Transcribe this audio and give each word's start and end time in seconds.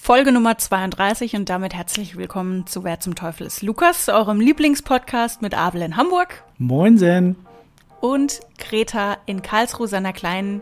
Folge 0.00 0.30
Nummer 0.30 0.56
32 0.56 1.34
und 1.34 1.48
damit 1.48 1.74
herzlich 1.74 2.16
willkommen 2.16 2.66
zu 2.66 2.84
Wer 2.84 3.00
zum 3.00 3.16
Teufel 3.16 3.44
ist 3.46 3.62
Lukas, 3.62 4.08
eurem 4.08 4.38
Lieblingspodcast 4.40 5.42
mit 5.42 5.54
Abel 5.54 5.82
in 5.82 5.96
Hamburg. 5.96 6.44
Moinsen. 6.58 7.34
Und 8.00 8.40
Greta 8.58 9.18
in 9.26 9.42
Karlsruhe, 9.42 9.88
seiner 9.88 10.12
kleinen 10.12 10.60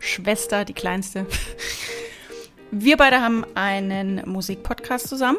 Schwester, 0.00 0.64
die 0.64 0.72
kleinste. 0.72 1.26
Wir 2.72 2.96
beide 2.96 3.20
haben 3.20 3.44
einen 3.54 4.28
Musikpodcast 4.28 5.06
zusammen. 5.06 5.38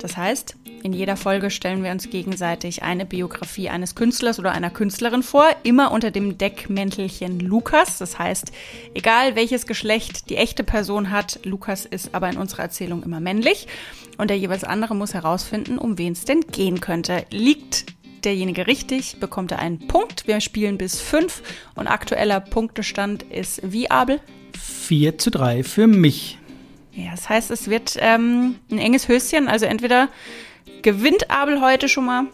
Das 0.00 0.18
heißt, 0.18 0.56
in 0.84 0.92
jeder 0.92 1.16
Folge 1.16 1.50
stellen 1.50 1.82
wir 1.82 1.90
uns 1.90 2.10
gegenseitig 2.10 2.82
eine 2.82 3.06
Biografie 3.06 3.70
eines 3.70 3.94
Künstlers 3.94 4.38
oder 4.38 4.52
einer 4.52 4.68
Künstlerin 4.68 5.22
vor, 5.22 5.46
immer 5.62 5.90
unter 5.92 6.10
dem 6.10 6.36
Deckmäntelchen 6.36 7.40
Lukas. 7.40 7.96
Das 7.96 8.18
heißt, 8.18 8.52
egal 8.92 9.34
welches 9.34 9.66
Geschlecht 9.66 10.28
die 10.28 10.36
echte 10.36 10.62
Person 10.62 11.10
hat, 11.10 11.40
Lukas 11.44 11.86
ist 11.86 12.14
aber 12.14 12.28
in 12.28 12.36
unserer 12.36 12.64
Erzählung 12.64 13.02
immer 13.02 13.18
männlich 13.18 13.66
und 14.18 14.28
der 14.28 14.36
jeweils 14.36 14.62
andere 14.62 14.94
muss 14.94 15.14
herausfinden, 15.14 15.78
um 15.78 15.96
wen 15.96 16.12
es 16.12 16.26
denn 16.26 16.42
gehen 16.42 16.82
könnte. 16.82 17.24
Liegt 17.30 17.86
derjenige 18.24 18.66
richtig, 18.66 19.16
bekommt 19.20 19.52
er 19.52 19.60
einen 19.60 19.86
Punkt. 19.86 20.26
Wir 20.26 20.42
spielen 20.42 20.76
bis 20.76 21.00
fünf 21.00 21.42
und 21.76 21.86
aktueller 21.86 22.40
Punktestand 22.40 23.22
ist 23.22 23.62
wie 23.64 23.90
Abel? 23.90 24.20
4 24.58 25.16
zu 25.16 25.30
3 25.30 25.64
für 25.64 25.86
mich. 25.86 26.36
Ja, 26.92 27.12
das 27.12 27.30
heißt, 27.30 27.50
es 27.50 27.70
wird 27.70 27.96
ähm, 28.00 28.56
ein 28.70 28.78
enges 28.78 29.08
Höschen. 29.08 29.48
Also 29.48 29.64
entweder 29.64 30.10
gewinnt 30.84 31.30
Abel 31.30 31.60
heute 31.60 31.88
schon 31.88 32.04
mal 32.04 32.26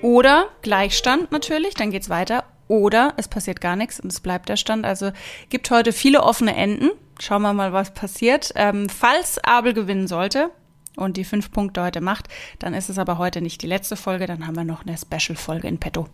oder 0.00 0.48
Gleichstand 0.62 1.30
natürlich, 1.30 1.74
dann 1.74 1.90
geht's 1.90 2.08
weiter. 2.08 2.44
Oder 2.68 3.14
es 3.16 3.26
passiert 3.26 3.60
gar 3.60 3.74
nichts 3.74 3.98
und 3.98 4.12
es 4.12 4.20
bleibt 4.20 4.48
der 4.48 4.56
Stand. 4.56 4.86
Also 4.86 5.10
gibt 5.48 5.70
heute 5.72 5.92
viele 5.92 6.22
offene 6.22 6.54
Enden. 6.54 6.90
Schauen 7.18 7.42
wir 7.42 7.52
mal, 7.52 7.72
was 7.72 7.92
passiert. 7.92 8.52
Ähm, 8.54 8.88
falls 8.88 9.42
Abel 9.42 9.74
gewinnen 9.74 10.06
sollte 10.06 10.52
und 10.94 11.16
die 11.16 11.24
fünf 11.24 11.50
Punkte 11.50 11.82
heute 11.82 12.00
macht, 12.00 12.28
dann 12.60 12.72
ist 12.72 12.88
es 12.88 12.98
aber 12.98 13.18
heute 13.18 13.40
nicht 13.40 13.60
die 13.62 13.66
letzte 13.66 13.96
Folge. 13.96 14.26
Dann 14.26 14.46
haben 14.46 14.54
wir 14.54 14.62
noch 14.62 14.86
eine 14.86 14.96
Special-Folge 14.96 15.66
in 15.66 15.78
petto. 15.78 16.06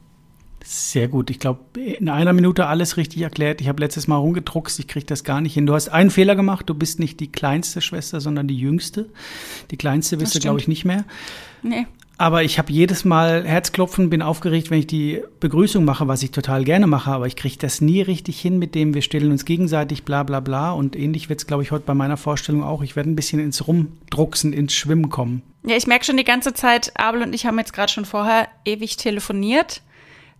Sehr 0.68 1.06
gut. 1.06 1.30
Ich 1.30 1.38
glaube, 1.38 1.60
in 1.80 2.08
einer 2.08 2.32
Minute 2.32 2.66
alles 2.66 2.96
richtig 2.96 3.22
erklärt. 3.22 3.60
Ich 3.60 3.68
habe 3.68 3.80
letztes 3.80 4.08
Mal 4.08 4.16
rumgedruckst, 4.16 4.80
ich 4.80 4.88
kriege 4.88 5.06
das 5.06 5.22
gar 5.22 5.40
nicht 5.40 5.54
hin. 5.54 5.64
Du 5.64 5.74
hast 5.74 5.90
einen 5.90 6.10
Fehler 6.10 6.34
gemacht, 6.34 6.68
du 6.68 6.74
bist 6.74 6.98
nicht 6.98 7.20
die 7.20 7.30
kleinste 7.30 7.80
Schwester, 7.80 8.20
sondern 8.20 8.48
die 8.48 8.58
jüngste. 8.58 9.08
Die 9.70 9.76
kleinste 9.76 10.16
bist 10.16 10.34
du, 10.34 10.40
glaube 10.40 10.58
ich, 10.58 10.66
nicht 10.66 10.84
mehr. 10.84 11.04
Nee. 11.62 11.86
Aber 12.18 12.42
ich 12.42 12.58
habe 12.58 12.72
jedes 12.72 13.04
Mal 13.04 13.44
Herzklopfen, 13.46 14.10
bin 14.10 14.22
aufgeregt, 14.22 14.70
wenn 14.70 14.80
ich 14.80 14.88
die 14.88 15.22
Begrüßung 15.38 15.84
mache, 15.84 16.08
was 16.08 16.24
ich 16.24 16.32
total 16.32 16.64
gerne 16.64 16.88
mache, 16.88 17.12
aber 17.12 17.28
ich 17.28 17.36
kriege 17.36 17.58
das 17.58 17.80
nie 17.80 18.00
richtig 18.00 18.40
hin 18.40 18.58
mit 18.58 18.74
dem, 18.74 18.94
wir 18.94 19.02
stellen 19.02 19.30
uns 19.30 19.44
gegenseitig 19.44 20.02
bla 20.02 20.24
bla 20.24 20.40
bla. 20.40 20.72
Und 20.72 20.96
ähnlich 20.96 21.28
wird 21.28 21.40
es, 21.40 21.46
glaube 21.46 21.62
ich, 21.62 21.70
heute 21.70 21.84
bei 21.86 21.94
meiner 21.94 22.16
Vorstellung 22.16 22.64
auch. 22.64 22.82
Ich 22.82 22.96
werde 22.96 23.08
ein 23.10 23.16
bisschen 23.16 23.38
ins 23.38 23.68
Rumdrucksen, 23.68 24.52
ins 24.52 24.74
Schwimmen 24.74 25.10
kommen. 25.10 25.42
Ja, 25.64 25.76
ich 25.76 25.86
merke 25.86 26.04
schon 26.04 26.16
die 26.16 26.24
ganze 26.24 26.54
Zeit, 26.54 26.92
Abel 26.98 27.22
und 27.22 27.34
ich 27.34 27.46
haben 27.46 27.58
jetzt 27.58 27.72
gerade 27.72 27.92
schon 27.92 28.04
vorher 28.04 28.48
ewig 28.64 28.96
telefoniert 28.96 29.82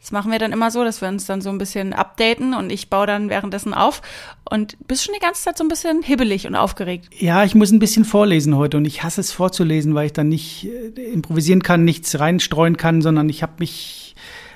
das 0.00 0.12
machen 0.12 0.30
wir 0.30 0.39
dann 0.39 0.52
immer 0.52 0.70
so, 0.70 0.84
dass 0.84 1.00
wir 1.00 1.08
uns 1.08 1.27
dann 1.27 1.41
so 1.41 1.50
ein 1.50 1.58
bisschen 1.58 1.92
updaten 1.92 2.55
und 2.55 2.70
ich 2.70 2.91
baue 2.91 3.06
dann 3.06 3.28
währenddessen 3.28 3.75
auf 3.75 4.02
und 4.48 4.77
bist 4.86 5.05
schon 5.05 5.14
die 5.14 5.20
ganze 5.20 5.42
Zeit 5.42 5.58
so 5.58 5.64
ein 5.64 5.69
bisschen 5.69 6.02
hibbelig 6.02 6.47
und 6.47 6.55
aufgeregt. 6.55 7.08
Ja, 7.19 7.42
ich 7.42 7.55
muss 7.55 7.72
ein 7.72 7.80
bisschen 7.80 8.05
vorlesen 8.05 8.56
heute 8.56 8.77
und 8.77 8.84
ich 8.84 9.02
hasse 9.02 9.20
es 9.20 9.33
vorzulesen, 9.33 9.94
weil 9.94 10.06
ich 10.06 10.12
dann 10.12 10.28
nicht 10.28 10.69
äh, 10.69 11.00
improvisieren 11.12 11.62
kann, 11.62 11.84
nichts 11.84 12.19
reinstreuen 12.20 12.77
kann, 12.77 13.02
sondern 13.02 13.28
ich 13.28 13.42
habe 13.42 13.55
mich 13.58 14.14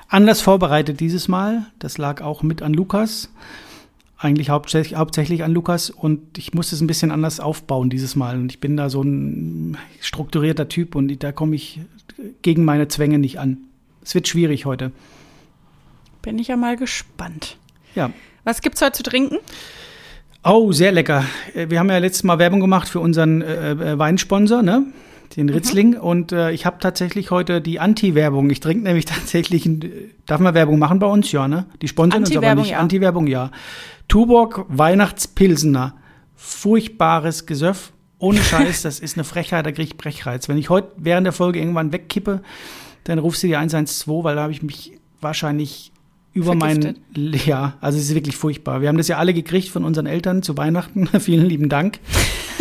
anders 0.08 0.41
vorbereitet 0.41 1.00
dieses 1.00 1.27
Mal. 1.27 1.66
Das 1.78 1.98
lag 1.98 2.20
auch 2.20 2.42
mit 2.42 2.62
an 2.62 2.72
Lukas. 2.74 3.30
Eigentlich 4.18 4.50
hauptsächlich, 4.50 4.98
hauptsächlich 4.98 5.42
an 5.42 5.52
Lukas 5.52 5.88
und 5.88 6.36
ich 6.36 6.52
musste 6.52 6.77
es 6.77 6.83
ein 6.83 6.86
bisschen 6.86 7.11
anders 7.11 7.41
aufbauen 7.41 7.88
dieses 7.88 8.14
Mal. 8.14 8.36
Und 8.36 8.52
ich 8.52 8.61
bin 8.61 8.77
da 8.77 8.91
so 8.91 9.02
ein 9.02 9.78
strukturierter 10.00 10.68
Typ 10.68 10.94
und 10.94 11.24
da 11.24 11.33
komme 11.33 11.56
ich 11.56 11.80
gegen 12.42 12.64
meine 12.64 12.86
Zwänge 12.88 13.18
nicht 13.18 13.41
an. 13.41 13.58
Es 14.05 14.14
wird 14.14 14.28
schwierig 14.28 14.66
heute. 14.66 14.92
Bin 16.23 16.39
ich 16.39 16.48
ja 16.48 16.57
mal 16.57 16.77
gespannt. 16.77 17.57
Ja. 17.95 18.11
Was 18.45 18.61
gibt's 18.63 18.83
heute 18.83 18.92
zu 18.92 19.03
trinken? 19.03 19.39
Oh, 20.45 20.73
sehr 20.73 20.92
lecker. 20.92 21.25
Äh, 21.55 21.70
wir 21.70 21.79
haben 21.79 21.91
ja 21.91 21.98
letztes 21.98 22.25
Mal 22.25 22.39
Werbung 22.39 22.61
gemacht 22.61 22.89
für 22.89 23.01
unseren 23.01 23.42
äh, 23.42 23.73
äh 23.73 23.98
Weinsponsor, 23.98 24.63
ne? 24.63 24.86
Den 25.36 25.47
mhm. 25.47 25.53
Ritzling. 25.53 25.91
Mhm. 25.91 25.97
Und 25.97 26.33
äh, 26.33 26.51
ich 26.51 26.67
habe 26.67 26.79
tatsächlich 26.80 27.30
heute 27.30 27.61
die 27.61 27.79
Anti-Werbung. 27.79 28.51
Ich 28.51 28.61
trinke 28.61 28.85
nämlich 28.85 29.05
tatsächlich, 29.07 29.67
ein, 29.67 29.85
darf 30.27 30.41
man 30.41 30.55
Werbung 30.55 30.79
machen 30.79 30.98
bei 30.98 31.07
uns? 31.07 31.30
Ja, 31.33 31.48
ne? 31.48 31.67
Die 31.83 31.89
sponsern 31.89 32.20
uns 32.25 32.36
aber 32.36 32.55
nicht. 32.55 32.70
Ja. 32.70 32.79
Anti-Werbung, 32.79 33.27
ja. 33.27 33.51
Tuborg 34.09 34.64
Weihnachtspilsener. 34.69 35.95
Furchtbares 36.35 37.47
Gesöff. 37.47 37.92
Ohne 38.19 38.39
Scheiß, 38.42 38.83
das 38.83 38.98
ist 38.98 39.17
eine 39.17 39.25
Frechheit, 39.25 39.67
da 39.67 39.73
kriege 39.73 39.89
ich 39.89 39.97
Brechreiz. 39.97 40.48
Wenn 40.48 40.59
ich 40.59 40.70
heute 40.70 40.92
während 40.97 41.27
der 41.27 41.33
Folge 41.33 41.59
irgendwann 41.59 41.92
wegkippe, 41.92 42.42
dann 43.05 43.19
rufst 43.19 43.42
du 43.42 43.47
die 43.47 43.57
112, 43.57 44.25
weil 44.25 44.36
da 44.36 44.42
habe 44.42 44.53
ich 44.53 44.63
mich 44.63 44.98
wahrscheinlich 45.20 45.92
über 46.33 46.55
meinen, 46.55 46.98
ja, 47.14 47.74
also 47.80 47.98
es 47.98 48.05
ist 48.05 48.14
wirklich 48.14 48.36
furchtbar. 48.36 48.80
Wir 48.80 48.89
haben 48.89 48.96
das 48.96 49.08
ja 49.08 49.18
alle 49.18 49.35
gekriegt 49.35 49.68
von 49.68 49.85
unseren 49.85 50.07
Eltern 50.07 50.42
zu 50.42 50.57
Weihnachten. 50.57 51.07
Vielen 51.20 51.46
lieben 51.46 51.68
Dank. 51.68 51.98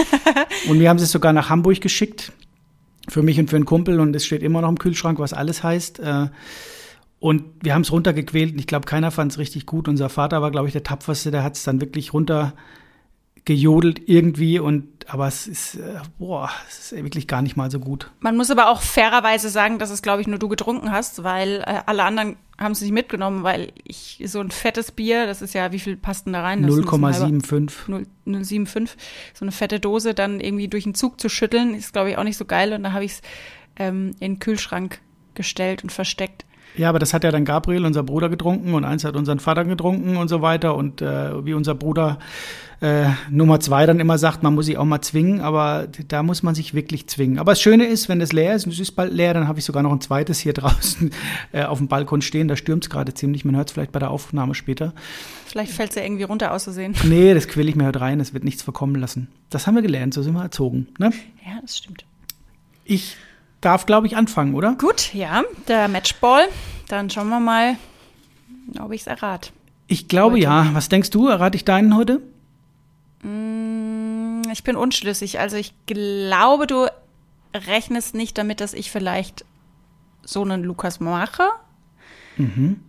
und 0.70 0.80
wir 0.80 0.90
haben 0.90 0.98
es 0.98 1.12
sogar 1.12 1.34
nach 1.34 1.50
Hamburg 1.50 1.80
geschickt. 1.82 2.32
Für 3.08 3.24
mich 3.24 3.40
und 3.40 3.50
für 3.50 3.56
einen 3.56 3.66
Kumpel 3.66 4.00
und 4.00 4.16
es 4.16 4.26
steht 4.26 4.44
immer 4.44 4.62
noch 4.62 4.70
im 4.70 4.78
Kühlschrank, 4.78 5.20
was 5.20 5.34
alles 5.34 5.64
heißt. 5.64 6.00
Äh, 6.00 6.28
und 7.20 7.44
wir 7.62 7.74
haben 7.74 7.82
es 7.82 7.92
runtergequält 7.92 8.54
und 8.54 8.60
ich 8.60 8.68
glaube, 8.68 8.86
keiner 8.86 9.12
fand 9.12 9.32
es 9.32 9.38
richtig 9.38 9.66
gut. 9.66 9.88
Unser 9.88 10.10
Vater 10.10 10.42
war, 10.42 10.52
glaube 10.52 10.68
ich, 10.68 10.74
der 10.74 10.84
tapferste, 10.84 11.32
der 11.32 11.44
hat 11.44 11.56
es 11.56 11.64
dann 11.64 11.82
wirklich 11.82 12.14
runter 12.14 12.54
gejodelt 13.50 14.08
irgendwie 14.08 14.60
und 14.60 14.88
aber 15.08 15.28
es 15.28 15.48
ist 15.48 15.74
äh, 15.74 16.02
boah, 16.20 16.52
es 16.68 16.92
ist 16.92 17.04
wirklich 17.04 17.28
gar 17.28 17.42
nicht 17.42 17.58
mal 17.58 17.72
so 17.72 17.80
gut. 17.80 18.12
Man 18.20 18.38
muss 18.38 18.52
aber 18.52 18.70
auch 18.70 18.84
fairerweise 18.84 19.50
sagen, 19.50 19.80
dass 19.80 19.90
es 19.90 20.04
glaube 20.04 20.22
ich 20.22 20.28
nur 20.28 20.38
du 20.38 20.50
getrunken 20.50 20.92
hast, 20.92 21.24
weil 21.24 21.64
äh, 21.66 21.80
alle 21.88 22.04
anderen 22.04 22.36
haben 22.60 22.74
es 22.74 22.82
nicht 22.82 22.92
mitgenommen, 22.92 23.42
weil 23.42 23.72
ich 23.86 24.22
so 24.28 24.40
ein 24.40 24.52
fettes 24.52 24.92
Bier, 24.92 25.26
das 25.26 25.42
ist 25.42 25.56
ja 25.56 25.72
wie 25.72 25.80
viel 25.80 25.98
passt 25.98 26.28
denn 26.28 26.34
da 26.34 26.44
rein? 26.44 26.64
0,75 26.64 27.72
0,75 28.28 28.90
so 29.34 29.46
eine 29.46 29.52
fette 29.52 29.80
Dose 29.80 30.14
dann 30.14 30.40
irgendwie 30.40 30.68
durch 30.68 30.84
den 30.84 30.94
Zug 30.94 31.20
zu 31.20 31.28
schütteln, 31.28 31.74
ist 31.74 31.94
glaube 31.94 32.12
ich 32.12 32.18
auch 32.20 32.24
nicht 32.24 32.38
so 32.38 32.46
geil 32.46 32.74
und 32.74 32.84
da 32.84 32.92
habe 32.92 33.04
ich 33.04 33.14
es 33.14 33.22
ähm, 33.78 34.12
in 34.20 34.34
den 34.34 34.40
Kühlschrank 34.40 35.00
gestellt 35.34 35.82
und 35.82 35.92
versteckt. 35.92 36.46
Ja, 36.76 36.90
aber 36.90 37.00
das 37.00 37.14
hat 37.14 37.24
ja 37.24 37.32
dann 37.32 37.46
Gabriel, 37.46 37.86
unser 37.86 38.04
Bruder, 38.04 38.30
getrunken 38.30 38.74
und 38.74 38.86
eins 38.86 39.04
hat 39.04 39.16
unseren 39.16 39.40
Vater 39.40 39.66
getrunken 39.66 40.18
und 40.18 40.28
so 40.28 40.42
weiter. 40.42 40.76
Und 40.76 41.02
äh, 41.02 41.46
wie 41.46 41.54
unser 41.54 41.76
Bruder 41.76 42.20
äh, 42.82 43.10
Nummer 43.30 43.60
zwei 43.60 43.86
dann 43.86 44.00
immer 44.00 44.18
sagt, 44.18 44.44
man 44.44 44.56
muss 44.56 44.68
sich 44.68 44.78
auch 44.78 44.86
mal 44.86 45.02
zwingen, 45.02 45.42
aber 45.42 45.88
da 46.08 46.24
muss 46.24 46.44
man 46.44 46.56
sich 46.56 46.74
wirklich 46.74 47.08
zwingen. 47.08 47.40
Aber 47.40 47.52
das 47.52 47.62
Schöne 47.62 47.86
ist, 47.86 48.08
wenn 48.08 48.22
es 48.22 48.32
leer 48.32 48.56
ist 48.56 48.66
und 48.66 48.72
es 48.72 48.80
ist 48.80 48.92
bald 48.92 49.12
leer, 49.12 49.34
dann 49.34 49.48
habe 49.48 49.60
ich 49.60 49.66
sogar 49.66 49.84
noch 49.84 49.92
ein 49.92 50.02
zweites 50.02 50.40
hier 50.40 50.54
draußen 50.54 51.12
äh, 51.52 51.64
auf 51.64 51.80
dem 51.80 51.88
Balkon 51.88 52.22
stehen. 52.22 52.48
Da 52.48 52.56
stürmt 52.56 52.86
es 52.86 52.90
gerade 52.90 53.14
ziemlich. 53.14 53.44
Man 53.44 53.56
hört 53.56 53.70
es 53.70 53.74
vielleicht 53.74 53.92
bei 53.92 54.00
der 54.00 54.12
Aufnahme 54.12 54.56
später. 54.56 54.94
Vielleicht 55.46 55.74
fällt 55.74 55.90
es 55.90 55.96
ja 55.96 56.04
irgendwie 56.04 56.24
runter 56.24 56.54
auszusehen. 56.54 56.96
Nee, 57.10 57.34
das 57.34 57.48
quäle 57.48 57.70
ich 57.70 57.76
mir 57.76 57.88
heute 57.88 58.02
rein. 58.02 58.20
Das 58.20 58.34
wird 58.34 58.44
nichts 58.44 58.62
verkommen 58.62 58.96
lassen. 58.96 59.30
Das 59.50 59.66
haben 59.66 59.76
wir 59.76 59.82
gelernt, 59.82 60.14
so 60.14 60.22
sind 60.22 60.34
wir 60.34 60.44
erzogen. 60.44 60.88
Ne? 61.00 61.12
Ja, 61.44 61.60
das 61.62 61.78
stimmt. 61.78 62.06
Ich 62.86 63.18
darf, 63.62 63.86
glaube 63.86 64.08
ich, 64.08 64.16
anfangen, 64.16 64.54
oder? 64.56 64.76
Gut, 64.76 65.14
ja, 65.14 65.44
der 65.68 65.88
Matchball. 65.88 66.48
Dann 66.88 67.10
schauen 67.10 67.30
wir 67.30 67.40
mal, 67.40 67.78
ob 68.80 68.92
ich 68.92 69.02
es 69.02 69.08
errate. 69.08 69.52
Ich 69.88 70.08
glaube 70.08 70.34
heute. 70.36 70.44
ja. 70.44 70.68
Was 70.74 70.90
denkst 70.90 71.10
du? 71.10 71.28
Errate 71.28 71.56
ich 71.56 71.66
deinen 71.66 71.96
heute? 71.96 72.22
Mm, 73.24 74.42
ich 74.52 74.64
bin 74.64 74.76
unschlüssig. 74.76 75.40
Also 75.40 75.58
ich 75.58 75.74
glaube, 75.86 76.68
du 76.68 76.88
rechnest 77.54 78.16
nicht 78.16 78.38
damit, 78.38 78.62
dass 78.62 78.74
ich 78.74 78.92
vielleicht 78.92 79.46
so 80.24 80.44
einen 80.44 80.64
Lukas 80.64 81.00
mache. 81.00 81.50
Mhm. 82.38 82.80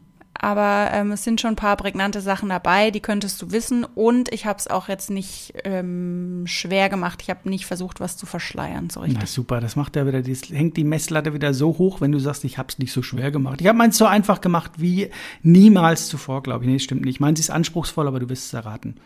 Aber 0.43 0.89
ähm, 0.93 1.13
es 1.13 1.23
sind 1.23 1.39
schon 1.39 1.51
ein 1.51 1.57
paar 1.57 1.77
prägnante 1.77 2.23
Sachen 2.23 2.49
dabei, 2.49 2.91
die 2.91 3.01
könntest 3.01 3.43
du 3.43 3.53
wissen. 3.53 3.85
Und 3.85 4.33
ich 4.33 4.47
habe 4.47 4.59
es 4.59 4.69
auch 4.69 4.89
jetzt 4.89 5.11
nicht 5.11 5.53
ähm, 5.65 6.45
schwer 6.47 6.89
gemacht. 6.89 7.21
Ich 7.23 7.29
habe 7.29 7.49
nicht 7.51 7.67
versucht, 7.67 8.01
was 8.01 8.17
zu 8.17 8.25
verschleiern, 8.25 8.89
so 8.89 9.01
richtig. 9.01 9.19
Na 9.21 9.27
super, 9.27 9.61
das 9.61 9.77
macht 9.77 9.97
ja 9.97 10.07
wieder, 10.07 10.23
das 10.23 10.49
hängt 10.49 10.79
die 10.79 10.85
Messlatte 10.85 11.35
wieder 11.35 11.53
so 11.53 11.77
hoch, 11.77 12.01
wenn 12.01 12.11
du 12.11 12.19
sagst, 12.19 12.45
ich 12.45 12.57
habe 12.57 12.69
es 12.71 12.79
nicht 12.79 12.91
so 12.91 13.03
schwer 13.03 13.31
gemacht. 13.31 13.61
Ich 13.61 13.67
habe 13.67 13.77
meins 13.77 13.99
so 13.99 14.07
einfach 14.07 14.41
gemacht 14.41 14.73
wie 14.79 15.11
niemals 15.43 16.09
zuvor, 16.09 16.43
glaube 16.43 16.65
ich. 16.65 16.71
Nee, 16.71 16.79
stimmt 16.79 17.05
nicht. 17.05 17.21
Meins 17.21 17.39
ist 17.39 17.51
anspruchsvoll, 17.51 18.09
aber 18.09 18.19
du 18.19 18.31
wirst 18.31 18.47
es 18.47 18.55
erraten. 18.55 18.97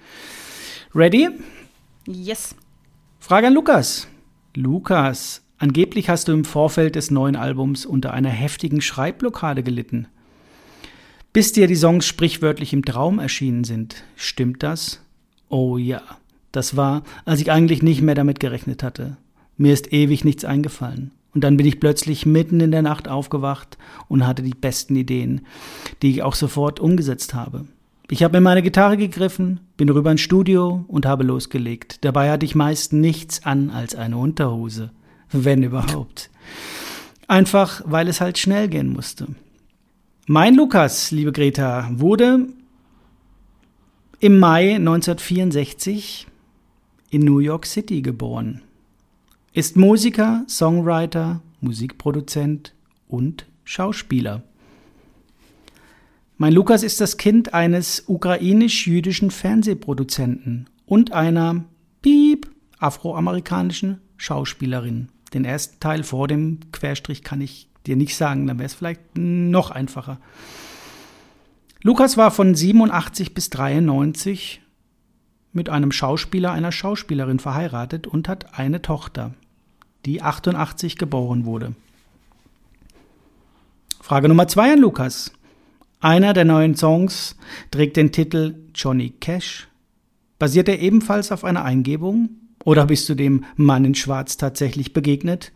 Ready? 0.94 1.30
Yes. 2.06 2.54
Frage 3.18 3.48
an 3.48 3.54
Lukas. 3.54 4.06
Lukas, 4.54 5.42
angeblich 5.58 6.08
hast 6.08 6.28
du 6.28 6.32
im 6.32 6.44
Vorfeld 6.44 6.94
des 6.94 7.10
neuen 7.10 7.34
Albums 7.34 7.86
unter 7.86 8.12
einer 8.12 8.28
heftigen 8.28 8.80
Schreibblockade 8.80 9.64
gelitten. 9.64 10.06
Bis 11.34 11.50
dir 11.50 11.66
die 11.66 11.74
Songs 11.74 12.06
sprichwörtlich 12.06 12.72
im 12.72 12.84
Traum 12.84 13.18
erschienen 13.18 13.64
sind. 13.64 14.04
Stimmt 14.14 14.62
das? 14.62 15.00
Oh 15.48 15.76
ja. 15.78 16.00
Das 16.52 16.76
war, 16.76 17.02
als 17.24 17.40
ich 17.40 17.50
eigentlich 17.50 17.82
nicht 17.82 18.02
mehr 18.02 18.14
damit 18.14 18.38
gerechnet 18.38 18.84
hatte. 18.84 19.16
Mir 19.56 19.72
ist 19.72 19.92
ewig 19.92 20.24
nichts 20.24 20.44
eingefallen. 20.44 21.10
Und 21.34 21.42
dann 21.42 21.56
bin 21.56 21.66
ich 21.66 21.80
plötzlich 21.80 22.24
mitten 22.24 22.60
in 22.60 22.70
der 22.70 22.82
Nacht 22.82 23.08
aufgewacht 23.08 23.78
und 24.06 24.24
hatte 24.24 24.44
die 24.44 24.54
besten 24.54 24.94
Ideen, 24.94 25.40
die 26.02 26.12
ich 26.12 26.22
auch 26.22 26.36
sofort 26.36 26.78
umgesetzt 26.78 27.34
habe. 27.34 27.64
Ich 28.08 28.22
habe 28.22 28.36
mir 28.36 28.40
meine 28.40 28.62
Gitarre 28.62 28.96
gegriffen, 28.96 29.58
bin 29.76 29.88
rüber 29.88 30.12
ins 30.12 30.20
Studio 30.20 30.84
und 30.86 31.04
habe 31.04 31.24
losgelegt. 31.24 32.04
Dabei 32.04 32.30
hatte 32.30 32.46
ich 32.46 32.54
meist 32.54 32.92
nichts 32.92 33.44
an 33.44 33.70
als 33.70 33.96
eine 33.96 34.18
Unterhose, 34.18 34.92
wenn 35.32 35.64
überhaupt. 35.64 36.30
Einfach, 37.26 37.82
weil 37.86 38.06
es 38.06 38.20
halt 38.20 38.38
schnell 38.38 38.68
gehen 38.68 38.92
musste. 38.92 39.26
Mein 40.26 40.54
Lukas, 40.54 41.10
liebe 41.10 41.32
Greta, 41.32 41.90
wurde 41.92 42.48
im 44.20 44.38
Mai 44.38 44.76
1964 44.76 46.26
in 47.10 47.20
New 47.26 47.40
York 47.40 47.66
City 47.66 48.00
geboren. 48.00 48.62
Ist 49.52 49.76
Musiker, 49.76 50.46
Songwriter, 50.48 51.42
Musikproduzent 51.60 52.72
und 53.06 53.44
Schauspieler. 53.64 54.42
Mein 56.38 56.54
Lukas 56.54 56.82
ist 56.82 57.02
das 57.02 57.18
Kind 57.18 57.52
eines 57.52 58.04
ukrainisch-jüdischen 58.06 59.30
Fernsehproduzenten 59.30 60.70
und 60.86 61.12
einer 61.12 61.66
Piep 62.00 62.50
afroamerikanischen 62.78 64.00
Schauspielerin. 64.16 65.08
Den 65.34 65.44
ersten 65.44 65.80
Teil 65.80 66.02
vor 66.02 66.28
dem 66.28 66.60
Querstrich 66.72 67.22
kann 67.22 67.42
ich 67.42 67.68
dir 67.86 67.96
nicht 67.96 68.16
sagen, 68.16 68.46
dann 68.46 68.58
wäre 68.58 68.66
es 68.66 68.74
vielleicht 68.74 69.00
noch 69.16 69.70
einfacher. 69.70 70.18
Lukas 71.82 72.16
war 72.16 72.30
von 72.30 72.54
87 72.54 73.34
bis 73.34 73.50
93 73.50 74.62
mit 75.52 75.68
einem 75.68 75.92
Schauspieler, 75.92 76.52
einer 76.52 76.72
Schauspielerin 76.72 77.38
verheiratet 77.38 78.06
und 78.06 78.28
hat 78.28 78.58
eine 78.58 78.82
Tochter, 78.82 79.34
die 80.04 80.22
88 80.22 80.96
geboren 80.96 81.44
wurde. 81.44 81.74
Frage 84.00 84.28
Nummer 84.28 84.48
zwei 84.48 84.72
an 84.72 84.80
Lukas. 84.80 85.32
Einer 86.00 86.34
der 86.34 86.44
neuen 86.44 86.76
Songs 86.76 87.36
trägt 87.70 87.96
den 87.96 88.12
Titel 88.12 88.56
Johnny 88.74 89.10
Cash. 89.10 89.68
Basiert 90.38 90.68
er 90.68 90.80
ebenfalls 90.80 91.32
auf 91.32 91.44
einer 91.44 91.64
Eingebung? 91.64 92.28
Oder 92.64 92.86
bist 92.86 93.08
du 93.08 93.14
dem 93.14 93.44
Mann 93.56 93.84
in 93.84 93.94
Schwarz 93.94 94.36
tatsächlich 94.36 94.92
begegnet? 94.92 95.52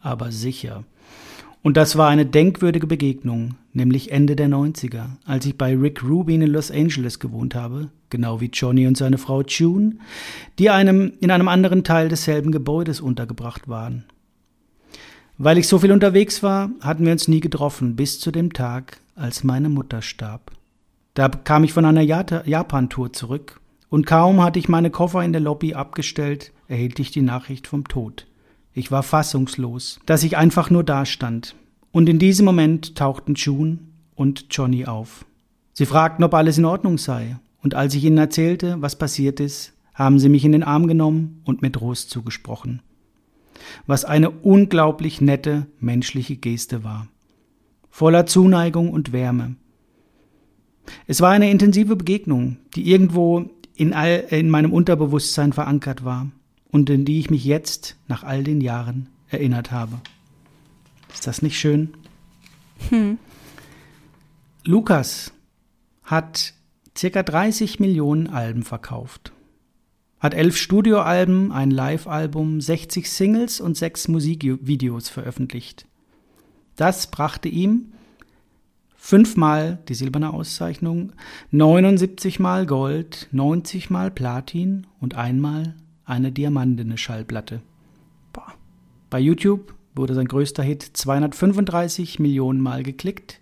Aber 0.00 0.30
sicher. 0.30 0.84
Und 1.62 1.76
das 1.76 1.96
war 1.96 2.08
eine 2.08 2.24
denkwürdige 2.24 2.86
Begegnung, 2.86 3.56
nämlich 3.74 4.10
Ende 4.12 4.34
der 4.34 4.48
90er, 4.48 5.16
als 5.26 5.44
ich 5.44 5.58
bei 5.58 5.76
Rick 5.76 6.02
Rubin 6.02 6.40
in 6.40 6.52
Los 6.52 6.70
Angeles 6.70 7.18
gewohnt 7.18 7.54
habe, 7.54 7.90
genau 8.08 8.40
wie 8.40 8.50
Johnny 8.52 8.86
und 8.86 8.96
seine 8.96 9.18
Frau 9.18 9.42
June, 9.42 9.96
die 10.58 10.70
einem, 10.70 11.12
in 11.20 11.30
einem 11.30 11.48
anderen 11.48 11.84
Teil 11.84 12.08
desselben 12.08 12.50
Gebäudes 12.50 13.00
untergebracht 13.00 13.68
waren. 13.68 14.04
Weil 15.36 15.58
ich 15.58 15.68
so 15.68 15.78
viel 15.78 15.92
unterwegs 15.92 16.42
war, 16.42 16.70
hatten 16.80 17.04
wir 17.04 17.12
uns 17.12 17.28
nie 17.28 17.40
getroffen, 17.40 17.94
bis 17.94 18.20
zu 18.20 18.30
dem 18.30 18.52
Tag, 18.52 18.98
als 19.14 19.44
meine 19.44 19.68
Mutter 19.68 20.00
starb. 20.00 20.52
Da 21.12 21.28
kam 21.28 21.64
ich 21.64 21.72
von 21.72 21.84
einer 21.84 22.02
Japan-Tour 22.02 23.12
zurück 23.12 23.60
und 23.90 24.06
kaum 24.06 24.42
hatte 24.42 24.58
ich 24.58 24.68
meine 24.68 24.90
Koffer 24.90 25.22
in 25.22 25.32
der 25.32 25.42
Lobby 25.42 25.74
abgestellt, 25.74 26.52
erhielt 26.68 26.98
ich 27.00 27.10
die 27.10 27.22
Nachricht 27.22 27.66
vom 27.66 27.86
Tod. 27.86 28.26
Ich 28.72 28.90
war 28.90 29.02
fassungslos, 29.02 30.00
dass 30.06 30.22
ich 30.22 30.36
einfach 30.36 30.70
nur 30.70 30.84
dastand. 30.84 31.54
Und 31.92 32.08
in 32.08 32.18
diesem 32.18 32.44
Moment 32.44 32.94
tauchten 32.96 33.34
June 33.34 33.78
und 34.14 34.46
Johnny 34.50 34.86
auf. 34.86 35.24
Sie 35.72 35.86
fragten, 35.86 36.24
ob 36.24 36.34
alles 36.34 36.58
in 36.58 36.64
Ordnung 36.64 36.98
sei, 36.98 37.38
und 37.62 37.74
als 37.74 37.94
ich 37.94 38.04
ihnen 38.04 38.18
erzählte, 38.18 38.80
was 38.80 38.96
passiert 38.96 39.40
ist, 39.40 39.74
haben 39.92 40.18
sie 40.18 40.28
mich 40.28 40.44
in 40.44 40.52
den 40.52 40.62
Arm 40.62 40.86
genommen 40.86 41.42
und 41.44 41.62
mir 41.62 41.72
Trost 41.72 42.10
zugesprochen 42.10 42.80
was 43.86 44.04
eine 44.04 44.30
unglaublich 44.30 45.20
nette 45.20 45.66
menschliche 45.78 46.36
Geste 46.36 46.84
war, 46.84 47.08
voller 47.90 48.26
Zuneigung 48.26 48.90
und 48.90 49.12
Wärme. 49.12 49.56
Es 51.06 51.20
war 51.20 51.30
eine 51.30 51.50
intensive 51.50 51.96
Begegnung, 51.96 52.56
die 52.74 52.90
irgendwo 52.90 53.50
in, 53.74 53.92
all, 53.92 54.24
in 54.30 54.50
meinem 54.50 54.72
Unterbewusstsein 54.72 55.52
verankert 55.52 56.04
war 56.04 56.30
und 56.70 56.90
in 56.90 57.04
die 57.04 57.18
ich 57.18 57.30
mich 57.30 57.44
jetzt, 57.44 57.96
nach 58.08 58.22
all 58.22 58.44
den 58.44 58.60
Jahren, 58.60 59.08
erinnert 59.28 59.70
habe. 59.70 60.00
Ist 61.12 61.26
das 61.26 61.42
nicht 61.42 61.58
schön? 61.58 61.94
Hm. 62.88 63.18
Lukas 64.64 65.32
hat 66.02 66.54
circa 66.96 67.22
30 67.22 67.80
Millionen 67.80 68.26
Alben 68.28 68.62
verkauft 68.62 69.32
hat 70.20 70.34
elf 70.34 70.56
Studioalben, 70.56 71.50
ein 71.50 71.70
Live-Album, 71.70 72.60
60 72.60 73.10
Singles 73.10 73.60
und 73.60 73.76
sechs 73.76 74.06
Musikvideos 74.06 75.08
veröffentlicht. 75.08 75.86
Das 76.76 77.10
brachte 77.10 77.48
ihm 77.48 77.94
fünfmal 78.94 79.78
die 79.88 79.94
silberne 79.94 80.34
Auszeichnung, 80.34 81.12
79 81.52 82.38
mal 82.38 82.66
Gold, 82.66 83.28
90 83.32 83.88
mal 83.88 84.10
Platin 84.10 84.86
und 85.00 85.14
einmal 85.14 85.74
eine 86.10 86.32
diamantene 86.32 86.98
Schallplatte. 86.98 87.60
Boah. 88.32 88.52
Bei 89.08 89.18
YouTube 89.18 89.74
wurde 89.94 90.14
sein 90.14 90.28
größter 90.28 90.62
Hit 90.62 90.82
235 90.82 92.18
Millionen 92.18 92.60
Mal 92.60 92.82
geklickt, 92.82 93.40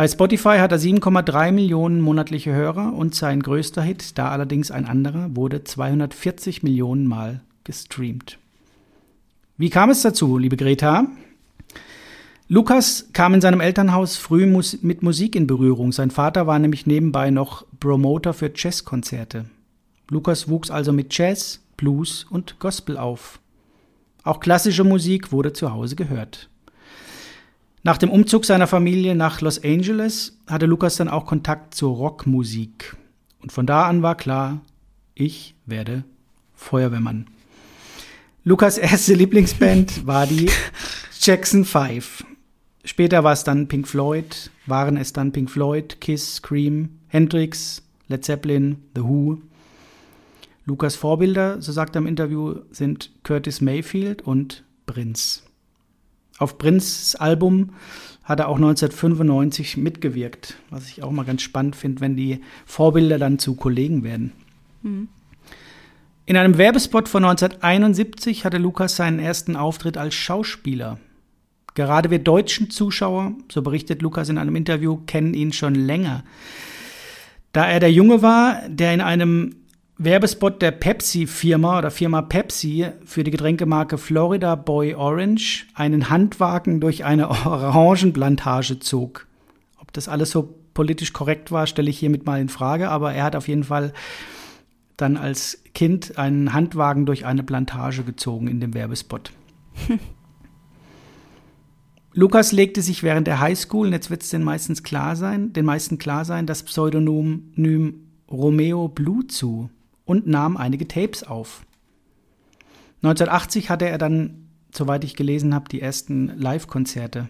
bei 0.00 0.08
Spotify 0.08 0.56
hat 0.60 0.72
er 0.72 0.78
7,3 0.78 1.52
Millionen 1.52 2.00
monatliche 2.00 2.54
Hörer 2.54 2.94
und 2.94 3.14
sein 3.14 3.42
größter 3.42 3.82
Hit, 3.82 4.16
da 4.16 4.30
allerdings 4.30 4.70
ein 4.70 4.86
anderer, 4.86 5.36
wurde 5.36 5.62
240 5.62 6.62
Millionen 6.62 7.06
Mal 7.06 7.42
gestreamt. 7.64 8.38
Wie 9.58 9.68
kam 9.68 9.90
es 9.90 10.00
dazu, 10.00 10.38
liebe 10.38 10.56
Greta? 10.56 11.06
Lukas 12.48 13.10
kam 13.12 13.34
in 13.34 13.42
seinem 13.42 13.60
Elternhaus 13.60 14.16
früh 14.16 14.46
mit 14.46 15.02
Musik 15.02 15.36
in 15.36 15.46
Berührung. 15.46 15.92
Sein 15.92 16.10
Vater 16.10 16.46
war 16.46 16.58
nämlich 16.58 16.86
nebenbei 16.86 17.30
noch 17.30 17.66
Promoter 17.78 18.32
für 18.32 18.50
Jazzkonzerte. 18.56 19.44
Lukas 20.10 20.48
wuchs 20.48 20.70
also 20.70 20.92
mit 20.92 21.16
Jazz, 21.16 21.60
Blues 21.76 22.26
und 22.28 22.58
Gospel 22.58 22.98
auf. 22.98 23.40
Auch 24.24 24.40
klassische 24.40 24.84
Musik 24.84 25.32
wurde 25.32 25.52
zu 25.52 25.72
Hause 25.72 25.96
gehört. 25.96 26.50
Nach 27.82 27.96
dem 27.96 28.10
Umzug 28.10 28.44
seiner 28.44 28.66
Familie 28.66 29.14
nach 29.14 29.40
Los 29.40 29.62
Angeles 29.64 30.36
hatte 30.46 30.66
Lukas 30.66 30.96
dann 30.96 31.08
auch 31.08 31.24
Kontakt 31.24 31.74
zur 31.74 31.96
Rockmusik. 31.96 32.96
Und 33.40 33.52
von 33.52 33.66
da 33.66 33.86
an 33.86 34.02
war 34.02 34.16
klar, 34.16 34.60
ich 35.14 35.54
werde 35.64 36.04
Feuerwehrmann. 36.54 37.26
Lukas 38.44 38.76
erste 38.76 39.14
Lieblingsband 39.14 40.06
war 40.06 40.26
die 40.26 40.50
Jackson 41.20 41.64
5. 41.64 42.24
Später 42.84 43.24
war 43.24 43.32
es 43.32 43.44
dann 43.44 43.68
Pink 43.68 43.86
Floyd, 43.86 44.50
waren 44.66 44.96
es 44.96 45.12
dann 45.12 45.32
Pink 45.32 45.50
Floyd, 45.50 46.00
Kiss, 46.00 46.36
Scream, 46.36 46.98
Hendrix, 47.08 47.82
Led 48.08 48.24
Zeppelin, 48.24 48.78
The 48.94 49.02
Who. 49.02 49.38
Lukas 50.64 50.96
Vorbilder, 50.96 51.60
so 51.62 51.72
sagt 51.72 51.96
er 51.96 52.02
im 52.02 52.06
Interview, 52.06 52.56
sind 52.70 53.10
Curtis 53.22 53.60
Mayfield 53.60 54.22
und 54.22 54.64
Prince. 54.86 55.42
Auf 56.38 56.58
Prinz' 56.58 57.14
Album 57.16 57.70
hat 58.24 58.40
er 58.40 58.48
auch 58.48 58.56
1995 58.56 59.76
mitgewirkt, 59.76 60.56
was 60.70 60.88
ich 60.88 61.02
auch 61.02 61.10
mal 61.10 61.24
ganz 61.24 61.42
spannend 61.42 61.76
finde, 61.76 62.00
wenn 62.00 62.16
die 62.16 62.40
Vorbilder 62.64 63.18
dann 63.18 63.38
zu 63.38 63.56
Kollegen 63.56 64.04
werden. 64.04 64.32
Mhm. 64.82 65.08
In 66.26 66.36
einem 66.36 66.58
Werbespot 66.58 67.08
von 67.08 67.24
1971 67.24 68.44
hatte 68.44 68.58
Lukas 68.58 68.96
seinen 68.96 69.18
ersten 69.18 69.56
Auftritt 69.56 69.96
als 69.96 70.14
Schauspieler. 70.14 71.00
Gerade 71.74 72.10
wir 72.10 72.20
deutschen 72.20 72.70
Zuschauer, 72.70 73.32
so 73.50 73.62
berichtet 73.62 74.00
Lukas 74.00 74.28
in 74.28 74.38
einem 74.38 74.54
Interview, 74.54 74.98
kennen 75.06 75.34
ihn 75.34 75.52
schon 75.52 75.74
länger. 75.74 76.24
Da 77.52 77.68
er 77.68 77.80
der 77.80 77.92
Junge 77.92 78.22
war, 78.22 78.62
der 78.68 78.94
in 78.94 79.00
einem 79.00 79.56
Werbespot 80.02 80.62
der 80.62 80.70
Pepsi-Firma 80.70 81.76
oder 81.76 81.90
Firma 81.90 82.22
Pepsi 82.22 82.86
für 83.04 83.22
die 83.22 83.30
Getränkemarke 83.30 83.98
Florida 83.98 84.54
Boy 84.54 84.94
Orange 84.94 85.66
einen 85.74 86.08
Handwagen 86.08 86.80
durch 86.80 87.04
eine 87.04 87.28
Orangenplantage 87.46 88.78
zog. 88.78 89.26
Ob 89.78 89.92
das 89.92 90.08
alles 90.08 90.30
so 90.30 90.54
politisch 90.72 91.12
korrekt 91.12 91.52
war, 91.52 91.66
stelle 91.66 91.90
ich 91.90 91.98
hiermit 91.98 92.24
mal 92.24 92.40
in 92.40 92.48
Frage, 92.48 92.88
aber 92.88 93.12
er 93.12 93.24
hat 93.24 93.36
auf 93.36 93.46
jeden 93.46 93.64
Fall 93.64 93.92
dann 94.96 95.18
als 95.18 95.62
Kind 95.74 96.16
einen 96.16 96.54
Handwagen 96.54 97.04
durch 97.04 97.26
eine 97.26 97.42
Plantage 97.42 98.02
gezogen 98.02 98.48
in 98.48 98.58
dem 98.58 98.72
Werbespot. 98.72 99.32
Lukas 102.14 102.52
legte 102.52 102.80
sich 102.80 103.02
während 103.02 103.26
der 103.26 103.40
Highschool, 103.40 103.88
und 103.88 103.92
jetzt 103.92 104.08
wird 104.08 104.22
es 104.22 104.30
den 104.30 104.44
meistens 104.44 104.82
klar 104.82 105.14
sein, 105.14 105.52
den 105.52 105.66
meisten 105.66 105.98
klar 105.98 106.24
sein, 106.24 106.46
das 106.46 106.62
Pseudonym 106.62 107.52
Romeo 108.30 108.88
Blue 108.88 109.26
zu 109.26 109.68
und 110.10 110.26
nahm 110.26 110.56
einige 110.56 110.88
Tapes 110.88 111.22
auf. 111.22 111.64
1980 113.04 113.70
hatte 113.70 113.88
er 113.88 113.96
dann, 113.96 114.48
soweit 114.74 115.04
ich 115.04 115.14
gelesen 115.14 115.54
habe, 115.54 115.68
die 115.68 115.80
ersten 115.80 116.36
Live-Konzerte. 116.36 117.28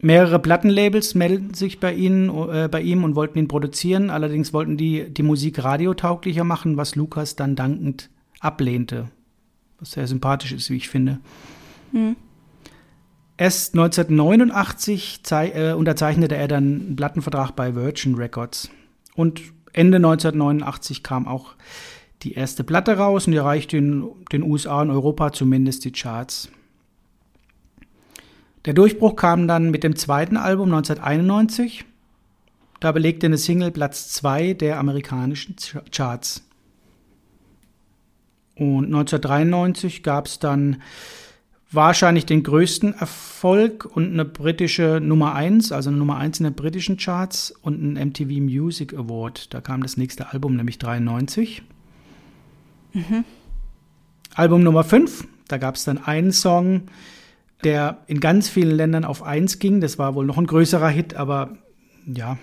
Mehrere 0.00 0.38
Plattenlabels 0.38 1.16
meldeten 1.16 1.54
sich 1.54 1.80
bei, 1.80 1.92
ihnen, 1.92 2.28
äh, 2.28 2.68
bei 2.70 2.82
ihm 2.82 3.02
und 3.02 3.16
wollten 3.16 3.36
ihn 3.36 3.48
produzieren, 3.48 4.10
allerdings 4.10 4.52
wollten 4.52 4.76
die 4.76 5.12
die 5.12 5.24
Musik 5.24 5.64
radiotauglicher 5.64 6.44
machen, 6.44 6.76
was 6.76 6.94
Lukas 6.94 7.34
dann 7.34 7.56
dankend 7.56 8.10
ablehnte. 8.38 9.08
Was 9.80 9.90
sehr 9.90 10.06
sympathisch 10.06 10.52
ist, 10.52 10.70
wie 10.70 10.76
ich 10.76 10.88
finde. 10.88 11.18
Hm. 11.90 12.14
Erst 13.36 13.74
1989 13.74 15.22
äh, 15.30 15.72
unterzeichnete 15.72 16.36
er 16.36 16.46
dann 16.46 16.64
einen 16.64 16.96
Plattenvertrag 16.96 17.56
bei 17.56 17.74
Virgin 17.74 18.14
Records. 18.14 18.70
Und 19.16 19.42
Ende 19.72 19.96
1989 19.96 21.02
kam 21.02 21.26
auch 21.26 21.54
die 22.22 22.32
erste 22.32 22.64
Platte 22.64 22.96
raus 22.96 23.26
und 23.26 23.32
erreichte 23.32 23.76
in 23.76 24.08
den 24.32 24.42
USA 24.42 24.80
und 24.82 24.90
Europa 24.90 25.32
zumindest 25.32 25.84
die 25.84 25.92
Charts. 25.92 26.50
Der 28.64 28.74
Durchbruch 28.74 29.16
kam 29.16 29.46
dann 29.46 29.70
mit 29.70 29.84
dem 29.84 29.96
zweiten 29.96 30.36
Album 30.36 30.72
1991. 30.72 31.84
Da 32.80 32.92
belegte 32.92 33.26
eine 33.26 33.38
Single 33.38 33.70
Platz 33.70 34.10
2 34.12 34.54
der 34.54 34.78
amerikanischen 34.78 35.56
Charts. 35.90 36.44
Und 38.56 38.86
1993 38.86 40.02
gab 40.02 40.26
es 40.26 40.38
dann 40.40 40.82
wahrscheinlich 41.70 42.24
den 42.24 42.42
größten 42.42 42.94
Erfolg 42.94 43.84
und 43.84 44.12
eine 44.12 44.24
britische 44.24 45.00
Nummer 45.02 45.34
1, 45.34 45.72
also 45.72 45.90
eine 45.90 45.98
Nummer 45.98 46.16
1 46.16 46.40
in 46.40 46.44
den 46.44 46.54
britischen 46.54 46.96
Charts 46.96 47.50
und 47.62 47.82
ein 47.82 48.08
MTV 48.08 48.40
Music 48.40 48.94
Award. 48.94 49.52
Da 49.52 49.60
kam 49.60 49.82
das 49.82 49.96
nächste 49.96 50.32
Album, 50.32 50.56
nämlich 50.56 50.78
93. 50.78 51.62
Mhm. 52.94 53.24
Album 54.34 54.62
Nummer 54.62 54.84
5, 54.84 55.26
da 55.48 55.58
gab 55.58 55.74
es 55.74 55.84
dann 55.84 55.98
einen 55.98 56.32
Song, 56.32 56.82
der 57.64 57.98
in 58.06 58.20
ganz 58.20 58.48
vielen 58.48 58.76
Ländern 58.76 59.04
auf 59.04 59.22
1 59.22 59.58
ging. 59.58 59.80
Das 59.80 59.98
war 59.98 60.14
wohl 60.14 60.24
noch 60.24 60.38
ein 60.38 60.46
größerer 60.46 60.88
Hit, 60.88 61.14
aber 61.14 61.58
ja, 62.06 62.38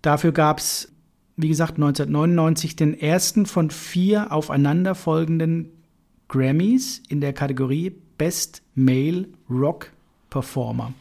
dafür 0.00 0.32
gab 0.32 0.58
es, 0.58 0.92
wie 1.36 1.48
gesagt, 1.48 1.74
1999 1.74 2.74
den 2.74 2.98
ersten 2.98 3.46
von 3.46 3.70
vier 3.70 4.32
aufeinanderfolgenden 4.32 5.68
Grammys 6.28 7.02
in 7.08 7.20
der 7.20 7.34
Kategorie 7.34 7.94
Best 8.22 8.62
Male 8.76 9.26
Rock 9.50 9.90
Performer. 10.30 10.92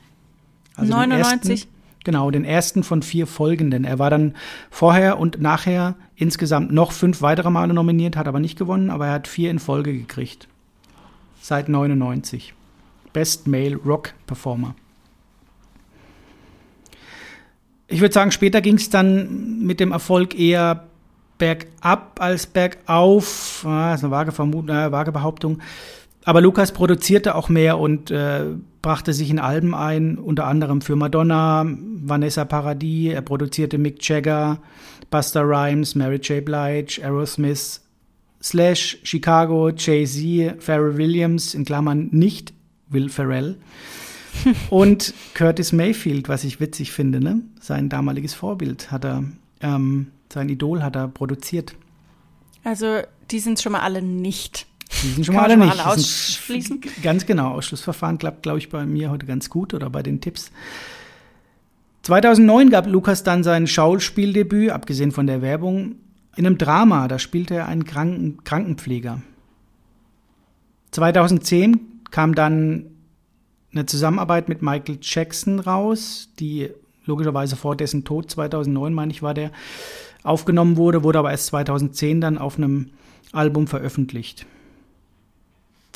Also 0.75 0.91
99? 0.91 1.51
Ersten, 1.51 1.69
genau, 2.03 2.31
den 2.31 2.43
ersten 2.43 2.81
von 2.81 3.03
vier 3.03 3.27
folgenden. 3.27 3.83
Er 3.83 3.99
war 3.99 4.09
dann 4.09 4.33
vorher 4.71 5.19
und 5.19 5.39
nachher 5.39 5.93
insgesamt 6.15 6.71
noch 6.71 6.91
fünf 6.91 7.21
weitere 7.21 7.51
Male 7.51 7.75
nominiert, 7.75 8.17
hat 8.17 8.27
aber 8.27 8.39
nicht 8.39 8.57
gewonnen, 8.57 8.89
aber 8.89 9.05
er 9.05 9.13
hat 9.13 9.27
vier 9.27 9.51
in 9.51 9.59
Folge 9.59 9.93
gekriegt. 9.93 10.47
Seit 11.39 11.69
99. 11.69 12.55
Best 13.13 13.47
Male 13.47 13.75
Rock 13.75 14.15
Performer. 14.25 14.73
Ich 17.87 18.01
würde 18.01 18.15
sagen, 18.15 18.31
später 18.31 18.61
ging 18.61 18.77
es 18.77 18.89
dann 18.89 19.59
mit 19.59 19.79
dem 19.79 19.91
Erfolg 19.91 20.33
eher 20.33 20.87
bergab 21.37 22.19
als 22.19 22.47
bergauf. 22.47 23.63
Ah, 23.63 23.91
das 23.91 23.99
ist 23.99 24.05
eine 24.05 24.11
vage, 24.11 24.31
Vermutung, 24.31 24.75
äh, 24.75 24.91
vage 24.91 25.11
Behauptung. 25.11 25.59
Aber 26.23 26.41
Lukas 26.41 26.71
produzierte 26.71 27.35
auch 27.35 27.49
mehr 27.49 27.79
und 27.79 28.11
äh, 28.11 28.45
brachte 28.81 29.13
sich 29.13 29.29
in 29.29 29.39
Alben 29.39 29.73
ein, 29.73 30.17
unter 30.17 30.45
anderem 30.45 30.81
für 30.81 30.95
Madonna, 30.95 31.65
Vanessa 31.65 32.45
Paradis, 32.45 33.13
er 33.13 33.21
produzierte 33.21 33.77
Mick 33.77 34.07
Jagger, 34.07 34.59
Buster 35.09 35.43
Rhymes, 35.43 35.95
Mary 35.95 36.17
J. 36.17 36.43
Blige, 36.43 37.01
Aerosmith, 37.03 37.81
Slash, 38.41 38.99
Chicago, 39.03 39.69
Jay-Z, 39.69 40.61
Pharrell 40.61 40.97
Williams, 40.97 41.53
in 41.53 41.65
Klammern 41.65 42.09
nicht 42.11 42.53
Will 42.89 43.09
Ferrell. 43.09 43.57
und 44.69 45.13
Curtis 45.33 45.71
Mayfield, 45.71 46.29
was 46.29 46.43
ich 46.43 46.59
witzig 46.59 46.91
finde, 46.91 47.19
ne? 47.19 47.41
Sein 47.59 47.89
damaliges 47.89 48.33
Vorbild 48.33 48.91
hat 48.91 49.05
er, 49.05 49.23
ähm, 49.61 50.07
sein 50.31 50.49
Idol 50.49 50.81
hat 50.81 50.95
er 50.95 51.07
produziert. 51.07 51.75
Also, 52.63 53.01
die 53.29 53.39
sind 53.39 53.59
schon 53.59 53.73
mal 53.73 53.81
alle 53.81 54.01
nicht. 54.01 54.67
Sind 55.01 55.25
schon 55.25 55.35
mal 55.35 55.43
alle 55.43 55.57
nicht. 55.57 55.71
Alle 55.71 55.87
ausschließen? 55.87 56.81
Ganz 57.01 57.25
genau. 57.25 57.51
Ausschlussverfahren 57.51 58.17
klappt, 58.17 58.43
glaube 58.43 58.59
ich, 58.59 58.69
bei 58.69 58.85
mir 58.85 59.09
heute 59.09 59.25
ganz 59.25 59.49
gut 59.49 59.73
oder 59.73 59.89
bei 59.89 60.03
den 60.03 60.21
Tipps. 60.21 60.51
2009 62.03 62.69
gab 62.69 62.87
Lukas 62.87 63.23
dann 63.23 63.43
sein 63.43 63.67
Schauspieldebüt, 63.67 64.71
abgesehen 64.71 65.11
von 65.11 65.27
der 65.27 65.41
Werbung, 65.41 65.95
in 66.35 66.45
einem 66.45 66.57
Drama. 66.57 67.07
Da 67.07 67.19
spielte 67.19 67.55
er 67.55 67.67
einen 67.67 67.85
Kranken 67.85 68.43
Krankenpfleger. 68.43 69.21
2010 70.91 71.79
kam 72.09 72.35
dann 72.35 72.87
eine 73.71 73.85
Zusammenarbeit 73.85 74.49
mit 74.49 74.61
Michael 74.61 74.99
Jackson 75.01 75.59
raus, 75.59 76.29
die 76.39 76.69
logischerweise 77.05 77.55
vor 77.55 77.75
dessen 77.75 78.03
Tod 78.03 78.29
2009, 78.29 78.93
meine 78.93 79.11
ich, 79.11 79.23
war 79.23 79.33
der, 79.33 79.51
aufgenommen 80.23 80.77
wurde, 80.77 81.03
wurde 81.03 81.19
aber 81.19 81.31
erst 81.31 81.47
2010 81.47 82.21
dann 82.21 82.37
auf 82.37 82.57
einem 82.57 82.89
Album 83.31 83.67
veröffentlicht. 83.67 84.45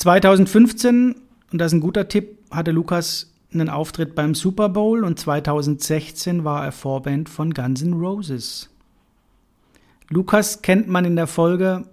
2015, 0.06 1.16
und 1.50 1.58
das 1.58 1.72
ist 1.72 1.78
ein 1.78 1.80
guter 1.80 2.06
Tipp, 2.06 2.38
hatte 2.52 2.70
Lukas 2.70 3.32
einen 3.52 3.68
Auftritt 3.68 4.14
beim 4.14 4.36
Super 4.36 4.68
Bowl 4.68 5.02
und 5.02 5.18
2016 5.18 6.44
war 6.44 6.64
er 6.64 6.70
Vorband 6.70 7.28
von 7.28 7.52
Guns 7.52 7.82
N' 7.82 7.94
Roses. 7.94 8.70
Lukas 10.08 10.62
kennt 10.62 10.86
man 10.86 11.04
in 11.06 11.16
der 11.16 11.26
Folge, 11.26 11.88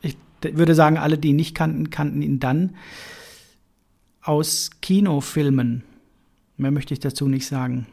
ich 0.00 0.16
würde 0.42 0.74
sagen, 0.74 0.98
alle, 0.98 1.16
die 1.16 1.28
ihn 1.28 1.36
nicht 1.36 1.54
kannten, 1.54 1.90
kannten 1.90 2.22
ihn 2.22 2.40
dann 2.40 2.74
aus 4.20 4.70
Kinofilmen. 4.82 5.84
Mehr 6.56 6.72
möchte 6.72 6.92
ich 6.92 6.98
dazu 6.98 7.28
nicht 7.28 7.46
sagen. 7.46 7.86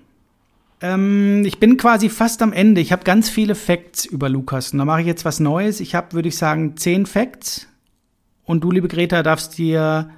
Ähm, 0.81 1.45
ich 1.45 1.59
bin 1.59 1.77
quasi 1.77 2.09
fast 2.09 2.41
am 2.41 2.51
Ende. 2.51 2.81
Ich 2.81 2.91
habe 2.91 3.03
ganz 3.03 3.29
viele 3.29 3.53
Facts 3.53 4.05
über 4.05 4.27
Lukas. 4.27 4.71
Und 4.71 4.79
da 4.79 4.85
mache 4.85 5.01
ich 5.01 5.07
jetzt 5.07 5.23
was 5.23 5.39
Neues. 5.39 5.81
Ich 5.81 5.93
habe, 5.93 6.13
würde 6.13 6.29
ich 6.29 6.37
sagen, 6.37 6.77
zehn 6.77 7.05
Facts 7.05 7.67
und 8.45 8.63
du, 8.63 8.71
liebe 8.71 8.87
Greta, 8.87 9.23
darfst 9.23 9.57
dir 9.57 10.09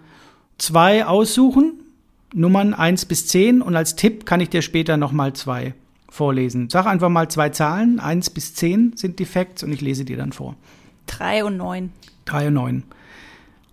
zwei 0.58 1.06
aussuchen, 1.06 1.84
Nummern 2.34 2.74
1 2.74 3.06
bis 3.06 3.28
10. 3.28 3.62
Und 3.62 3.76
als 3.76 3.96
Tipp 3.96 4.26
kann 4.26 4.42
ich 4.42 4.50
dir 4.50 4.62
später 4.62 4.98
nochmal 4.98 5.34
zwei 5.34 5.74
vorlesen. 6.10 6.70
Sag 6.70 6.86
einfach 6.86 7.10
mal 7.10 7.30
zwei 7.30 7.50
Zahlen. 7.50 8.00
1 8.00 8.32
bis 8.32 8.56
10 8.56 8.94
sind 8.98 9.20
die 9.20 9.26
Facts 9.26 9.64
und 9.64 9.72
ich 9.72 9.82
lese 9.82 10.06
dir 10.06 10.18
dann 10.18 10.32
vor. 10.32 10.56
3 11.08 11.46
und 11.46 11.58
9. 11.58 11.92
3 12.26 12.48
und 12.48 12.54
9. 12.54 12.84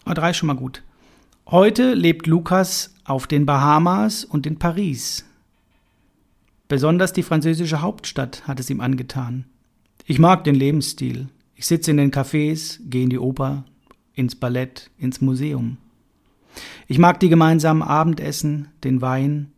Aber 0.05 0.15
3 0.15 0.31
ist 0.31 0.37
schon 0.37 0.47
mal 0.49 0.55
gut. 0.55 0.83
Heute 1.47 1.95
lebt 1.95 2.27
Lukas 2.27 2.95
auf 3.05 3.27
den 3.27 3.47
Bahamas 3.47 4.25
und 4.25 4.47
in 4.47 4.59
Paris. 4.59 5.25
Besonders 6.69 7.13
die 7.13 7.25
französische 7.25 7.83
Hauptstadt 7.83 8.47
hat 8.47 8.61
es 8.61 8.71
ihm 8.71 8.81
angetan. 8.81 9.45
Ich 10.07 10.19
mag 10.19 10.45
den 10.45 10.55
Lebensstil. 10.55 11.29
Ich 11.57 11.67
sitze 11.67 11.91
in 11.91 11.97
den 11.97 12.13
Cafés, 12.13 12.79
gehe 12.89 13.03
in 13.03 13.11
die 13.11 13.19
Oper, 13.19 13.65
ins 14.15 14.35
Ballett, 14.35 14.91
ins 14.99 15.21
Museum. 15.21 15.77
Ich 16.89 16.99
mag 16.99 17.21
die 17.21 17.29
gemeinsamen 17.29 17.83
Abendessen, 17.83 18.69
den 18.85 19.01
Wein. 19.01 19.53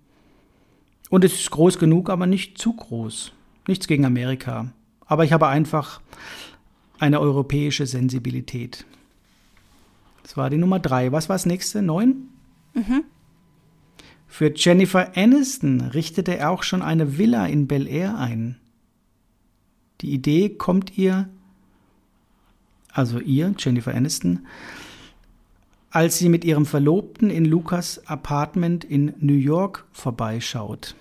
Und 1.10 1.24
es 1.24 1.34
ist 1.34 1.50
groß 1.50 1.78
genug, 1.78 2.10
aber 2.10 2.26
nicht 2.26 2.58
zu 2.58 2.72
groß. 2.74 3.32
Nichts 3.66 3.86
gegen 3.86 4.04
Amerika. 4.04 4.72
Aber 5.06 5.24
ich 5.24 5.32
habe 5.32 5.48
einfach 5.48 6.00
eine 6.98 7.20
europäische 7.20 7.86
Sensibilität. 7.86 8.84
Das 10.22 10.36
war 10.36 10.50
die 10.50 10.58
Nummer 10.58 10.78
drei. 10.78 11.12
Was 11.12 11.28
war 11.28 11.34
das 11.34 11.46
nächste? 11.46 11.82
Neun? 11.82 12.28
Mhm. 12.74 13.04
Für 14.26 14.52
Jennifer 14.54 15.16
Aniston 15.16 15.80
richtete 15.80 16.38
er 16.38 16.50
auch 16.50 16.62
schon 16.62 16.80
eine 16.80 17.18
Villa 17.18 17.46
in 17.46 17.66
Bel 17.66 17.86
Air 17.86 18.16
ein. 18.16 18.56
Die 20.00 20.12
Idee 20.12 20.48
kommt 20.48 20.96
ihr 20.96 21.28
also 22.92 23.18
ihr, 23.18 23.54
Jennifer 23.58 23.94
Aniston, 23.94 24.46
als 25.90 26.18
sie 26.18 26.28
mit 26.28 26.44
ihrem 26.44 26.66
Verlobten 26.66 27.30
in 27.30 27.44
Lukas 27.44 28.06
Apartment 28.06 28.84
in 28.84 29.14
New 29.20 29.34
York 29.34 29.84
vorbeischaut. 29.92 30.94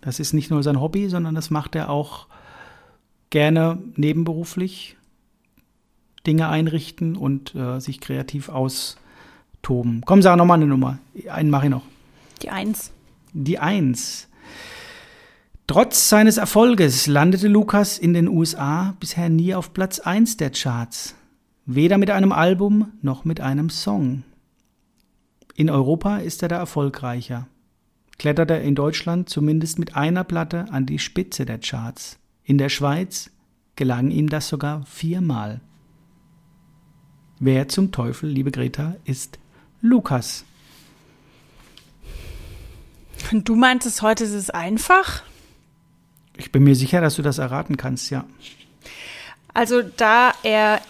Das 0.00 0.20
ist 0.20 0.32
nicht 0.32 0.50
nur 0.50 0.62
sein 0.62 0.80
Hobby, 0.80 1.08
sondern 1.08 1.34
das 1.34 1.50
macht 1.50 1.74
er 1.74 1.90
auch 1.90 2.26
gerne 3.28 3.78
nebenberuflich. 3.96 4.96
Dinge 6.26 6.48
einrichten 6.48 7.16
und 7.16 7.54
äh, 7.54 7.80
sich 7.80 8.00
kreativ 8.00 8.50
austoben. 8.50 10.02
Komm, 10.04 10.20
sag 10.20 10.36
nochmal 10.36 10.58
eine 10.58 10.66
Nummer. 10.66 10.98
Einen 11.30 11.50
mache 11.50 11.66
ich 11.66 11.70
noch. 11.70 11.84
Die 12.42 12.50
Eins. 12.50 12.92
Die 13.32 13.58
Eins. 13.58 14.28
Trotz 15.70 16.08
seines 16.08 16.36
Erfolges 16.36 17.06
landete 17.06 17.46
Lukas 17.46 17.96
in 17.96 18.12
den 18.12 18.26
USA 18.26 18.96
bisher 18.98 19.28
nie 19.28 19.54
auf 19.54 19.72
Platz 19.72 20.00
1 20.00 20.36
der 20.36 20.50
Charts, 20.50 21.14
weder 21.64 21.96
mit 21.96 22.10
einem 22.10 22.32
Album 22.32 22.90
noch 23.02 23.24
mit 23.24 23.40
einem 23.40 23.70
Song. 23.70 24.24
In 25.54 25.70
Europa 25.70 26.16
ist 26.16 26.42
er 26.42 26.48
da 26.48 26.56
erfolgreicher, 26.56 27.46
kletterte 28.18 28.54
in 28.54 28.74
Deutschland 28.74 29.28
zumindest 29.28 29.78
mit 29.78 29.94
einer 29.94 30.24
Platte 30.24 30.64
an 30.72 30.86
die 30.86 30.98
Spitze 30.98 31.46
der 31.46 31.60
Charts. 31.60 32.18
In 32.42 32.58
der 32.58 32.68
Schweiz 32.68 33.30
gelang 33.76 34.10
ihm 34.10 34.28
das 34.28 34.48
sogar 34.48 34.84
viermal. 34.86 35.60
Wer 37.38 37.68
zum 37.68 37.92
Teufel, 37.92 38.28
liebe 38.28 38.50
Greta, 38.50 38.96
ist 39.04 39.38
Lukas? 39.80 40.44
Du 43.30 43.54
meintest, 43.54 44.02
heute 44.02 44.24
ist 44.24 44.32
es 44.32 44.50
einfach? 44.50 45.22
Ich 46.40 46.52
bin 46.52 46.64
mir 46.64 46.74
sicher, 46.74 47.00
dass 47.00 47.16
du 47.16 47.22
das 47.22 47.38
erraten 47.38 47.76
kannst, 47.76 48.10
ja. 48.10 48.24
Also 49.54 49.82
da 49.82 50.32
er 50.42 50.80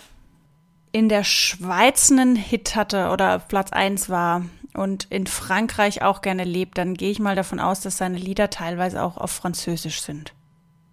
in 0.92 1.09
der 1.09 1.25
Schweiz 1.25 2.11
einen 2.11 2.37
Hit 2.37 2.75
hatte 2.76 3.11
oder 3.11 3.38
Platz 3.38 3.73
1 3.73 4.09
war, 4.09 4.42
und 4.75 5.07
in 5.11 5.26
Frankreich 5.26 6.02
auch 6.02 6.23
gerne 6.23 6.45
lebt, 6.45 6.78
dann 6.78 6.95
gehe 6.95 7.11
ich 7.11 7.19
mal 7.19 7.37
davon 7.37 7.61
aus, 7.61 7.80
dass 7.80 7.97
seine 7.97 8.19
Lieder 8.19 8.50
teilweise 8.50 9.02
auch 9.02 9.16
auf 9.16 9.30
Französisch 9.30 10.00
sind. 10.00 10.33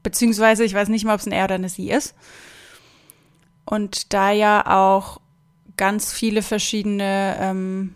Beziehungsweise, 0.03 0.63
ich 0.63 0.73
weiß 0.73 0.89
nicht 0.89 1.05
mal, 1.05 1.13
ob 1.13 1.19
es 1.19 1.27
ein 1.27 1.31
Er 1.31 1.45
oder 1.45 1.55
eine 1.55 1.69
Sie 1.69 1.91
ist. 1.91 2.15
Und 3.65 4.13
da 4.13 4.31
ja 4.31 4.65
auch 4.65 5.19
ganz 5.75 6.11
viele 6.11 6.41
verschiedene, 6.41 7.37
ähm, 7.39 7.93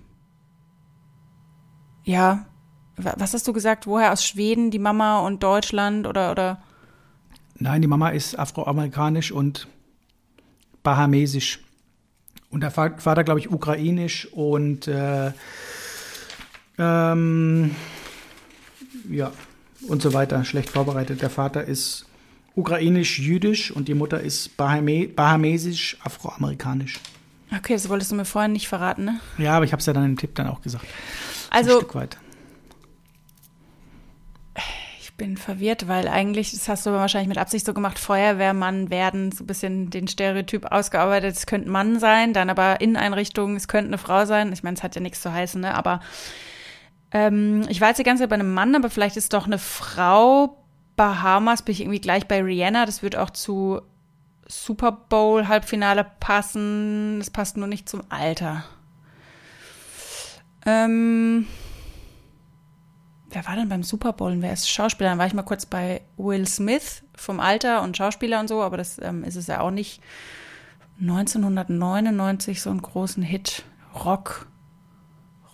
ja, 2.04 2.46
was 3.04 3.34
hast 3.34 3.48
du 3.48 3.54
gesagt? 3.54 3.88
Woher 3.88 4.12
aus 4.12 4.26
Schweden, 4.26 4.72
die 4.72 4.80
Mama 4.80 5.20
und 5.20 5.44
Deutschland 5.44 6.08
oder 6.08 6.32
oder? 6.32 6.62
Nein, 7.56 7.82
die 7.82 7.88
Mama 7.88 8.10
ist 8.10 8.38
afroamerikanisch 8.40 9.32
und 9.32 9.68
bahamesisch. 10.84 11.60
Und 12.50 12.62
der 12.62 12.72
Vater, 12.72 13.24
glaube 13.24 13.40
ich, 13.40 13.52
ukrainisch 13.52 14.28
und 14.34 14.88
äh, 14.88 15.32
ähm, 16.78 17.76
ja, 19.10 19.32
und 19.88 20.02
so 20.02 20.14
weiter. 20.14 20.44
Schlecht 20.44 20.70
vorbereitet. 20.70 21.22
Der 21.22 21.30
Vater 21.30 21.64
ist 21.64 22.06
ukrainisch-jüdisch 22.56 23.72
und 23.72 23.88
die 23.88 23.94
Mutter 23.94 24.20
ist 24.20 24.58
Bahame 24.58 25.08
bahamesisch, 25.08 25.98
afroamerikanisch. 26.04 27.00
Okay, 27.56 27.74
das 27.74 27.90
wolltest 27.90 28.12
du 28.12 28.16
mir 28.16 28.26
vorhin 28.26 28.54
nicht 28.54 28.68
verraten, 28.68 29.06
ne? 29.06 29.20
Ja, 29.38 29.56
aber 29.56 29.66
ich 29.66 29.72
habe 29.72 29.80
es 29.80 29.86
ja 29.86 29.94
dann 29.94 30.06
im 30.06 30.18
Tipp 30.18 30.36
dann 30.36 30.48
auch 30.48 30.62
gesagt. 30.62 30.86
Also, 31.52 31.72
ein 31.72 31.78
Stück 31.78 31.96
weit 31.96 32.18
bin 35.22 35.38
verwirrt, 35.38 35.88
weil 35.88 36.08
eigentlich, 36.08 36.50
das 36.50 36.68
hast 36.68 36.84
du 36.88 36.90
wahrscheinlich 36.90 37.28
mit 37.28 37.38
Absicht 37.38 37.64
so 37.64 37.76
gemacht, 37.76 38.00
Feuerwehrmann 38.00 38.90
werden, 38.90 39.32
so 39.32 39.44
ein 39.44 39.48
bisschen 39.48 39.92
den 39.92 40.08
Stereotyp 40.08 40.72
ausgearbeitet, 40.72 41.36
es 41.36 41.46
könnte 41.46 41.70
ein 41.70 41.72
Mann 41.72 42.00
sein, 42.00 42.34
dann 42.34 42.50
aber 42.50 42.82
Inneneinrichtung, 42.82 43.56
es 43.56 43.68
könnte 43.68 43.90
eine 43.90 44.00
Frau 44.00 44.26
sein. 44.26 44.52
Ich 44.52 44.64
meine, 44.64 44.78
es 44.78 44.82
hat 44.82 44.96
ja 44.96 45.02
nichts 45.02 45.22
zu 45.22 45.32
heißen, 45.32 45.62
ne? 45.62 45.76
Aber 45.76 46.00
ähm, 47.12 47.68
ich 47.70 47.82
war 47.82 47.90
jetzt 47.90 48.00
die 48.00 48.04
ganze 48.04 48.24
Zeit 48.24 48.32
bei 48.32 48.34
einem 48.34 48.52
Mann, 48.52 48.74
aber 48.74 48.90
vielleicht 48.90 49.16
ist 49.16 49.34
doch 49.34 49.46
eine 49.46 49.60
Frau. 49.60 50.58
Bahamas 50.96 51.62
bin 51.62 51.74
ich 51.74 51.82
irgendwie 51.82 52.02
gleich 52.02 52.28
bei 52.28 52.42
Rihanna. 52.42 52.88
Das 52.88 53.04
wird 53.04 53.16
auch 53.16 53.30
zu 53.30 53.80
Super 54.48 54.92
Bowl 54.92 55.48
Halbfinale 55.48 56.04
passen. 56.20 57.20
Das 57.20 57.30
passt 57.30 57.58
nur 57.58 57.68
nicht 57.68 57.88
zum 57.88 58.02
Alter. 58.10 58.64
Ähm, 60.66 61.46
wer 63.32 63.48
war 63.48 63.56
denn 63.56 63.70
beim 63.70 63.84
Super 63.84 64.14
Bowl? 64.14 64.36
Wer 64.40 64.54
ist 64.54 64.70
Schauspieler? 64.70 65.10
Dann 65.10 65.20
war 65.20 65.28
ich 65.28 65.34
mal 65.34 65.44
kurz 65.44 65.66
bei 65.66 66.02
Will 66.18 66.48
Smith 66.48 67.04
vom 67.16 67.40
Alter 67.40 67.82
und 67.82 67.98
Schauspieler 67.98 68.40
und 68.40 68.48
so, 68.48 68.62
aber 68.62 68.78
das 68.78 69.00
ähm, 69.02 69.24
ist 69.24 69.36
es 69.36 69.48
ja 69.48 69.62
auch 69.62 69.72
nicht. 69.72 70.02
1999 71.00 72.62
so 72.62 72.70
einen 72.70 72.82
großen 72.82 73.24
Hit. 73.24 73.64
Rock. 74.06 74.48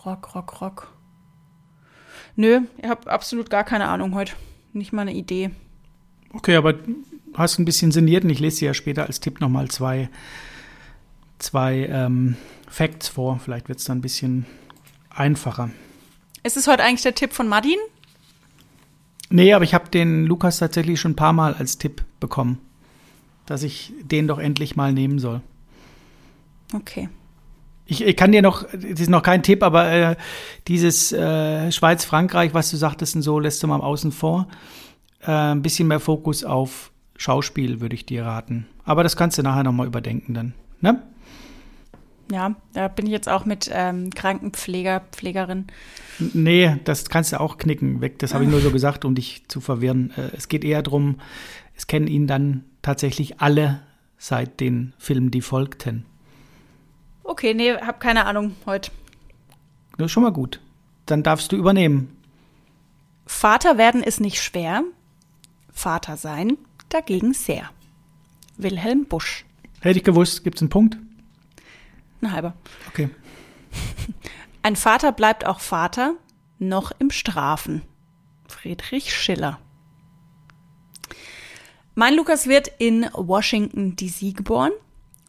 Rock, 0.04 0.34
Rock, 0.34 0.60
Rock. 0.60 0.92
Nö, 2.36 2.60
ich 2.76 2.88
habe 2.88 3.10
absolut 3.10 3.50
gar 3.50 3.64
keine 3.64 3.88
Ahnung 3.88 4.14
heute. 4.14 4.34
Nicht 4.72 4.92
mal 4.92 5.02
eine 5.02 5.14
Idee. 5.14 5.50
Okay, 6.32 6.56
aber 6.56 6.74
hast 7.34 7.58
ein 7.58 7.64
bisschen 7.64 7.90
sinniert 7.90 8.24
und 8.24 8.30
ich 8.30 8.40
lese 8.40 8.60
dir 8.60 8.66
ja 8.66 8.74
später 8.74 9.06
als 9.06 9.20
Tipp 9.20 9.40
nochmal 9.40 9.68
zwei, 9.68 10.08
zwei 11.38 11.86
ähm, 11.90 12.36
Facts 12.68 13.08
vor. 13.08 13.40
Vielleicht 13.42 13.68
wird 13.68 13.78
es 13.78 13.86
dann 13.86 13.98
ein 13.98 14.02
bisschen 14.02 14.46
einfacher. 15.10 15.70
Ist 16.48 16.56
es 16.56 16.66
heute 16.66 16.82
eigentlich 16.82 17.02
der 17.02 17.14
Tipp 17.14 17.34
von 17.34 17.46
Madin? 17.46 17.76
Nee, 19.28 19.52
aber 19.52 19.64
ich 19.64 19.74
habe 19.74 19.90
den 19.90 20.24
Lukas 20.24 20.56
tatsächlich 20.56 20.98
schon 20.98 21.10
ein 21.10 21.16
paar 21.16 21.34
Mal 21.34 21.52
als 21.52 21.76
Tipp 21.76 22.02
bekommen, 22.20 22.58
dass 23.44 23.62
ich 23.62 23.92
den 24.00 24.26
doch 24.26 24.38
endlich 24.38 24.74
mal 24.74 24.94
nehmen 24.94 25.18
soll. 25.18 25.42
Okay. 26.72 27.10
Ich, 27.84 28.02
ich 28.02 28.16
kann 28.16 28.32
dir 28.32 28.40
noch, 28.40 28.64
das 28.72 28.98
ist 28.98 29.10
noch 29.10 29.22
kein 29.22 29.42
Tipp, 29.42 29.62
aber 29.62 29.90
äh, 29.92 30.16
dieses 30.68 31.12
äh, 31.12 31.70
Schweiz-Frankreich, 31.70 32.54
was 32.54 32.70
du 32.70 32.78
sagtest 32.78 33.16
und 33.16 33.20
so, 33.20 33.38
lässt 33.38 33.62
du 33.62 33.66
mal 33.66 33.82
außen 33.82 34.10
vor. 34.10 34.48
Äh, 35.20 35.30
ein 35.30 35.60
bisschen 35.60 35.86
mehr 35.86 36.00
Fokus 36.00 36.44
auf 36.44 36.92
Schauspiel 37.18 37.82
würde 37.82 37.94
ich 37.94 38.06
dir 38.06 38.24
raten. 38.24 38.66
Aber 38.86 39.02
das 39.02 39.18
kannst 39.18 39.36
du 39.36 39.42
nachher 39.42 39.64
nochmal 39.64 39.86
überdenken 39.86 40.32
dann. 40.32 40.54
Ne? 40.80 41.02
Ja, 42.30 42.54
da 42.74 42.88
bin 42.88 43.06
ich 43.06 43.12
jetzt 43.12 43.28
auch 43.28 43.44
mit 43.44 43.70
ähm, 43.72 44.10
Krankenpfleger, 44.10 45.02
Pflegerin. 45.12 45.66
Nee, 46.18 46.76
das 46.84 47.08
kannst 47.08 47.32
du 47.32 47.40
auch 47.40 47.56
knicken 47.56 48.00
weg. 48.00 48.18
Das 48.18 48.34
habe 48.34 48.44
ich 48.44 48.50
nur 48.50 48.60
so 48.60 48.70
gesagt, 48.72 49.04
um 49.04 49.14
dich 49.14 49.48
zu 49.48 49.60
verwirren. 49.60 50.12
Äh, 50.16 50.36
es 50.36 50.48
geht 50.48 50.64
eher 50.64 50.82
darum, 50.82 51.20
es 51.74 51.86
kennen 51.86 52.06
ihn 52.06 52.26
dann 52.26 52.64
tatsächlich 52.82 53.40
alle 53.40 53.80
seit 54.18 54.60
den 54.60 54.92
Filmen, 54.98 55.30
die 55.30 55.40
folgten. 55.40 56.04
Okay, 57.22 57.54
nee, 57.54 57.74
hab 57.74 58.00
keine 58.00 58.26
Ahnung 58.26 58.56
heute. 58.66 58.90
Das 59.96 60.06
ist 60.06 60.12
schon 60.12 60.22
mal 60.22 60.32
gut. 60.32 60.60
Dann 61.06 61.22
darfst 61.22 61.52
du 61.52 61.56
übernehmen. 61.56 62.16
Vater 63.26 63.78
werden 63.78 64.02
ist 64.02 64.20
nicht 64.20 64.42
schwer. 64.42 64.82
Vater 65.72 66.16
sein 66.16 66.58
dagegen 66.88 67.34
sehr. 67.34 67.70
Wilhelm 68.56 69.04
Busch. 69.04 69.44
Hätte 69.80 69.98
ich 69.98 70.04
gewusst, 70.04 70.42
gibt 70.42 70.56
es 70.56 70.62
einen 70.62 70.70
Punkt? 70.70 70.98
Ein 72.20 72.32
halber. 72.32 72.54
Okay. 72.88 73.10
Ein 74.62 74.76
Vater 74.76 75.12
bleibt 75.12 75.46
auch 75.46 75.60
Vater, 75.60 76.14
noch 76.58 76.92
im 76.98 77.10
Strafen. 77.10 77.82
Friedrich 78.48 79.14
Schiller. 79.14 79.58
Mein 81.94 82.14
Lukas 82.14 82.46
wird 82.46 82.70
in 82.78 83.08
Washington, 83.12 83.96
D.C. 83.96 84.32
geboren 84.32 84.72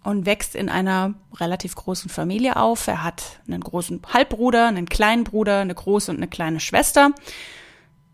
und 0.03 0.25
wächst 0.25 0.55
in 0.55 0.69
einer 0.69 1.15
relativ 1.35 1.75
großen 1.75 2.09
Familie 2.09 2.55
auf. 2.55 2.87
Er 2.87 3.03
hat 3.03 3.39
einen 3.47 3.61
großen 3.61 4.01
Halbbruder, 4.13 4.67
einen 4.67 4.87
kleinen 4.87 5.23
Bruder, 5.23 5.61
eine 5.61 5.75
große 5.75 6.11
und 6.11 6.17
eine 6.17 6.27
kleine 6.27 6.59
Schwester. 6.59 7.11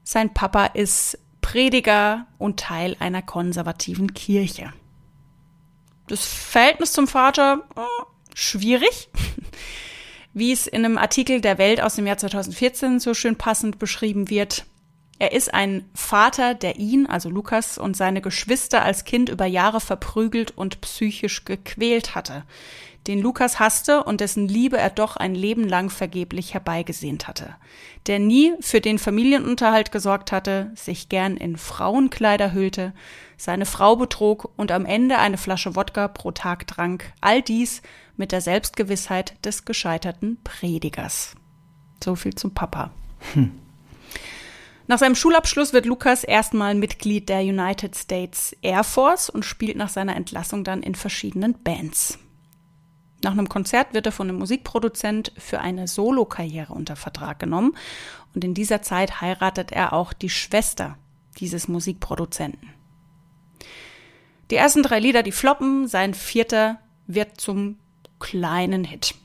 Sein 0.04 0.34
Papa 0.34 0.68
ist 0.68 1.20
Prediger 1.42 2.28
und 2.38 2.60
Teil 2.60 2.96
einer 3.00 3.22
konservativen 3.22 4.14
Kirche. 4.14 4.74
Das 6.08 6.26
Verhältnis 6.26 6.94
zum 6.94 7.08
Vater 7.08 7.68
äh, 7.76 7.82
schwierig. 8.36 9.10
Wie 10.34 10.52
es 10.52 10.68
in 10.68 10.86
einem 10.86 11.00
Artikel 11.00 11.42
der 11.42 11.58
Welt 11.58 11.82
aus 11.82 11.96
dem 11.96 12.06
Jahr 12.06 12.18
2014 12.18 13.00
so 13.00 13.16
schön 13.16 13.38
passend 13.38 13.80
beschrieben 13.80 14.30
wird. 14.30 14.66
Er 15.18 15.32
ist 15.32 15.54
ein 15.54 15.90
Vater, 15.96 16.54
der 16.56 16.76
ihn, 16.76 17.06
also 17.06 17.30
Lukas, 17.30 17.78
und 17.78 17.96
seine 17.96 18.20
Geschwister 18.20 18.84
als 18.84 19.06
Kind 19.06 19.30
über 19.30 19.46
Jahre 19.46 19.80
verprügelt 19.80 20.52
und 20.58 20.82
psychisch 20.82 21.46
gequält 21.46 22.16
hatte, 22.16 22.44
den 23.08 23.22
Lukas 23.22 23.60
hasste 23.60 24.04
und 24.04 24.20
dessen 24.20 24.48
Liebe 24.50 24.78
er 24.78 24.90
doch 24.90 25.16
ein 25.16 25.34
Leben 25.34 25.70
lang 25.70 25.90
vergeblich 25.90 26.54
herbeigesehnt 26.54 27.30
hatte, 27.30 27.56
der 28.08 28.20
nie 28.20 28.54
für 28.60 28.82
den 28.82 29.00
Familienunterhalt 29.00 29.94
gesorgt 29.94 30.34
hatte, 30.34 30.72
sich 30.76 31.08
gern 31.08 31.38
in 31.38 31.56
Frauenkleider 31.56 32.52
hüllte, 32.52 32.94
seine 33.38 33.66
Frau 33.66 33.96
betrog 33.96 34.52
und 34.58 34.72
am 34.72 34.86
Ende 34.86 35.18
eine 35.18 35.38
Flasche 35.38 35.76
Wodka 35.78 36.08
pro 36.08 36.32
Tag 36.32 36.68
trank, 36.68 37.14
all 37.22 37.42
dies 37.42 37.82
mit 38.18 38.32
der 38.32 38.42
Selbstgewissheit 38.42 39.34
des 39.46 39.66
gescheiterten 39.66 40.38
Predigers. 40.44 41.36
So 42.04 42.16
viel 42.16 42.36
zum 42.36 42.54
Papa. 42.54 42.92
Hm. 43.34 43.52
Nach 44.88 45.00
seinem 45.00 45.16
Schulabschluss 45.16 45.74
wird 45.74 45.88
Lukas 45.88 46.24
erstmal 46.24 46.76
Mitglied 46.76 47.28
der 47.28 47.42
United 47.42 47.96
States 47.96 48.56
Air 48.62 48.84
Force 48.84 49.30
und 49.30 49.44
spielt 49.44 49.78
nach 49.78 49.90
seiner 49.90 50.16
Entlassung 50.16 50.64
dann 50.64 50.84
in 50.84 50.94
verschiedenen 50.94 51.62
Bands. 51.64 52.20
Nach 53.24 53.32
einem 53.32 53.50
Konzert 53.50 53.96
wird 53.96 54.06
er 54.06 54.12
von 54.12 54.30
einem 54.30 54.38
Musikproduzent 54.38 55.32
für 55.38 55.60
eine 55.60 55.88
Solokarriere 55.88 56.74
unter 56.74 56.96
Vertrag 56.96 57.40
genommen 57.40 57.76
und 58.36 58.44
in 58.44 58.54
dieser 58.54 58.84
Zeit 58.84 59.22
heiratet 59.22 59.72
er 59.72 59.94
auch 59.94 60.14
die 60.14 60.30
Schwester 60.30 60.98
dieses 61.40 61.68
Musikproduzenten. 61.68 62.70
Die 64.52 64.56
ersten 64.56 64.84
drei 64.84 65.00
Lieder, 65.00 65.24
die 65.24 65.32
floppen, 65.32 65.88
sein 65.88 66.14
vierter 66.14 66.80
wird 67.08 67.42
zum 67.42 67.80
kleinen 68.20 68.84
Hit. 68.84 69.16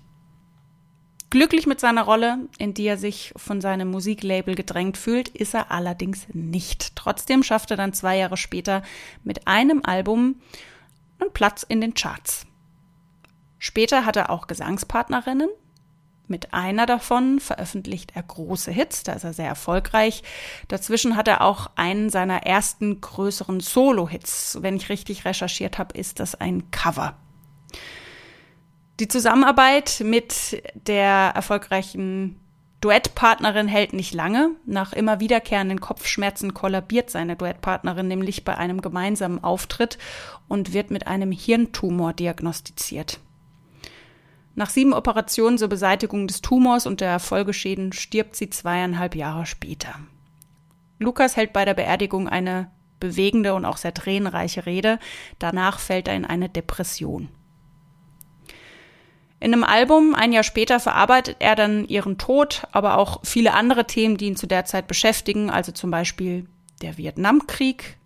Glücklich 1.31 1.66
mit 1.66 1.79
seiner 1.79 2.03
Rolle, 2.03 2.48
in 2.59 2.74
die 2.74 2.87
er 2.87 2.98
sich 2.98 3.33
von 3.37 3.61
seinem 3.61 3.88
Musiklabel 3.88 4.57
gedrängt 4.57 4.96
fühlt, 4.96 5.29
ist 5.29 5.55
er 5.55 5.70
allerdings 5.70 6.26
nicht. 6.33 6.96
Trotzdem 6.96 7.44
schafft 7.44 7.70
er 7.70 7.76
dann 7.76 7.92
zwei 7.92 8.18
Jahre 8.18 8.37
später 8.37 8.83
mit 9.22 9.46
einem 9.46 9.83
Album 9.85 10.40
einen 11.20 11.33
Platz 11.33 11.62
in 11.62 11.81
den 11.81 11.94
Charts. 11.94 12.46
Später 13.61 14.05
hat 14.05 14.16
er 14.16 14.31
auch 14.31 14.48
Gesangspartnerinnen. 14.48 15.50
Mit 16.26 16.53
einer 16.53 16.87
davon 16.87 17.38
veröffentlicht 17.38 18.12
er 18.14 18.22
große 18.22 18.72
Hits, 18.72 19.03
da 19.05 19.12
ist 19.12 19.24
er 19.24 19.33
sehr 19.33 19.48
erfolgreich. 19.48 20.22
Dazwischen 20.68 21.16
hat 21.16 21.29
er 21.29 21.42
auch 21.42 21.70
einen 21.76 22.11
seiner 22.11 22.44
ersten 22.44 23.00
größeren 23.00 23.61
Solo-Hits. 23.61 24.59
Wenn 24.62 24.76
ich 24.76 24.88
richtig 24.88 25.24
recherchiert 25.24 25.79
habe, 25.79 25.96
ist 25.96 26.18
das 26.18 26.35
ein 26.35 26.70
Cover. 26.70 27.16
Die 29.00 29.08
Zusammenarbeit 29.08 30.02
mit 30.04 30.62
der 30.74 31.32
erfolgreichen 31.34 32.38
Duettpartnerin 32.82 33.66
hält 33.66 33.94
nicht 33.94 34.12
lange. 34.12 34.50
Nach 34.66 34.92
immer 34.92 35.20
wiederkehrenden 35.20 35.80
Kopfschmerzen 35.80 36.52
kollabiert 36.52 37.08
seine 37.08 37.34
Duettpartnerin 37.34 38.08
nämlich 38.08 38.44
bei 38.44 38.58
einem 38.58 38.82
gemeinsamen 38.82 39.42
Auftritt 39.42 39.96
und 40.48 40.74
wird 40.74 40.90
mit 40.90 41.06
einem 41.06 41.32
Hirntumor 41.32 42.12
diagnostiziert. 42.12 43.20
Nach 44.54 44.68
sieben 44.68 44.92
Operationen 44.92 45.56
zur 45.56 45.68
Beseitigung 45.68 46.26
des 46.26 46.42
Tumors 46.42 46.86
und 46.86 47.00
der 47.00 47.20
Folgeschäden 47.20 47.94
stirbt 47.94 48.36
sie 48.36 48.50
zweieinhalb 48.50 49.14
Jahre 49.14 49.46
später. 49.46 49.94
Lukas 50.98 51.38
hält 51.38 51.54
bei 51.54 51.64
der 51.64 51.72
Beerdigung 51.72 52.28
eine 52.28 52.70
bewegende 52.98 53.54
und 53.54 53.64
auch 53.64 53.78
sehr 53.78 53.94
tränenreiche 53.94 54.66
Rede. 54.66 54.98
Danach 55.38 55.78
fällt 55.78 56.06
er 56.06 56.16
in 56.16 56.26
eine 56.26 56.50
Depression. 56.50 57.30
In 59.40 59.55
einem 59.55 59.64
Album 59.64 60.14
ein 60.14 60.33
Jahr 60.33 60.42
später 60.42 60.81
verarbeitet 60.81 61.37
er 61.38 61.57
dann 61.57 61.88
ihren 61.88 62.18
Tod, 62.18 62.64
aber 62.72 62.98
auch 62.98 63.20
viele 63.24 63.55
andere 63.55 63.87
Themen, 63.87 64.18
die 64.18 64.26
ihn 64.26 64.37
zu 64.37 64.46
der 64.46 64.66
Zeit 64.66 64.87
beschäftigen, 64.87 65.48
also 65.48 65.72
zum 65.72 65.90
Beispiel 65.90 66.46
der 66.83 66.98
Vietnamkrieg, 66.98 67.96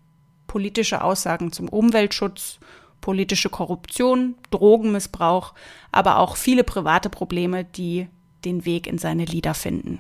politische 0.47 1.03
Aussagen 1.03 1.51
zum 1.51 1.69
Umweltschutz, 1.69 2.61
politische 3.01 3.51
Korruption, 3.51 4.37
Drogenmissbrauch, 4.51 5.55
aber 5.91 6.19
auch 6.19 6.37
viele 6.37 6.63
private 6.63 7.11
Probleme, 7.11 7.65
die 7.65 8.07
den 8.45 8.65
Weg 8.65 8.87
in 8.87 8.99
seine 8.99 9.25
Lieder 9.25 9.55
finden. 9.55 9.99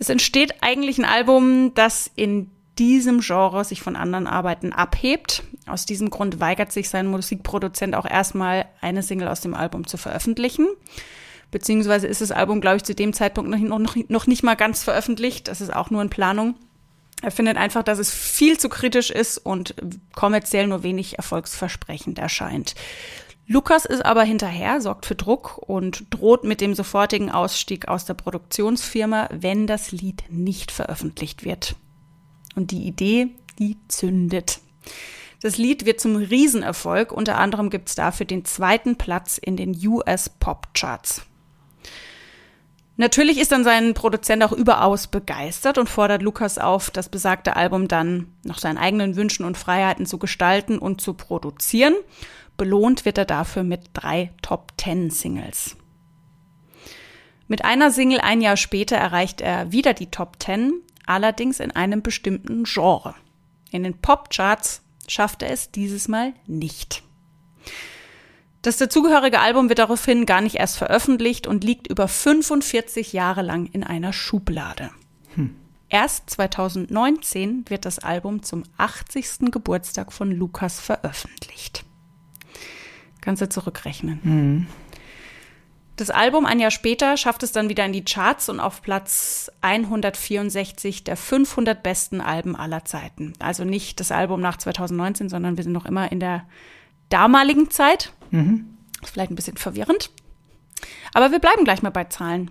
Es 0.00 0.08
entsteht 0.08 0.62
eigentlich 0.62 0.98
ein 0.98 1.04
Album, 1.04 1.74
das 1.74 2.10
in 2.16 2.50
diesem 2.78 3.20
Genre 3.20 3.64
sich 3.64 3.82
von 3.82 3.96
anderen 3.96 4.26
Arbeiten 4.26 4.72
abhebt. 4.72 5.42
Aus 5.66 5.86
diesem 5.86 6.10
Grund 6.10 6.40
weigert 6.40 6.72
sich 6.72 6.88
sein 6.88 7.06
Musikproduzent 7.06 7.94
auch 7.94 8.06
erstmal, 8.06 8.66
eine 8.80 9.02
Single 9.02 9.28
aus 9.28 9.40
dem 9.40 9.54
Album 9.54 9.86
zu 9.86 9.96
veröffentlichen. 9.96 10.68
Beziehungsweise 11.50 12.06
ist 12.06 12.22
das 12.22 12.32
Album, 12.32 12.60
glaube 12.60 12.78
ich, 12.78 12.84
zu 12.84 12.94
dem 12.94 13.12
Zeitpunkt 13.12 13.50
noch, 13.50 13.78
noch, 13.78 13.96
noch 14.08 14.26
nicht 14.26 14.42
mal 14.42 14.56
ganz 14.56 14.82
veröffentlicht. 14.82 15.48
Das 15.48 15.60
ist 15.60 15.72
auch 15.74 15.90
nur 15.90 16.00
in 16.00 16.08
Planung. 16.10 16.54
Er 17.20 17.30
findet 17.30 17.56
einfach, 17.56 17.82
dass 17.84 17.98
es 17.98 18.10
viel 18.10 18.58
zu 18.58 18.68
kritisch 18.68 19.10
ist 19.10 19.38
und 19.38 19.74
kommerziell 20.14 20.66
nur 20.66 20.82
wenig 20.82 21.18
erfolgsversprechend 21.18 22.18
erscheint. 22.18 22.74
Lukas 23.46 23.84
ist 23.84 24.04
aber 24.04 24.22
hinterher, 24.22 24.80
sorgt 24.80 25.04
für 25.04 25.14
Druck 25.14 25.58
und 25.58 26.06
droht 26.10 26.42
mit 26.44 26.60
dem 26.60 26.74
sofortigen 26.74 27.30
Ausstieg 27.30 27.86
aus 27.86 28.06
der 28.06 28.14
Produktionsfirma, 28.14 29.28
wenn 29.32 29.66
das 29.66 29.92
Lied 29.92 30.24
nicht 30.30 30.72
veröffentlicht 30.72 31.44
wird. 31.44 31.76
Und 32.54 32.70
die 32.70 32.86
Idee, 32.86 33.28
die 33.58 33.76
zündet. 33.88 34.60
Das 35.42 35.58
Lied 35.58 35.86
wird 35.86 36.00
zum 36.00 36.16
Riesenerfolg. 36.16 37.12
Unter 37.12 37.38
anderem 37.38 37.70
gibt 37.70 37.88
es 37.88 37.94
dafür 37.94 38.26
den 38.26 38.44
zweiten 38.44 38.96
Platz 38.96 39.38
in 39.38 39.56
den 39.56 39.76
US 39.86 40.28
Pop 40.28 40.68
Charts. 40.74 41.22
Natürlich 42.96 43.38
ist 43.38 43.50
dann 43.50 43.64
sein 43.64 43.94
Produzent 43.94 44.44
auch 44.44 44.52
überaus 44.52 45.06
begeistert 45.06 45.78
und 45.78 45.88
fordert 45.88 46.22
Lukas 46.22 46.58
auf, 46.58 46.90
das 46.90 47.08
besagte 47.08 47.56
Album 47.56 47.88
dann 47.88 48.28
nach 48.44 48.58
seinen 48.58 48.78
eigenen 48.78 49.16
Wünschen 49.16 49.44
und 49.44 49.56
Freiheiten 49.56 50.06
zu 50.06 50.18
gestalten 50.18 50.78
und 50.78 51.00
zu 51.00 51.14
produzieren. 51.14 51.94
Belohnt 52.56 53.04
wird 53.04 53.18
er 53.18 53.24
dafür 53.24 53.64
mit 53.64 53.80
drei 53.94 54.30
Top 54.42 54.76
Ten 54.76 55.10
Singles. 55.10 55.76
Mit 57.48 57.64
einer 57.64 57.90
Single 57.90 58.20
ein 58.20 58.40
Jahr 58.40 58.56
später 58.56 58.96
erreicht 58.96 59.40
er 59.40 59.72
wieder 59.72 59.94
die 59.94 60.10
Top 60.10 60.38
Ten, 60.38 60.74
allerdings 61.06 61.60
in 61.60 61.70
einem 61.70 62.02
bestimmten 62.02 62.64
Genre. 62.64 63.14
In 63.70 63.82
den 63.82 63.98
Popcharts 63.98 64.82
schafft 65.06 65.42
er 65.42 65.50
es 65.50 65.70
dieses 65.70 66.08
Mal 66.08 66.34
nicht. 66.46 67.02
Das 68.62 68.76
dazugehörige 68.76 69.40
Album 69.40 69.68
wird 69.68 69.80
daraufhin 69.80 70.24
gar 70.24 70.40
nicht 70.40 70.56
erst 70.56 70.78
veröffentlicht 70.78 71.46
und 71.48 71.64
liegt 71.64 71.88
über 71.88 72.06
45 72.06 73.12
Jahre 73.12 73.42
lang 73.42 73.66
in 73.66 73.82
einer 73.82 74.12
Schublade. 74.12 74.90
Hm. 75.34 75.56
Erst 75.88 76.30
2019 76.30 77.64
wird 77.68 77.84
das 77.84 77.98
Album 77.98 78.42
zum 78.42 78.62
80. 78.78 79.50
Geburtstag 79.50 80.12
von 80.12 80.30
Lukas 80.30 80.80
veröffentlicht. 80.80 81.84
Kannst 83.20 83.42
du 83.42 83.48
zurückrechnen. 83.48 84.20
Mhm. 84.22 84.66
Das 85.96 86.10
Album 86.10 86.46
ein 86.46 86.58
Jahr 86.58 86.70
später 86.70 87.16
schafft 87.16 87.42
es 87.42 87.52
dann 87.52 87.68
wieder 87.68 87.84
in 87.84 87.92
die 87.92 88.04
Charts 88.04 88.48
und 88.48 88.60
auf 88.60 88.80
Platz 88.80 89.50
164 89.60 91.04
der 91.04 91.16
500 91.16 91.82
besten 91.82 92.20
Alben 92.20 92.56
aller 92.56 92.84
Zeiten. 92.84 93.34
Also 93.38 93.64
nicht 93.64 94.00
das 94.00 94.10
Album 94.10 94.40
nach 94.40 94.56
2019, 94.56 95.28
sondern 95.28 95.56
wir 95.56 95.64
sind 95.64 95.72
noch 95.72 95.84
immer 95.84 96.10
in 96.10 96.18
der 96.18 96.46
damaligen 97.10 97.70
Zeit. 97.70 98.12
Mhm. 98.30 98.78
Ist 99.02 99.10
vielleicht 99.10 99.30
ein 99.30 99.36
bisschen 99.36 99.58
verwirrend. 99.58 100.10
Aber 101.12 101.30
wir 101.30 101.38
bleiben 101.38 101.64
gleich 101.64 101.82
mal 101.82 101.90
bei 101.90 102.04
Zahlen. 102.04 102.50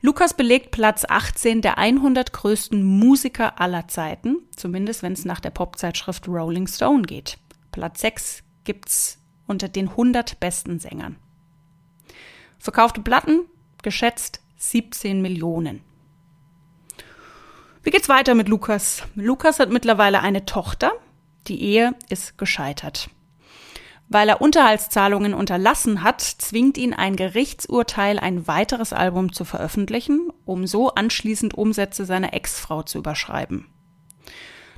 Lukas 0.00 0.34
belegt 0.34 0.70
Platz 0.70 1.04
18 1.08 1.60
der 1.60 1.78
100 1.78 2.32
größten 2.32 2.82
Musiker 2.82 3.60
aller 3.60 3.88
Zeiten, 3.88 4.38
zumindest 4.56 5.02
wenn 5.02 5.12
es 5.12 5.24
nach 5.24 5.40
der 5.40 5.50
Popzeitschrift 5.50 6.28
Rolling 6.28 6.66
Stone 6.66 7.02
geht. 7.02 7.38
Platz 7.70 8.00
6 8.00 8.42
gibt's 8.64 9.18
unter 9.46 9.68
den 9.68 9.88
100 9.90 10.40
besten 10.40 10.78
Sängern. 10.78 11.16
Verkaufte 12.62 13.00
Platten, 13.00 13.40
geschätzt 13.82 14.40
17 14.58 15.20
Millionen. 15.20 15.80
Wie 17.82 17.90
geht's 17.90 18.08
weiter 18.08 18.36
mit 18.36 18.48
Lukas? 18.48 19.02
Lukas 19.16 19.58
hat 19.58 19.70
mittlerweile 19.70 20.20
eine 20.20 20.46
Tochter. 20.46 20.92
Die 21.48 21.60
Ehe 21.60 21.96
ist 22.08 22.38
gescheitert. 22.38 23.10
Weil 24.08 24.28
er 24.28 24.40
Unterhaltszahlungen 24.40 25.34
unterlassen 25.34 26.04
hat, 26.04 26.20
zwingt 26.20 26.78
ihn 26.78 26.94
ein 26.94 27.16
Gerichtsurteil, 27.16 28.20
ein 28.20 28.46
weiteres 28.46 28.92
Album 28.92 29.32
zu 29.32 29.44
veröffentlichen, 29.44 30.30
um 30.44 30.68
so 30.68 30.94
anschließend 30.94 31.54
Umsätze 31.54 32.04
seiner 32.04 32.32
Ex-Frau 32.32 32.84
zu 32.84 32.98
überschreiben. 32.98 33.66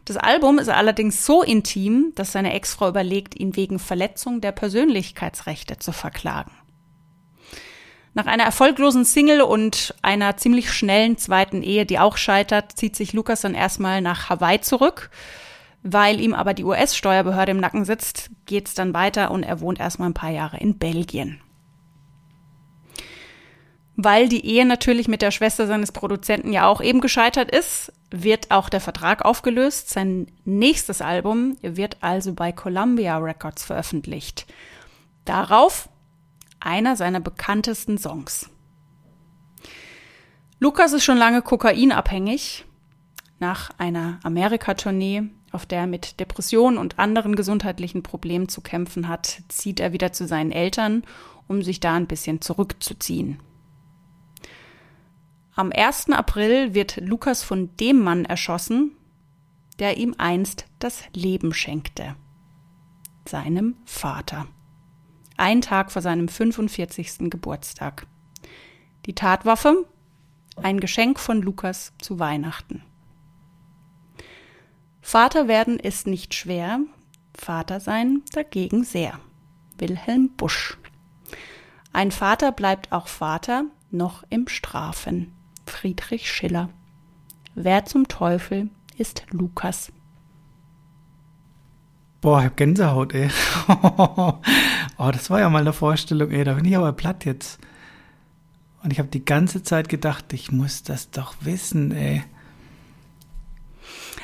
Das 0.07 0.17
Album 0.17 0.59
ist 0.59 0.71
allerdings 0.71 1.27
so 1.27 1.43
intim, 1.43 2.13
dass 2.15 2.33
seine 2.33 2.55
Ex-Frau 2.55 2.89
überlegt, 2.89 3.39
ihn 3.39 3.57
wegen 3.57 3.79
Verletzung 3.79 4.41
der 4.41 4.53
Persönlichkeitsrechte 4.53 5.79
zu 5.79 5.93
verklagen. 5.93 6.53
Nach 8.15 8.27
einer 8.27 8.45
erfolglosen 8.45 9.05
Single 9.05 9.43
und 9.43 9.93
einer 10.01 10.37
ziemlich 10.37 10.73
schnellen 10.73 11.19
zweiten 11.19 11.63
Ehe, 11.63 11.85
die 11.85 11.99
auch 11.99 12.17
scheitert, 12.17 12.73
zieht 12.77 12.95
sich 12.95 13.13
Lukas 13.13 13.41
dann 13.41 13.55
erstmal 13.55 14.01
nach 14.01 14.31
Hawaii 14.31 14.61
zurück. 14.61 15.11
Weil 15.83 16.21
ihm 16.21 16.33
aber 16.33 16.55
die 16.55 16.65
US-Steuerbehörde 16.65 17.51
im 17.51 17.61
Nacken 17.61 17.85
sitzt, 17.85 18.31
geht's 18.47 18.75
dann 18.75 18.95
weiter 18.95 19.33
und 19.33 19.43
er 19.43 19.61
wohnt 19.61 19.81
erstmal 19.81 20.09
ein 20.09 20.15
paar 20.15 20.31
Jahre 20.31 20.59
in 20.59 20.79
Belgien. 20.79 21.41
Weil 23.97 24.29
die 24.29 24.47
Ehe 24.47 24.65
natürlich 24.65 25.09
mit 25.09 25.21
der 25.21 25.31
Schwester 25.31 25.67
seines 25.67 25.93
Produzenten 25.93 26.53
ja 26.53 26.67
auch 26.67 26.81
eben 26.81 27.01
gescheitert 27.01 27.51
ist, 27.51 27.93
wird 28.11 28.51
auch 28.51 28.69
der 28.69 28.81
Vertrag 28.81 29.25
aufgelöst. 29.25 29.91
Sein 29.91 30.29
nächstes 30.45 31.01
Album 31.01 31.57
wird 31.63 31.99
also 32.01 32.33
bei 32.33 32.53
Columbia 32.53 33.19
Records 33.19 33.65
veröffentlicht. 33.65 34.47
Darauf 35.25 35.89
einer 36.65 36.97
seiner 36.97 37.21
bekanntesten 37.21 37.99
Songs. 37.99 38.51
Lukas 40.59 40.93
ist 40.93 41.05
schon 41.05 41.19
lange 41.19 41.43
kokainabhängig. 41.43 42.65
Nach 43.41 43.71
einer 43.79 44.21
Amerika-Tournee, 44.23 45.25
auf 45.53 45.67
der 45.67 45.81
er 45.81 45.87
mit 45.87 46.21
Depressionen 46.21 46.79
und 46.79 46.99
anderen 46.99 47.37
gesundheitlichen 47.37 48.03
Problemen 48.03 48.49
zu 48.49 48.61
kämpfen 48.61 49.09
hat, 49.09 49.43
zieht 49.49 49.81
er 49.81 49.93
wieder 49.93 50.13
zu 50.13 50.27
seinen 50.27 50.53
Eltern, 50.53 51.03
um 51.49 51.63
sich 51.63 51.81
da 51.81 51.95
ein 51.95 52.07
bisschen 52.07 52.41
zurückzuziehen. 52.41 53.41
Am 55.57 55.71
1. 55.73 56.11
April 56.11 56.75
wird 56.75 56.97
Lukas 56.97 57.43
von 57.43 57.71
dem 57.77 58.01
Mann 58.01 58.25
erschossen, 58.25 58.93
der 59.79 59.99
ihm 59.99 60.15
einst 60.19 60.67
das 60.79 61.03
Leben 61.13 61.53
schenkte, 61.53 62.17
seinem 63.27 63.77
Vater 63.85 64.47
ein 65.37 65.61
Tag 65.61 65.91
vor 65.91 66.03
seinem 66.03 66.29
45. 66.29 67.31
Geburtstag. 67.31 68.07
Die 69.07 69.15
Tatwaffe? 69.15 69.87
Ein 70.57 70.81
Geschenk 70.81 71.19
von 71.19 71.43
Lukas 71.43 71.93
zu 72.01 72.19
Weihnachten. 72.19 72.83
Vater 75.01 75.49
werden 75.49 75.79
ist 75.79 76.07
nicht 76.07 76.35
schwer, 76.35 76.81
Vater 77.37 77.81
sein 77.81 78.23
dagegen 78.33 78.85
sehr. 78.85 79.19
Wilhelm 79.77 80.31
Busch. 80.37 80.79
Ein 81.93 82.11
Vater 82.11 82.53
bleibt 82.53 82.93
auch 82.93 83.09
Vater, 83.09 83.65
noch 83.91 84.25
im 84.31 84.49
Strafen. 84.49 85.33
Friedrich 85.67 86.31
Schiller. 86.31 86.71
Wer 87.55 87.85
zum 87.85 88.09
Teufel 88.09 88.71
ist 88.97 89.27
Lukas? 89.31 89.93
Boah, 92.25 92.39
ich 92.39 92.47
hab 92.47 92.57
Gänsehaut, 92.57 93.13
ey. 93.13 93.29
oh, 93.69 95.11
das 95.13 95.29
war 95.29 95.41
ja 95.41 95.51
mal 95.51 95.59
eine 95.59 95.75
Vorstellung, 95.75 96.31
ey. 96.31 96.43
Da 96.43 96.55
bin 96.55 96.65
ich 96.65 96.75
aber 96.75 96.95
platt 96.95 97.27
jetzt. 97.27 97.59
Und 98.83 98.95
ich 98.95 98.99
habe 98.99 99.11
die 99.11 99.27
ganze 99.27 99.63
Zeit 99.63 99.91
gedacht, 99.91 100.33
ich 100.33 100.51
muss 100.51 100.83
das 100.83 101.11
doch 101.11 101.35
wissen, 101.41 101.93
ey. 101.93 102.25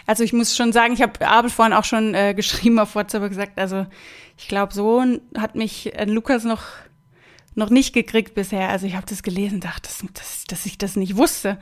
Also 0.07 0.25
ich 0.25 0.33
muss 0.33 0.57
schon 0.57 0.73
sagen, 0.73 0.95
ich 0.95 1.03
habe 1.03 1.29
Abel 1.29 1.51
vorhin 1.51 1.75
auch 1.75 1.85
schon 1.85 2.15
äh, 2.15 2.33
geschrieben 2.33 2.79
auf 2.79 2.95
WhatsApp 2.95 3.29
gesagt, 3.29 3.59
also 3.59 3.87
ich 4.39 4.49
glaube, 4.49 4.73
so 4.73 5.05
hat 5.37 5.55
mich 5.55 5.95
äh, 5.95 6.07
Lukas 6.07 6.45
noch 6.45 6.63
noch 7.55 7.69
nicht 7.69 7.93
gekriegt 7.93 8.35
bisher. 8.35 8.71
Also 8.71 8.87
ich 8.87 8.97
habe 8.97 9.05
das 9.07 9.23
gelesen, 9.23 9.61
dachte, 9.61 9.83
dass, 9.83 10.03
dass, 10.15 10.45
dass 10.45 10.65
ich 10.65 10.79
das 10.79 10.97
nicht 10.97 11.19
wusste. 11.19 11.59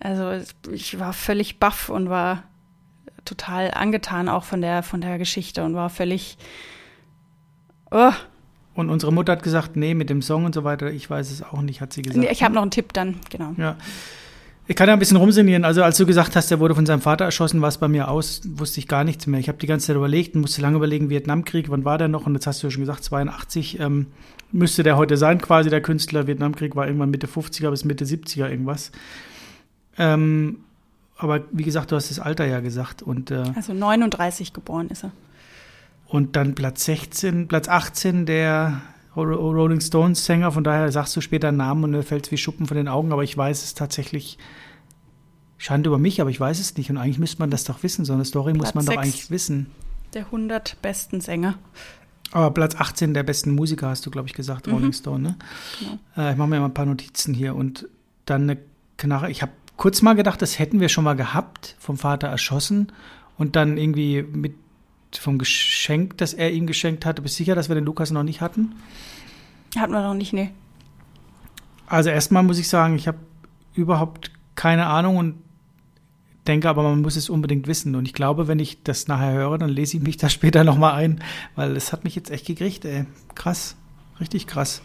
Also 0.00 0.38
ich 0.70 0.98
war 0.98 1.14
völlig 1.14 1.58
baff 1.58 1.88
und 1.88 2.10
war 2.10 2.42
total 3.24 3.70
angetan 3.72 4.28
auch 4.28 4.44
von 4.44 4.60
der, 4.60 4.82
von 4.82 5.00
der 5.00 5.18
Geschichte 5.18 5.64
und 5.64 5.74
war 5.74 5.90
völlig, 5.90 6.36
oh, 7.90 8.12
Und 8.74 8.90
unsere 8.90 9.12
Mutter 9.12 9.32
hat 9.32 9.42
gesagt, 9.42 9.76
nee, 9.76 9.94
mit 9.94 10.10
dem 10.10 10.22
Song 10.22 10.44
und 10.44 10.54
so 10.54 10.64
weiter, 10.64 10.90
ich 10.90 11.08
weiß 11.08 11.30
es 11.30 11.42
auch 11.42 11.62
nicht, 11.62 11.80
hat 11.80 11.92
sie 11.92 12.02
gesagt. 12.02 12.26
Ich 12.30 12.42
habe 12.42 12.54
noch 12.54 12.62
einen 12.62 12.70
Tipp 12.70 12.92
dann, 12.92 13.16
genau. 13.30 13.54
Ja. 13.56 13.76
Ich 14.68 14.76
kann 14.76 14.88
ja 14.88 14.94
ein 14.94 14.98
bisschen 15.00 15.16
rumsinieren. 15.16 15.64
Also 15.64 15.82
als 15.82 15.96
du 15.98 16.06
gesagt 16.06 16.36
hast, 16.36 16.50
er 16.50 16.60
wurde 16.60 16.74
von 16.74 16.86
seinem 16.86 17.00
Vater 17.00 17.24
erschossen, 17.24 17.60
war 17.60 17.68
es 17.68 17.78
bei 17.78 17.88
mir 17.88 18.08
aus, 18.08 18.42
wusste 18.44 18.78
ich 18.78 18.86
gar 18.86 19.02
nichts 19.02 19.26
mehr. 19.26 19.40
Ich 19.40 19.48
habe 19.48 19.58
die 19.58 19.66
ganze 19.66 19.88
Zeit 19.88 19.96
überlegt 19.96 20.34
und 20.34 20.40
musste 20.40 20.62
lange 20.62 20.76
überlegen, 20.76 21.10
Vietnamkrieg, 21.10 21.68
wann 21.68 21.84
war 21.84 21.98
der 21.98 22.08
noch? 22.08 22.26
Und 22.26 22.34
jetzt 22.34 22.46
hast 22.46 22.62
du 22.62 22.68
ja 22.68 22.70
schon 22.70 22.82
gesagt, 22.82 23.02
82 23.02 23.80
ähm, 23.80 24.06
müsste 24.52 24.84
der 24.84 24.96
heute 24.96 25.16
sein, 25.16 25.40
quasi 25.40 25.68
der 25.68 25.82
Künstler. 25.82 26.28
Vietnamkrieg 26.28 26.76
war 26.76 26.86
irgendwann 26.86 27.10
Mitte 27.10 27.26
50er 27.26 27.70
bis 27.70 27.84
Mitte 27.84 28.04
70er 28.04 28.48
irgendwas. 28.48 28.92
Ähm, 29.98 30.60
aber 31.22 31.42
wie 31.52 31.62
gesagt, 31.62 31.92
du 31.92 31.96
hast 31.96 32.10
das 32.10 32.18
Alter 32.18 32.46
ja 32.46 32.60
gesagt. 32.60 33.02
Und, 33.02 33.30
äh, 33.30 33.44
also 33.54 33.72
39 33.72 34.52
geboren 34.52 34.88
ist 34.88 35.04
er. 35.04 35.12
Und 36.06 36.36
dann 36.36 36.54
Platz 36.54 36.84
16, 36.84 37.48
Platz 37.48 37.68
18 37.68 38.26
der 38.26 38.82
Rolling 39.16 39.80
Stones 39.80 40.24
Sänger, 40.24 40.52
von 40.52 40.64
daher 40.64 40.90
sagst 40.90 41.14
du 41.16 41.20
später 41.20 41.48
einen 41.48 41.58
Namen 41.58 41.84
und 41.84 41.90
mir 41.90 42.02
fällt 42.02 42.26
es 42.26 42.32
wie 42.32 42.36
Schuppen 42.36 42.66
von 42.66 42.76
den 42.76 42.88
Augen, 42.88 43.12
aber 43.12 43.24
ich 43.24 43.36
weiß 43.36 43.62
es 43.62 43.74
tatsächlich. 43.74 44.38
Schande 45.58 45.90
über 45.90 45.98
mich, 45.98 46.20
aber 46.20 46.28
ich 46.28 46.40
weiß 46.40 46.58
es 46.58 46.76
nicht. 46.76 46.90
Und 46.90 46.96
eigentlich 46.96 47.20
müsste 47.20 47.38
man 47.38 47.48
das 47.48 47.62
doch 47.62 47.84
wissen. 47.84 48.04
So 48.04 48.12
eine 48.12 48.24
Story 48.24 48.52
Platz 48.52 48.74
muss 48.74 48.74
man 48.74 48.84
doch 48.84 49.00
eigentlich 49.00 49.30
wissen. 49.30 49.68
Der 50.12 50.24
100 50.24 50.82
besten 50.82 51.20
Sänger. 51.20 51.54
Aber 52.32 52.50
Platz 52.50 52.74
18 52.74 53.14
der 53.14 53.22
besten 53.22 53.52
Musiker 53.54 53.88
hast 53.88 54.04
du, 54.04 54.10
glaube 54.10 54.26
ich, 54.26 54.34
gesagt, 54.34 54.66
mhm. 54.66 54.72
Rolling 54.72 54.92
Stone, 54.92 55.22
ne? 55.22 55.36
Genau. 55.78 55.98
Äh, 56.16 56.32
ich 56.32 56.36
mache 56.36 56.48
mir 56.48 56.58
mal 56.58 56.66
ein 56.66 56.74
paar 56.74 56.86
Notizen 56.86 57.32
hier 57.32 57.54
und 57.54 57.88
dann 58.26 58.42
eine 58.42 58.58
Knarre. 58.96 59.30
Ich 59.30 59.40
habe 59.42 59.52
kurz 59.76 60.02
mal 60.02 60.14
gedacht, 60.14 60.42
das 60.42 60.58
hätten 60.58 60.80
wir 60.80 60.88
schon 60.88 61.04
mal 61.04 61.16
gehabt, 61.16 61.76
vom 61.78 61.96
Vater 61.96 62.28
erschossen 62.28 62.92
und 63.38 63.56
dann 63.56 63.78
irgendwie 63.78 64.22
mit 64.22 64.54
vom 65.18 65.38
Geschenk, 65.38 66.16
das 66.18 66.32
er 66.32 66.52
ihm 66.52 66.66
geschenkt 66.66 67.04
hatte. 67.04 67.22
Bist 67.22 67.34
du 67.34 67.38
sicher, 67.38 67.54
dass 67.54 67.68
wir 67.68 67.74
den 67.74 67.84
Lukas 67.84 68.10
noch 68.10 68.22
nicht 68.22 68.40
hatten? 68.40 68.74
Hatten 69.76 69.92
wir 69.92 70.02
noch 70.02 70.14
nicht, 70.14 70.32
nee. 70.32 70.50
Also 71.86 72.10
erstmal 72.10 72.42
muss 72.42 72.58
ich 72.58 72.68
sagen, 72.68 72.96
ich 72.96 73.08
habe 73.08 73.18
überhaupt 73.74 74.30
keine 74.54 74.86
Ahnung 74.86 75.16
und 75.16 75.34
denke 76.46 76.68
aber, 76.68 76.82
man 76.82 77.02
muss 77.02 77.16
es 77.16 77.30
unbedingt 77.30 77.66
wissen. 77.66 77.94
Und 77.94 78.06
ich 78.06 78.14
glaube, 78.14 78.48
wenn 78.48 78.58
ich 78.58 78.82
das 78.82 79.08
nachher 79.08 79.32
höre, 79.32 79.58
dann 79.58 79.70
lese 79.70 79.96
ich 79.96 80.02
mich 80.02 80.16
da 80.16 80.28
später 80.30 80.64
nochmal 80.64 80.94
ein, 80.94 81.22
weil 81.54 81.76
es 81.76 81.92
hat 81.92 82.04
mich 82.04 82.14
jetzt 82.14 82.30
echt 82.30 82.46
gekriegt, 82.46 82.84
ey. 82.84 83.04
Krass. 83.34 83.76
Richtig 84.20 84.46
krass. 84.46 84.82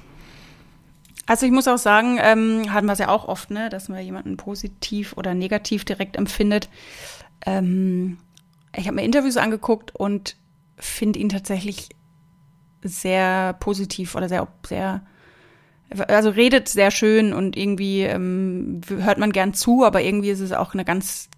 Also 1.27 1.45
ich 1.45 1.51
muss 1.51 1.67
auch 1.67 1.77
sagen, 1.77 2.17
ähm, 2.21 2.73
hatten 2.73 2.85
wir 2.87 2.93
es 2.93 2.99
ja 2.99 3.09
auch 3.09 3.27
oft, 3.27 3.51
ne, 3.51 3.69
dass 3.69 3.89
man 3.89 4.01
jemanden 4.03 4.37
positiv 4.37 5.13
oder 5.17 5.33
negativ 5.33 5.83
direkt 5.83 6.15
empfindet. 6.15 6.69
Ähm, 7.45 8.17
ich 8.75 8.87
habe 8.87 8.95
mir 8.95 9.03
Interviews 9.03 9.35
angeguckt 9.35 9.93
und 9.93 10.37
finde 10.77 11.19
ihn 11.19 11.29
tatsächlich 11.29 11.89
sehr 12.81 13.53
positiv 13.59 14.15
oder 14.15 14.29
sehr, 14.29 14.47
sehr, 14.65 15.01
also 16.07 16.29
redet 16.29 16.69
sehr 16.69 16.91
schön 16.91 17.33
und 17.33 17.57
irgendwie 17.57 18.03
ähm, 18.03 18.79
hört 18.87 19.17
man 19.17 19.33
gern 19.33 19.53
zu, 19.53 19.83
aber 19.83 20.01
irgendwie 20.01 20.29
ist 20.29 20.39
es 20.39 20.53
auch 20.53 20.73
eine 20.73 20.85
ganz 20.85 21.29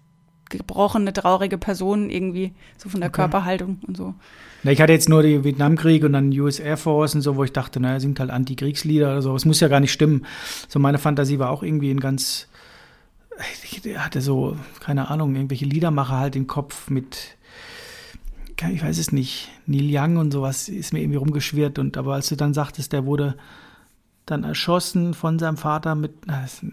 gebrochene, 0.50 1.12
traurige 1.12 1.56
Person 1.56 2.10
irgendwie, 2.10 2.52
so 2.76 2.88
von 2.88 3.00
der 3.00 3.08
okay. 3.08 3.22
Körperhaltung 3.22 3.78
und 3.86 3.96
so. 3.96 4.14
Na, 4.62 4.72
ich 4.72 4.80
hatte 4.82 4.92
jetzt 4.92 5.08
nur 5.08 5.22
den 5.22 5.42
Vietnamkrieg 5.42 6.04
und 6.04 6.12
dann 6.12 6.30
US 6.38 6.58
Air 6.58 6.76
Force 6.76 7.14
und 7.14 7.22
so, 7.22 7.36
wo 7.36 7.44
ich 7.44 7.52
dachte, 7.52 7.80
naja, 7.80 7.94
er 7.94 8.00
singt 8.00 8.20
halt 8.20 8.30
Anti-Kriegslieder 8.30 9.06
oder 9.12 9.22
so. 9.22 9.34
Es 9.34 9.46
muss 9.46 9.60
ja 9.60 9.68
gar 9.68 9.80
nicht 9.80 9.92
stimmen. 9.92 10.26
So 10.68 10.78
meine 10.78 10.98
Fantasie 10.98 11.38
war 11.38 11.50
auch 11.50 11.62
irgendwie 11.62 11.90
ein 11.90 12.00
ganz 12.00 12.48
ich 13.62 13.98
hatte 13.98 14.20
so, 14.20 14.56
keine 14.80 15.10
Ahnung, 15.10 15.34
irgendwelche 15.34 15.64
Liedermacher 15.64 16.18
halt 16.18 16.36
im 16.36 16.46
Kopf 16.46 16.90
mit, 16.90 17.36
ich 18.70 18.82
weiß 18.82 18.98
es 18.98 19.12
nicht, 19.12 19.48
Neil 19.66 19.88
Young 19.90 20.16
und 20.16 20.30
sowas 20.30 20.68
ist 20.68 20.92
mir 20.92 21.00
irgendwie 21.00 21.16
rumgeschwirrt. 21.16 21.78
Und 21.78 21.96
aber 21.96 22.14
als 22.14 22.28
du 22.28 22.36
dann 22.36 22.54
sagtest, 22.54 22.92
der 22.92 23.06
wurde 23.06 23.36
dann 24.26 24.44
erschossen 24.44 25.14
von 25.14 25.38
seinem 25.38 25.56
Vater 25.56 25.94
mit, 25.94 26.12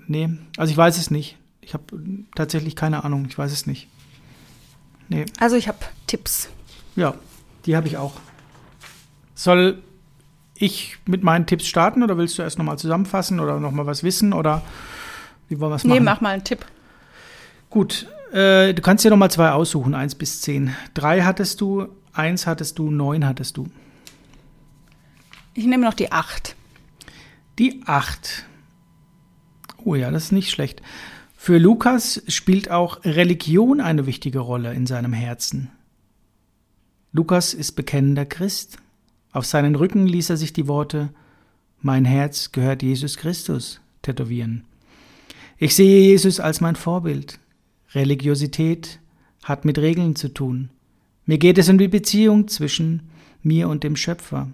nee, 0.08 0.30
also 0.58 0.72
ich 0.72 0.78
weiß 0.78 0.98
es 0.98 1.12
nicht. 1.12 1.38
Ich 1.68 1.74
habe 1.74 1.84
tatsächlich 2.34 2.78
keine 2.78 3.04
Ahnung, 3.04 3.26
ich 3.28 3.38
weiß 3.38 3.52
es 3.52 3.68
nicht. 3.68 3.90
Nee. 5.10 5.26
Also 5.38 5.58
ich 5.58 5.68
habe 5.68 5.80
Tipps. 6.08 6.48
Ja, 6.96 7.16
die 7.66 7.76
habe 7.76 7.88
ich 7.88 7.98
auch. 7.98 8.14
Soll 9.36 9.84
ich 10.56 10.98
mit 11.06 11.24
meinen 11.24 11.46
Tipps 11.46 11.68
starten 11.68 12.04
oder 12.04 12.18
willst 12.18 12.38
du 12.38 12.42
erst 12.42 12.58
nochmal 12.58 12.80
zusammenfassen 12.80 13.42
oder 13.42 13.60
nochmal 13.60 13.86
was 13.86 14.02
wissen 14.02 14.32
oder 14.32 14.62
wie 15.50 15.60
wollen 15.60 15.74
wir 15.74 15.76
es 15.76 15.84
machen? 15.84 15.98
Nee, 15.98 16.00
mach 16.00 16.22
mal 16.22 16.30
einen 16.30 16.46
Tipp. 16.46 16.66
Gut, 17.70 18.08
äh, 18.32 18.74
du 18.74 18.82
kannst 18.82 19.04
dir 19.04 19.10
nochmal 19.10 19.30
zwei 19.30 19.52
aussuchen, 19.52 19.94
eins 19.94 20.16
bis 20.16 20.40
zehn. 20.40 20.74
Drei 20.94 21.24
hattest 21.24 21.60
du, 21.60 21.90
eins 22.14 22.48
hattest 22.48 22.80
du, 22.80 22.90
neun 22.92 23.26
hattest 23.26 23.58
du. 23.58 23.68
Ich 25.54 25.66
nehme 25.66 25.84
noch 25.84 25.96
die 25.96 26.14
acht. 26.14 26.56
Die 27.60 27.82
acht. 27.86 28.46
Oh 29.84 29.96
ja, 29.96 30.12
das 30.12 30.26
ist 30.26 30.32
nicht 30.32 30.50
schlecht. 30.50 30.82
Für 31.48 31.60
Lukas 31.60 32.22
spielt 32.28 32.72
auch 32.72 33.06
Religion 33.06 33.80
eine 33.80 34.06
wichtige 34.06 34.40
Rolle 34.40 34.74
in 34.74 34.86
seinem 34.86 35.14
Herzen. 35.14 35.70
Lukas 37.14 37.54
ist 37.54 37.72
bekennender 37.72 38.26
Christ. 38.26 38.80
Auf 39.32 39.46
seinen 39.46 39.76
Rücken 39.76 40.08
ließ 40.08 40.30
er 40.30 40.36
sich 40.36 40.52
die 40.52 40.68
Worte 40.68 41.08
Mein 41.80 42.04
Herz 42.04 42.52
gehört 42.52 42.84
Jesus 42.84 43.16
Christus 43.16 43.80
tätowieren. 44.02 44.66
Ich 45.58 45.74
sehe 45.74 46.02
Jesus 46.02 46.42
als 46.42 46.60
mein 46.60 46.76
Vorbild. 46.76 47.40
Religiosität 47.94 49.00
hat 49.42 49.64
mit 49.64 49.78
Regeln 49.78 50.18
zu 50.18 50.34
tun. 50.34 50.70
Mir 51.26 51.38
geht 51.38 51.58
es 51.58 51.70
um 51.70 51.78
die 51.78 51.88
Beziehung 51.88 52.50
zwischen 52.50 53.04
mir 53.42 53.70
und 53.70 53.86
dem 53.86 53.96
Schöpfer. 53.96 54.50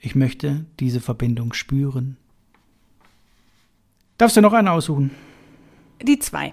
Ich 0.00 0.14
möchte 0.14 0.66
diese 0.80 1.00
Verbindung 1.00 1.54
spüren. 1.54 2.18
Darfst 4.18 4.36
du 4.36 4.42
noch 4.42 4.52
einen 4.52 4.68
aussuchen? 4.68 5.12
Die 6.02 6.18
zwei. 6.18 6.52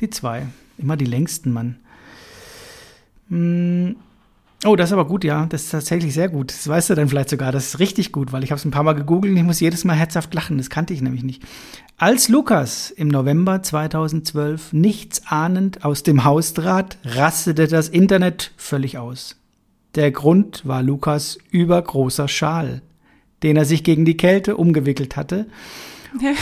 Die 0.00 0.10
zwei. 0.10 0.46
Immer 0.78 0.96
die 0.96 1.04
längsten, 1.04 1.52
Mann. 1.52 1.76
Hm. 3.28 3.96
Oh, 4.64 4.74
das 4.74 4.88
ist 4.88 4.94
aber 4.94 5.06
gut, 5.06 5.22
ja. 5.24 5.46
Das 5.46 5.64
ist 5.64 5.70
tatsächlich 5.70 6.14
sehr 6.14 6.28
gut. 6.28 6.50
Das 6.50 6.66
weißt 6.66 6.90
du 6.90 6.94
dann 6.94 7.08
vielleicht 7.08 7.28
sogar. 7.28 7.52
Das 7.52 7.66
ist 7.66 7.78
richtig 7.78 8.10
gut, 8.10 8.32
weil 8.32 8.42
ich 8.42 8.50
habe 8.50 8.58
es 8.58 8.64
ein 8.64 8.70
paar 8.70 8.82
Mal 8.82 8.94
gegoogelt 8.94 9.32
und 9.32 9.36
ich 9.36 9.44
muss 9.44 9.60
jedes 9.60 9.84
Mal 9.84 9.94
herzhaft 9.94 10.32
lachen. 10.34 10.58
Das 10.58 10.70
kannte 10.70 10.94
ich 10.94 11.02
nämlich 11.02 11.22
nicht. 11.22 11.42
Als 11.98 12.28
Lukas 12.28 12.90
im 12.90 13.08
November 13.08 13.62
2012 13.62 14.72
nichts 14.72 15.26
ahnend 15.26 15.84
aus 15.84 16.02
dem 16.02 16.24
Haus 16.24 16.54
trat, 16.54 16.98
rastete 17.04 17.68
das 17.68 17.88
Internet 17.88 18.52
völlig 18.56 18.98
aus. 18.98 19.36
Der 19.94 20.10
Grund 20.10 20.66
war 20.66 20.82
Lukas 20.82 21.38
übergroßer 21.50 22.28
Schal, 22.28 22.82
den 23.42 23.56
er 23.56 23.64
sich 23.64 23.82
gegen 23.84 24.04
die 24.04 24.16
Kälte 24.16 24.56
umgewickelt 24.56 25.16
hatte 25.16 25.46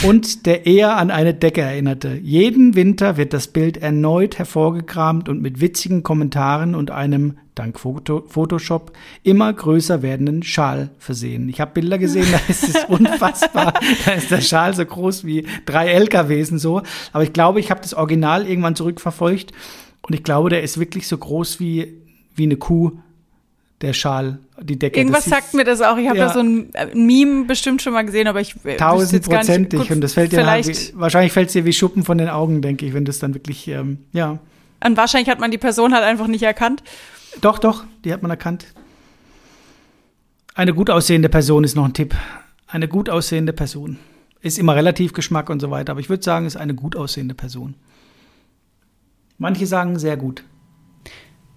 und 0.04 0.46
der 0.46 0.66
eher 0.66 0.96
an 0.96 1.10
eine 1.10 1.34
Decke 1.34 1.62
erinnerte. 1.62 2.18
Jeden 2.22 2.74
Winter 2.74 3.16
wird 3.16 3.32
das 3.32 3.48
Bild 3.48 3.76
erneut 3.76 4.38
hervorgekramt 4.38 5.28
und 5.28 5.42
mit 5.42 5.60
witzigen 5.60 6.02
Kommentaren 6.02 6.74
und 6.74 6.90
einem, 6.90 7.38
dank 7.54 7.78
Foto 7.78 8.24
Photoshop, 8.26 8.92
immer 9.22 9.52
größer 9.52 10.02
werdenden 10.02 10.42
Schal 10.42 10.90
versehen. 10.98 11.48
Ich 11.48 11.60
habe 11.60 11.72
Bilder 11.72 11.98
gesehen, 11.98 12.26
da 12.30 12.40
ist 12.48 12.68
es 12.68 12.84
unfassbar. 12.88 13.74
da 14.04 14.12
ist 14.12 14.30
der 14.30 14.40
Schal 14.40 14.74
so 14.74 14.84
groß 14.84 15.24
wie 15.24 15.46
drei 15.66 15.88
LKWs 15.88 16.52
und 16.52 16.58
so. 16.58 16.82
Aber 17.12 17.24
ich 17.24 17.32
glaube, 17.32 17.60
ich 17.60 17.70
habe 17.70 17.80
das 17.80 17.94
Original 17.94 18.46
irgendwann 18.46 18.76
zurückverfolgt 18.76 19.52
und 20.02 20.14
ich 20.14 20.22
glaube, 20.22 20.50
der 20.50 20.62
ist 20.62 20.78
wirklich 20.78 21.06
so 21.06 21.16
groß 21.16 21.60
wie, 21.60 22.02
wie 22.34 22.44
eine 22.44 22.56
Kuh 22.56 22.98
der 23.84 23.92
Schal, 23.92 24.38
die 24.60 24.78
Decke. 24.78 24.98
Irgendwas 24.98 25.24
sagt 25.26 25.54
mir 25.54 25.64
das 25.64 25.80
auch. 25.80 25.96
Ich 25.96 26.08
habe 26.08 26.18
ja. 26.18 26.26
da 26.26 26.32
so 26.32 26.40
ein, 26.40 26.70
ein, 26.74 27.06
Meme 27.06 27.44
bestimmt 27.44 27.82
schon 27.82 27.92
mal 27.92 28.04
gesehen, 28.04 28.26
aber 28.26 28.40
ich 28.40 28.56
tausendprozentig 28.78 29.90
und 29.90 30.00
das 30.00 30.14
fällt 30.14 30.32
dir 30.32 30.38
vielleicht 30.38 30.92
wie, 30.94 30.98
wahrscheinlich 30.98 31.32
fällt 31.32 31.48
es 31.48 31.52
dir 31.52 31.64
wie 31.64 31.72
Schuppen 31.72 32.02
von 32.02 32.18
den 32.18 32.28
Augen, 32.28 32.62
denke 32.62 32.86
ich, 32.86 32.94
wenn 32.94 33.04
das 33.04 33.18
dann 33.18 33.34
wirklich 33.34 33.68
ähm, 33.68 33.98
ja. 34.12 34.38
Und 34.84 34.96
wahrscheinlich 34.96 35.28
hat 35.28 35.38
man 35.38 35.50
die 35.50 35.58
Person 35.58 35.94
halt 35.94 36.04
einfach 36.04 36.26
nicht 36.26 36.42
erkannt. 36.42 36.82
Doch, 37.40 37.58
doch, 37.58 37.84
die 38.04 38.12
hat 38.12 38.22
man 38.22 38.30
erkannt. 38.30 38.66
Eine 40.54 40.74
gut 40.74 40.90
aussehende 40.90 41.28
Person 41.28 41.64
ist 41.64 41.74
noch 41.74 41.84
ein 41.84 41.94
Tipp. 41.94 42.14
Eine 42.66 42.88
gut 42.88 43.08
aussehende 43.08 43.52
Person 43.52 43.98
ist 44.40 44.58
immer 44.58 44.76
relativ 44.76 45.12
Geschmack 45.12 45.48
und 45.48 45.60
so 45.60 45.70
weiter, 45.70 45.92
aber 45.92 46.00
ich 46.00 46.08
würde 46.08 46.22
sagen, 46.22 46.46
ist 46.46 46.56
eine 46.56 46.74
gut 46.74 46.96
aussehende 46.96 47.34
Person. 47.34 47.74
Manche 49.38 49.66
sagen 49.66 49.98
sehr 49.98 50.16
gut 50.16 50.44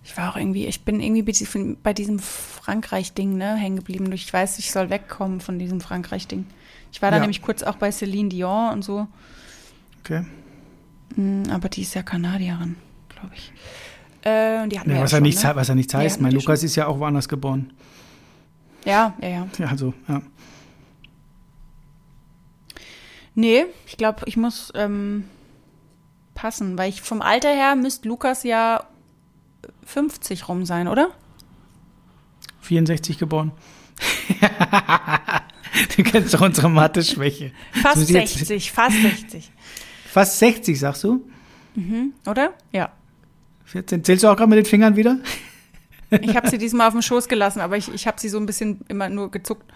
ich 0.08 0.16
war 0.16 0.32
auch 0.32 0.38
irgendwie, 0.38 0.68
ich 0.68 0.86
bin 0.86 1.02
irgendwie 1.02 1.76
bei 1.84 1.94
diesem 1.94 2.20
Frankreich-Ding 2.20 3.36
ne, 3.36 3.56
hängen 3.56 3.76
geblieben. 3.76 4.10
Ich 4.14 4.32
weiß, 4.32 4.58
ich 4.58 4.72
soll 4.72 4.90
wegkommen 4.90 5.42
von 5.42 5.60
diesem 5.60 5.82
Frankreich-Ding. 5.82 6.46
Ich 6.94 7.02
war 7.02 7.12
da 7.12 7.18
ja. 7.18 7.22
nämlich 7.22 7.42
kurz 7.42 7.62
auch 7.62 7.76
bei 7.76 7.92
Celine 7.92 8.30
Dion 8.30 8.72
und 8.72 8.84
so. 8.86 9.08
Okay. 10.00 10.24
Hm, 11.16 11.44
aber 11.52 11.68
die 11.68 11.82
ist 11.82 11.94
ja 11.94 12.04
Kanadierin, 12.04 12.78
glaube 13.10 13.36
ich. 13.36 13.52
Äh, 14.22 14.66
die 14.70 14.80
hatten 14.80 14.92
ja, 14.92 15.02
was, 15.02 15.12
ja 15.12 15.18
er 15.18 15.22
nichts, 15.22 15.44
ne? 15.44 15.52
was 15.54 15.68
er 15.68 15.76
nichts 15.76 15.94
heißt. 15.94 16.22
Mein 16.22 16.32
Lukas 16.32 16.62
schon. 16.62 16.68
ist 16.68 16.78
ja 16.78 16.88
auch 16.88 17.00
woanders 17.00 17.28
geboren. 17.28 17.74
Ja, 18.86 19.14
ja, 19.22 19.28
ja. 19.28 19.48
Ja, 19.58 19.68
also, 19.68 19.94
ja. 20.08 20.22
Nee, 23.36 23.66
ich 23.86 23.98
glaube, 23.98 24.22
ich 24.26 24.38
muss 24.38 24.72
ähm, 24.74 25.26
passen, 26.34 26.78
weil 26.78 26.88
ich 26.88 27.02
vom 27.02 27.22
Alter 27.22 27.50
her 27.50 27.76
müsste 27.76 28.08
Lukas 28.08 28.44
ja 28.44 28.88
50 29.88 30.50
rum 30.50 30.66
sein, 30.66 30.88
oder? 30.88 31.10
64 32.62 33.18
geboren. 33.18 33.54
du 35.96 36.04
kennst 36.04 36.34
doch 36.34 36.42
unsere 36.42 36.70
Mathe-Schwäche. 36.70 37.52
Fast 37.72 37.96
muss 37.98 38.10
ich 38.10 38.16
jetzt- 38.16 38.34
60, 38.36 38.72
fast 38.72 39.02
60. 39.02 39.52
Fast 40.12 40.40
60, 40.40 40.80
sagst 40.80 41.04
du? 41.04 41.26
Oder? 42.26 42.54
Ja. 42.72 42.92
14. 43.66 44.04
Zählst 44.04 44.24
du 44.24 44.28
auch 44.28 44.36
gerade 44.36 44.50
mit 44.50 44.58
den 44.58 44.66
Fingern 44.66 44.96
wieder? 44.96 45.20
Ich 46.10 46.36
habe 46.36 46.50
sie 46.50 46.58
diesmal 46.58 46.88
auf 46.88 46.94
dem 46.94 47.02
Schoß 47.02 47.28
gelassen, 47.28 47.60
aber 47.62 47.78
ich, 47.78 47.94
ich 47.94 48.08
habe 48.08 48.20
sie 48.20 48.30
so 48.30 48.38
ein 48.40 48.46
bisschen 48.46 48.82
immer 48.88 49.10
nur 49.10 49.30
gezuckt. 49.30 49.72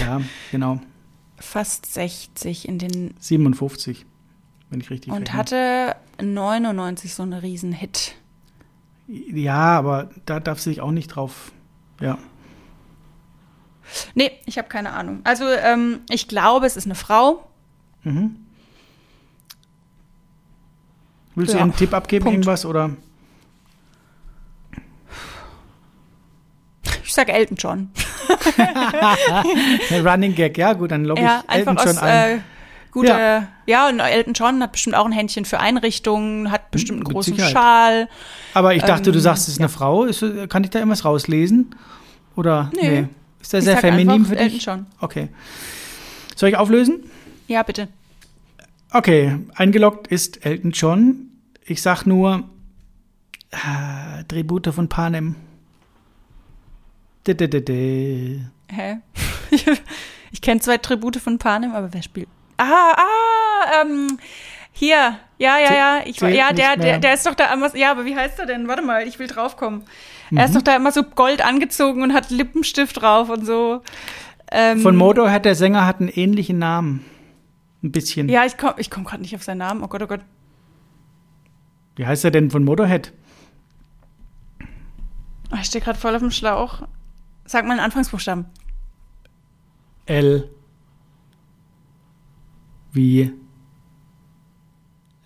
Ja, 0.00 0.20
genau. 0.50 0.80
Fast 1.38 1.92
60 1.92 2.66
in 2.68 2.78
den 2.78 3.14
57, 3.18 4.06
wenn 4.70 4.80
ich 4.80 4.90
richtig 4.90 5.12
und 5.12 5.22
rechne. 5.22 5.38
hatte 5.38 5.96
99 6.22 7.14
so 7.14 7.22
einen 7.24 7.32
Riesenhit. 7.34 8.14
Ja, 9.14 9.78
aber 9.78 10.08
da 10.24 10.40
darfst 10.40 10.64
du 10.64 10.70
dich 10.70 10.80
auch 10.80 10.90
nicht 10.90 11.08
drauf. 11.08 11.52
Ja. 12.00 12.16
Nee, 14.14 14.30
ich 14.46 14.56
habe 14.56 14.68
keine 14.68 14.92
Ahnung. 14.92 15.20
Also 15.24 15.44
ähm, 15.48 16.00
ich 16.08 16.28
glaube, 16.28 16.66
es 16.66 16.76
ist 16.76 16.86
eine 16.86 16.94
Frau. 16.94 17.46
Mhm. 18.04 18.36
Willst 21.34 21.52
du 21.52 21.56
Ja. 21.58 21.62
ihr 21.62 21.64
einen 21.64 21.76
Tipp 21.76 21.92
abgeben, 21.92 22.24
Punkt. 22.24 22.34
irgendwas? 22.36 22.64
Oder? 22.64 22.90
Ich 27.04 27.12
sag 27.14 27.28
Elton 27.28 27.56
John. 27.58 27.90
Running 30.04 30.34
Gag, 30.34 30.56
ja, 30.56 30.72
gut, 30.72 30.90
dann 30.90 31.04
logge 31.04 31.20
ich 31.20 31.26
Ja, 31.26 31.44
Elton 31.48 31.76
einfach 31.76 31.84
John 31.86 31.96
aus 31.98 32.02
ein. 32.02 32.38
äh, 32.38 32.40
gute. 32.92 33.48
Ja. 33.66 33.88
und 33.88 33.98
Elton 33.98 34.34
John 34.34 34.62
hat 34.62 34.72
bestimmt 34.72 34.94
auch 34.94 35.06
ein 35.06 35.12
Händchen 35.12 35.44
für 35.44 35.58
Einrichtungen, 35.58 36.52
hat 36.52 36.70
bestimmt 36.70 36.98
einen 36.98 37.06
Mit 37.06 37.12
großen 37.12 37.34
Sicherheit. 37.34 37.52
Schal. 37.52 38.08
Aber 38.54 38.74
ich 38.74 38.82
dachte, 38.82 39.10
du 39.10 39.18
ähm, 39.18 39.22
sagst, 39.22 39.48
es 39.48 39.54
ist 39.54 39.60
eine 39.60 39.68
Frau. 39.68 40.04
Ist, 40.04 40.24
kann 40.48 40.62
ich 40.62 40.70
da 40.70 40.78
irgendwas 40.78 41.04
rauslesen? 41.04 41.74
Oder? 42.36 42.70
Nee. 42.74 43.08
Ist 43.40 43.52
der 43.52 43.58
Ich 43.58 43.64
sehr 43.64 43.78
feminin 43.78 44.24
für 44.24 44.36
Elton 44.36 44.52
dich? 44.52 44.64
John. 44.64 44.86
Okay. 45.00 45.28
Soll 46.36 46.50
ich 46.50 46.56
auflösen? 46.56 47.10
Ja, 47.48 47.62
bitte. 47.62 47.88
Okay, 48.92 49.38
eingeloggt 49.54 50.06
ist 50.06 50.44
Elton 50.44 50.70
John. 50.70 51.30
Ich 51.64 51.82
sag 51.82 52.04
nur 52.04 52.44
äh, 53.50 54.24
Tribute 54.24 54.72
von 54.72 54.88
Panem. 54.88 55.36
Hä? 58.68 58.98
ich 60.32 60.40
kenne 60.40 60.60
zwei 60.60 60.78
Tribute 60.78 61.16
von 61.16 61.38
Panem, 61.38 61.72
aber 61.72 61.92
wer 61.92 62.02
spielt? 62.02 62.28
Ah, 62.62 62.94
ah, 62.96 63.82
ähm, 63.82 64.18
hier. 64.72 65.18
Ja, 65.38 65.58
ja, 65.58 65.74
ja. 65.74 66.00
Ich, 66.04 66.18
zählt 66.18 66.34
ja, 66.36 66.52
der, 66.52 66.76
der, 66.76 66.98
der 66.98 67.14
ist 67.14 67.26
doch 67.26 67.34
da 67.34 67.52
immer. 67.52 67.74
Ja, 67.76 67.90
aber 67.90 68.04
wie 68.04 68.14
heißt 68.16 68.38
er 68.38 68.46
denn? 68.46 68.68
Warte 68.68 68.82
mal, 68.82 69.06
ich 69.06 69.18
will 69.18 69.26
draufkommen. 69.26 69.82
Er 70.30 70.32
Mhm. 70.32 70.38
ist 70.38 70.56
doch 70.56 70.62
da 70.62 70.76
immer 70.76 70.92
so 70.92 71.02
gold 71.02 71.44
angezogen 71.44 72.02
und 72.02 72.14
hat 72.14 72.30
Lippenstift 72.30 73.00
drauf 73.02 73.28
und 73.28 73.44
so. 73.44 73.82
Ähm, 74.50 74.80
Von 74.80 74.96
Motorhead, 74.96 75.44
der 75.44 75.54
Sänger 75.54 75.86
hat 75.86 76.00
einen 76.00 76.08
ähnlichen 76.08 76.58
Namen. 76.58 77.04
Ein 77.82 77.90
bisschen. 77.92 78.28
Ja, 78.28 78.44
ich 78.44 78.56
komme 78.56 78.74
ich 78.78 78.90
komm 78.90 79.04
gerade 79.04 79.22
nicht 79.22 79.34
auf 79.34 79.42
seinen 79.42 79.58
Namen. 79.58 79.82
Oh 79.82 79.88
Gott, 79.88 80.02
oh 80.02 80.06
Gott. 80.06 80.20
Wie 81.96 82.06
heißt 82.06 82.24
er 82.24 82.30
denn 82.30 82.50
von 82.50 82.64
Motorhead? 82.64 83.12
Oh, 85.52 85.56
ich 85.60 85.66
stehe 85.66 85.84
gerade 85.84 85.98
voll 85.98 86.14
auf 86.14 86.20
dem 86.22 86.30
Schlauch. 86.30 86.82
Sag 87.44 87.64
mal 87.66 87.72
einen 87.72 87.80
Anfangsbuchstaben. 87.80 88.46
L. 90.06 90.48
Wie 92.92 93.32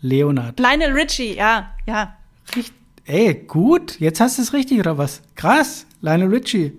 Leonard. 0.00 0.58
Lionel 0.60 0.92
Richie, 0.92 1.34
ja, 1.36 1.70
ja. 1.86 2.16
Richt 2.54 2.72
Ey, 3.04 3.34
gut. 3.34 4.00
Jetzt 4.00 4.20
hast 4.20 4.38
du 4.38 4.42
es 4.42 4.52
richtig, 4.52 4.80
oder 4.80 4.98
was? 4.98 5.22
Krass. 5.36 5.86
Lionel 6.00 6.28
Richie. 6.28 6.72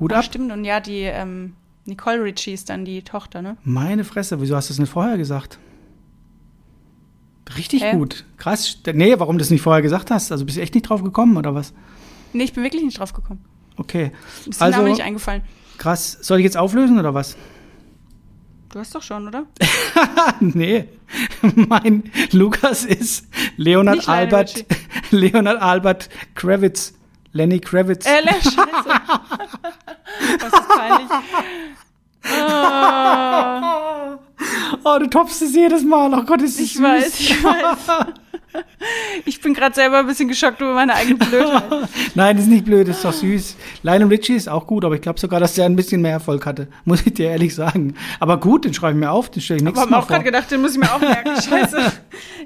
Hut 0.00 0.12
Ja, 0.12 0.18
ab. 0.18 0.24
stimmt. 0.24 0.50
Und 0.50 0.64
ja, 0.64 0.80
die 0.80 1.00
ähm, 1.02 1.54
Nicole 1.84 2.22
Richie 2.24 2.52
ist 2.52 2.70
dann 2.70 2.84
die 2.86 3.02
Tochter, 3.02 3.42
ne? 3.42 3.56
Meine 3.64 4.04
Fresse, 4.04 4.40
wieso 4.40 4.56
hast 4.56 4.70
du 4.70 4.72
es 4.74 4.78
nicht 4.78 4.90
vorher 4.90 5.18
gesagt? 5.18 5.58
Richtig 7.56 7.82
Hä? 7.82 7.92
gut. 7.96 8.24
Krass. 8.36 8.78
Nee, 8.92 9.14
warum 9.18 9.38
du 9.38 9.42
es 9.42 9.50
nicht 9.50 9.62
vorher 9.62 9.82
gesagt 9.82 10.10
hast? 10.10 10.32
Also 10.32 10.44
bist 10.44 10.56
du 10.58 10.62
echt 10.62 10.74
nicht 10.74 10.88
drauf 10.88 11.02
gekommen, 11.02 11.36
oder 11.36 11.54
was? 11.54 11.72
Nee, 12.32 12.44
ich 12.44 12.52
bin 12.52 12.62
wirklich 12.62 12.82
nicht 12.82 12.98
drauf 12.98 13.12
gekommen. 13.12 13.44
Okay. 13.76 14.12
Ist 14.46 14.60
der 14.60 14.66
Also- 14.66 14.78
Name 14.78 14.90
nicht 14.90 15.02
eingefallen. 15.02 15.42
Krass. 15.78 16.18
Soll 16.20 16.38
ich 16.38 16.44
jetzt 16.44 16.56
auflösen, 16.56 16.98
oder 16.98 17.14
was? 17.14 17.36
Du 18.72 18.78
hast 18.80 18.94
doch 18.94 19.02
schon, 19.02 19.26
oder? 19.28 19.44
nee. 20.40 20.88
mein 21.54 22.10
Lukas 22.32 22.84
ist 22.84 23.26
Leonard 23.56 23.96
Nicht 23.96 24.08
Albert. 24.08 24.64
Leonard 25.10 25.60
Albert 25.62 26.08
Kravitz. 26.34 26.92
Lenny 27.32 27.60
Kravitz. 27.60 28.04
Äh, 28.06 28.20
Le- 28.20 28.32
Scheiße. 28.32 29.00
Was 30.40 30.52
ist 30.52 30.68
peinlich. 30.68 31.08
Ah, 32.42 34.18
Oh, 34.84 34.98
du 34.98 35.06
toppst 35.08 35.42
es 35.42 35.54
jedes 35.54 35.82
Mal. 35.84 36.12
Oh 36.14 36.22
Gott, 36.24 36.42
ist 36.42 36.58
das 36.58 36.64
ich 36.64 36.74
süß. 36.74 36.82
weiß, 36.82 37.20
ich 37.20 37.42
weiß. 37.44 38.06
Ich 39.24 39.40
bin 39.40 39.52
gerade 39.54 39.74
selber 39.74 39.98
ein 39.98 40.06
bisschen 40.06 40.28
geschockt 40.28 40.60
über 40.60 40.72
meine 40.74 40.94
eigene 40.94 41.16
Blödheit. 41.16 41.64
Nein, 42.14 42.36
das 42.36 42.46
ist 42.46 42.50
nicht 42.50 42.64
blöd, 42.64 42.88
das 42.88 42.96
ist 42.96 43.04
doch 43.04 43.12
süß. 43.12 43.56
Lionel 43.82 44.08
Richie 44.08 44.34
ist 44.34 44.48
auch 44.48 44.66
gut, 44.66 44.84
aber 44.84 44.94
ich 44.94 45.00
glaube 45.00 45.20
sogar, 45.20 45.38
dass 45.40 45.54
der 45.54 45.66
ein 45.66 45.76
bisschen 45.76 46.00
mehr 46.00 46.12
Erfolg 46.12 46.46
hatte. 46.46 46.68
Muss 46.84 47.04
ich 47.06 47.14
dir 47.14 47.30
ehrlich 47.30 47.54
sagen. 47.54 47.94
Aber 48.20 48.38
gut, 48.40 48.64
den 48.64 48.74
schreibe 48.74 48.94
ich 48.94 49.00
mir 49.00 49.10
auf, 49.10 49.30
den 49.30 49.42
stelle 49.42 49.58
ich 49.58 49.62
Aber 49.66 49.70
nächstes 49.70 49.82
hab 49.82 49.90
mir 49.90 49.96
Mal 49.96 50.02
auch 50.02 50.06
gerade 50.08 50.22
vor. 50.22 50.32
gedacht, 50.32 50.50
den 50.50 50.62
muss 50.62 50.72
ich 50.72 50.78
mir 50.78 50.92
auch 50.92 51.00
merken. 51.00 51.30
Scheiße. 51.48 51.92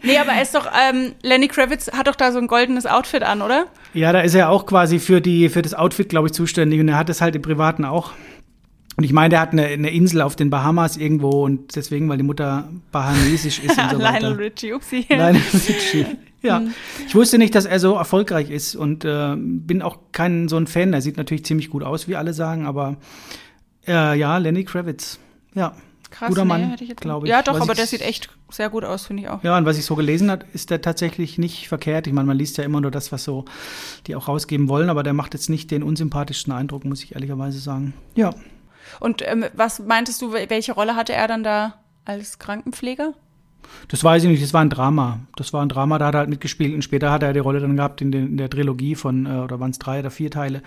Nee, 0.02 0.18
aber 0.18 0.32
er 0.32 0.42
ist 0.42 0.54
doch, 0.54 0.66
ähm, 0.90 1.12
Lenny 1.22 1.48
Kravitz 1.48 1.90
hat 1.92 2.06
doch 2.08 2.16
da 2.16 2.32
so 2.32 2.38
ein 2.38 2.46
goldenes 2.46 2.86
Outfit 2.86 3.22
an, 3.22 3.42
oder? 3.42 3.66
Ja, 3.94 4.12
da 4.12 4.20
ist 4.20 4.34
er 4.34 4.48
auch 4.50 4.66
quasi 4.66 4.98
für, 4.98 5.20
die, 5.20 5.48
für 5.48 5.62
das 5.62 5.74
Outfit, 5.74 6.08
glaube 6.08 6.28
ich, 6.28 6.32
zuständig. 6.34 6.80
Und 6.80 6.88
er 6.88 6.96
hat 6.96 7.08
es 7.10 7.20
halt 7.20 7.36
im 7.36 7.42
Privaten 7.42 7.84
auch. 7.84 8.10
Und 9.02 9.06
ich 9.06 9.12
meine, 9.12 9.30
der 9.30 9.40
hat 9.40 9.50
eine, 9.50 9.64
eine 9.64 9.90
Insel 9.90 10.20
auf 10.20 10.36
den 10.36 10.48
Bahamas 10.48 10.96
irgendwo 10.96 11.44
und 11.44 11.74
deswegen, 11.74 12.08
weil 12.08 12.18
die 12.18 12.22
Mutter 12.22 12.68
bahamesisch 12.92 13.58
ist 13.58 13.76
und 13.76 13.90
so 13.90 13.96
Lionel 13.98 14.12
weiter. 14.14 14.38
Richie, 14.38 14.72
upsie. 14.72 15.06
Lionel 15.08 15.42
Richie. 15.52 16.06
Ja, 16.40 16.62
ich 17.06 17.14
wusste 17.14 17.38
nicht, 17.38 17.54
dass 17.54 17.66
er 17.66 17.80
so 17.80 17.94
erfolgreich 17.94 18.50
ist 18.50 18.74
und 18.76 19.04
äh, 19.04 19.34
bin 19.36 19.80
auch 19.80 19.98
kein 20.10 20.48
so 20.48 20.56
ein 20.56 20.68
Fan. 20.68 20.92
Er 20.92 21.00
sieht 21.00 21.16
natürlich 21.16 21.44
ziemlich 21.44 21.70
gut 21.70 21.82
aus, 21.84 22.06
wie 22.06 22.16
alle 22.16 22.32
sagen, 22.32 22.66
aber 22.66 22.96
äh, 23.86 24.18
ja, 24.18 24.38
Lenny 24.38 24.64
Kravitz. 24.64 25.18
Ja, 25.54 25.74
Krass, 26.10 26.28
guter 26.28 26.44
Mann, 26.44 26.76
glaube 26.96 27.26
ich. 27.26 27.30
Ja, 27.30 27.42
doch, 27.42 27.54
Was 27.54 27.62
aber 27.62 27.74
der 27.74 27.86
sieht 27.86 28.02
echt 28.02 28.28
sehr 28.50 28.70
gut 28.70 28.84
aus, 28.84 29.06
finde 29.06 29.22
ich 29.22 29.28
auch. 29.28 29.42
Ja, 29.42 29.56
und 29.56 29.66
was 29.66 29.78
ich 29.78 29.84
so 29.84 29.94
gelesen 29.96 30.30
habe, 30.30 30.44
ist 30.52 30.70
der 30.70 30.80
tatsächlich 30.82 31.38
nicht 31.38 31.68
verkehrt. 31.68 32.06
Ich 32.06 32.12
meine, 32.12 32.26
man 32.26 32.36
liest 32.36 32.58
ja 32.58 32.64
immer 32.64 32.80
nur 32.80 32.90
das, 32.90 33.12
was 33.12 33.24
so 33.24 33.44
die 34.06 34.16
auch 34.16 34.26
rausgeben 34.28 34.68
wollen, 34.68 34.90
aber 34.90 35.02
der 35.04 35.12
macht 35.12 35.34
jetzt 35.34 35.48
nicht 35.48 35.70
den 35.70 35.82
unsympathischsten 35.82 36.52
Eindruck, 36.52 36.84
muss 36.84 37.04
ich 37.04 37.14
ehrlicherweise 37.14 37.60
sagen. 37.60 37.94
Ja. 38.14 38.34
Und 39.00 39.22
ähm, 39.26 39.44
was 39.54 39.78
meintest 39.80 40.20
du, 40.22 40.32
wel- 40.32 40.50
welche 40.50 40.72
Rolle 40.72 40.96
hatte 40.96 41.12
er 41.12 41.28
dann 41.28 41.42
da 41.44 41.74
als 42.04 42.38
Krankenpfleger? 42.38 43.14
Das 43.88 44.04
weiß 44.04 44.24
ich 44.24 44.28
nicht, 44.28 44.42
das 44.42 44.52
war 44.52 44.60
ein 44.60 44.70
Drama. 44.70 45.20
Das 45.36 45.52
war 45.52 45.62
ein 45.62 45.68
Drama, 45.68 45.98
da 45.98 46.06
hat 46.06 46.14
er 46.14 46.18
halt 46.18 46.28
mitgespielt 46.30 46.74
und 46.74 46.82
später 46.82 47.10
hat 47.10 47.22
er 47.22 47.32
die 47.32 47.38
Rolle 47.38 47.60
dann 47.60 47.76
gehabt 47.76 48.00
in, 48.02 48.12
den, 48.12 48.26
in 48.28 48.36
der 48.36 48.50
Trilogie 48.50 48.94
von, 48.94 49.24
äh, 49.26 49.30
oder 49.38 49.60
waren 49.60 49.70
es 49.70 49.78
drei 49.78 50.00
oder 50.00 50.10
vier 50.10 50.30
Teile 50.30 50.62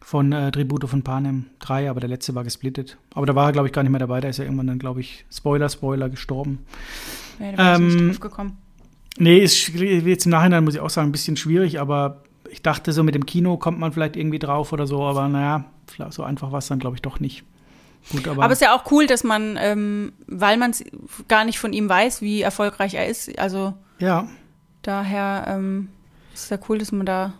von 0.00 0.32
äh, 0.32 0.50
Tribute 0.50 0.88
von 0.88 1.02
Panem. 1.02 1.46
Drei, 1.60 1.88
aber 1.88 2.00
der 2.00 2.08
letzte 2.10 2.34
war 2.34 2.44
gesplittet. 2.44 2.98
Aber 3.14 3.24
da 3.26 3.34
war 3.34 3.46
er, 3.46 3.52
glaube 3.52 3.68
ich, 3.68 3.72
gar 3.72 3.82
nicht 3.82 3.92
mehr 3.92 4.00
dabei. 4.00 4.20
Da 4.20 4.28
ist 4.28 4.38
er 4.38 4.44
irgendwann 4.44 4.66
dann, 4.66 4.78
glaube 4.78 5.00
ich, 5.00 5.24
Spoiler, 5.30 5.68
Spoiler, 5.68 6.08
gestorben. 6.10 6.58
Ja, 7.38 7.52
da 7.52 7.78
bin 7.78 7.86
ich 7.88 7.94
Ähm, 7.94 8.06
nicht 8.06 8.20
drauf 8.20 8.30
gekommen. 8.30 8.58
Nee, 9.18 9.38
ist 9.38 9.68
jetzt 9.68 10.24
im 10.26 10.30
Nachhinein, 10.32 10.64
muss 10.64 10.74
ich 10.74 10.80
auch 10.80 10.90
sagen, 10.90 11.08
ein 11.08 11.12
bisschen 11.12 11.36
schwierig, 11.36 11.80
aber 11.80 12.22
ich 12.50 12.62
dachte, 12.62 12.92
so 12.92 13.02
mit 13.04 13.14
dem 13.14 13.24
Kino 13.26 13.56
kommt 13.56 13.78
man 13.78 13.92
vielleicht 13.92 14.16
irgendwie 14.16 14.38
drauf 14.38 14.72
oder 14.72 14.86
so, 14.86 15.02
aber 15.04 15.28
naja, 15.28 15.64
so 16.10 16.22
einfach 16.22 16.50
war 16.50 16.58
es 16.58 16.66
dann, 16.66 16.78
glaube 16.78 16.96
ich, 16.96 17.02
doch 17.02 17.20
nicht. 17.20 17.44
Gut, 18.10 18.26
aber, 18.26 18.42
Aber 18.42 18.52
es 18.52 18.60
ist 18.60 18.66
ja 18.66 18.74
auch 18.74 18.90
cool, 18.90 19.06
dass 19.06 19.24
man, 19.24 19.56
ähm, 19.60 20.12
weil 20.26 20.56
man 20.56 20.72
es 20.72 20.84
gar 21.28 21.44
nicht 21.44 21.58
von 21.58 21.72
ihm 21.72 21.88
weiß, 21.88 22.20
wie 22.20 22.42
erfolgreich 22.42 22.94
er 22.94 23.06
ist. 23.06 23.38
Also 23.38 23.74
ja. 23.98 24.28
daher 24.82 25.44
ähm, 25.48 25.88
ist 26.34 26.44
es 26.44 26.50
ja 26.50 26.58
cool, 26.68 26.78
dass 26.78 26.92
man 26.92 27.06
da. 27.06 27.34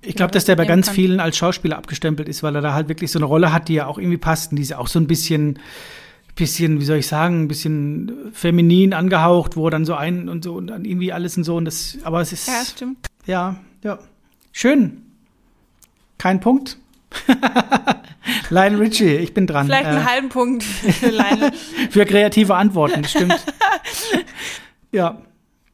Ich 0.00 0.14
glaube, 0.14 0.30
dass 0.30 0.44
der 0.44 0.56
bei 0.56 0.64
ganz 0.64 0.86
kann. 0.86 0.94
vielen 0.94 1.20
als 1.20 1.36
Schauspieler 1.36 1.76
abgestempelt 1.76 2.28
ist, 2.28 2.42
weil 2.42 2.54
er 2.54 2.62
da 2.62 2.72
halt 2.72 2.88
wirklich 2.88 3.10
so 3.10 3.18
eine 3.18 3.26
Rolle 3.26 3.52
hat, 3.52 3.68
die 3.68 3.74
ja 3.74 3.86
auch 3.86 3.98
irgendwie 3.98 4.16
passt 4.16 4.52
und 4.52 4.56
die 4.56 4.62
ist 4.62 4.74
auch 4.74 4.86
so 4.86 4.98
ein 4.98 5.08
bisschen, 5.08 5.58
bisschen, 6.36 6.80
wie 6.80 6.84
soll 6.84 6.98
ich 6.98 7.08
sagen, 7.08 7.42
ein 7.42 7.48
bisschen 7.48 8.30
feminin 8.32 8.94
angehaucht, 8.94 9.56
wo 9.56 9.68
dann 9.70 9.84
so 9.84 9.94
ein 9.94 10.28
und 10.28 10.44
so 10.44 10.54
und 10.54 10.68
dann 10.68 10.84
irgendwie 10.84 11.12
alles 11.12 11.36
und 11.36 11.44
so 11.44 11.56
und 11.56 11.64
das, 11.64 11.98
aber 12.04 12.20
es 12.20 12.32
ist, 12.32 12.46
Ja, 12.46 12.64
stimmt. 12.64 13.06
ja, 13.26 13.56
ja. 13.82 13.98
Schön. 14.52 15.02
Kein 16.16 16.40
Punkt. 16.40 16.78
Lionel 18.50 18.78
Richie, 18.80 19.16
ich 19.16 19.34
bin 19.34 19.46
dran. 19.46 19.66
Vielleicht 19.66 19.86
einen 19.86 20.02
Äh, 20.02 20.10
halben 20.10 20.28
Punkt 20.28 20.62
für 20.64 21.08
Lionel. 21.10 21.52
für 21.90 22.04
kreative 22.06 22.54
Antworten, 22.54 23.04
stimmt. 23.04 23.38
ja. 24.92 25.18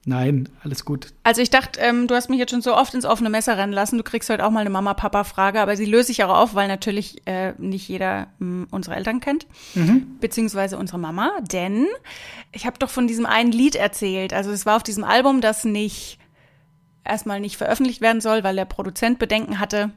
Nein, 0.07 0.51
alles 0.63 0.85
gut. 0.85 1.15
Also 1.23 1.41
ich 1.41 1.49
dachte, 1.49 1.81
ähm, 1.81 2.07
du 2.09 2.15
hast 2.15 2.29
mich 2.29 2.39
jetzt 2.39 2.51
schon 2.51 2.61
so 2.61 2.77
oft 2.77 2.93
ins 2.93 3.07
offene 3.07 3.31
Messer 3.31 3.57
rennen 3.57 3.73
lassen. 3.73 3.97
Du 3.97 4.03
kriegst 4.05 4.29
heute 4.29 4.45
auch 4.45 4.51
mal 4.51 4.61
eine 4.61 4.69
Mama-Papa-Frage, 4.69 5.59
aber 5.63 5.79
sie 5.79 5.87
löse 5.87 6.13
ich 6.13 6.23
auch 6.25 6.29
auf, 6.37 6.55
weil 6.55 6.69
natürlich 6.69 7.23
äh, 7.27 7.55
nicht 7.57 7.89
jeder 7.89 8.27
mh, 8.39 8.67
unsere 8.71 8.97
Eltern 8.97 9.21
kennt, 9.21 9.47
beziehungsweise 10.21 10.77
unsere 10.77 10.99
Mama. 10.99 11.31
Denn 11.51 11.87
ich 12.53 12.67
habe 12.67 12.79
doch 12.79 12.91
von 12.91 13.07
diesem 13.07 13.25
einen 13.25 13.51
Lied 13.51 13.77
erzählt. 13.77 14.35
Also 14.35 14.51
es 14.51 14.67
war 14.67 14.77
auf 14.77 14.83
diesem 14.83 15.05
Album, 15.05 15.41
das 15.41 15.65
nicht 15.65 16.19
erstmal 17.03 17.41
nicht 17.41 17.57
veröffentlicht 17.57 18.03
werden 18.03 18.21
soll, 18.21 18.45
weil 18.45 18.57
der 18.57 18.67
Produzent 18.67 19.19
Bedenken 19.19 19.59
hatte. 19.59 19.91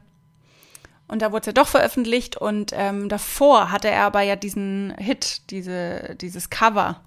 Und 1.07 1.21
da 1.21 1.31
wurde 1.31 1.41
es 1.41 1.45
ja 1.47 1.53
doch 1.53 1.67
veröffentlicht 1.67 2.35
und 2.35 2.71
ähm, 2.73 3.07
davor 3.07 3.71
hatte 3.71 3.89
er 3.89 4.03
aber 4.03 4.21
ja 4.21 4.35
diesen 4.35 4.93
Hit, 4.97 5.49
diese, 5.51 6.15
dieses 6.19 6.49
Cover. 6.49 7.01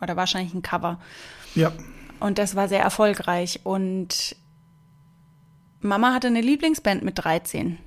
Oder 0.00 0.16
wahrscheinlich 0.16 0.54
ein 0.54 0.62
Cover. 0.62 0.98
Ja. 1.54 1.72
Und 2.20 2.38
das 2.38 2.56
war 2.56 2.68
sehr 2.68 2.80
erfolgreich. 2.80 3.60
Und 3.64 4.36
Mama 5.80 6.14
hatte 6.14 6.28
eine 6.28 6.40
Lieblingsband 6.40 7.02
mit 7.02 7.18
13. 7.18 7.78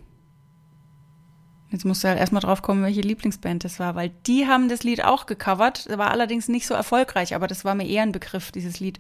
Jetzt 1.72 1.86
musst 1.86 2.04
du 2.04 2.10
halt 2.10 2.20
erstmal 2.20 2.42
drauf 2.42 2.62
kommen, 2.62 2.84
welche 2.84 3.02
Lieblingsband 3.02 3.64
das 3.64 3.80
war, 3.80 3.96
weil 3.96 4.12
die 4.28 4.46
haben 4.46 4.68
das 4.68 4.84
Lied 4.84 5.06
auch 5.06 5.26
gecovert, 5.26 5.88
war 5.98 6.12
allerdings 6.12 6.50
nicht 6.50 6.68
so 6.68 6.74
erfolgreich, 6.74 7.34
aber 7.34 7.48
das 7.48 7.64
war 7.64 7.76
mir 7.76 7.88
eher 7.88 8.04
ein 8.04 8.12
Begriff, 8.12 8.52
dieses 8.52 8.82
Lied. 8.82 9.00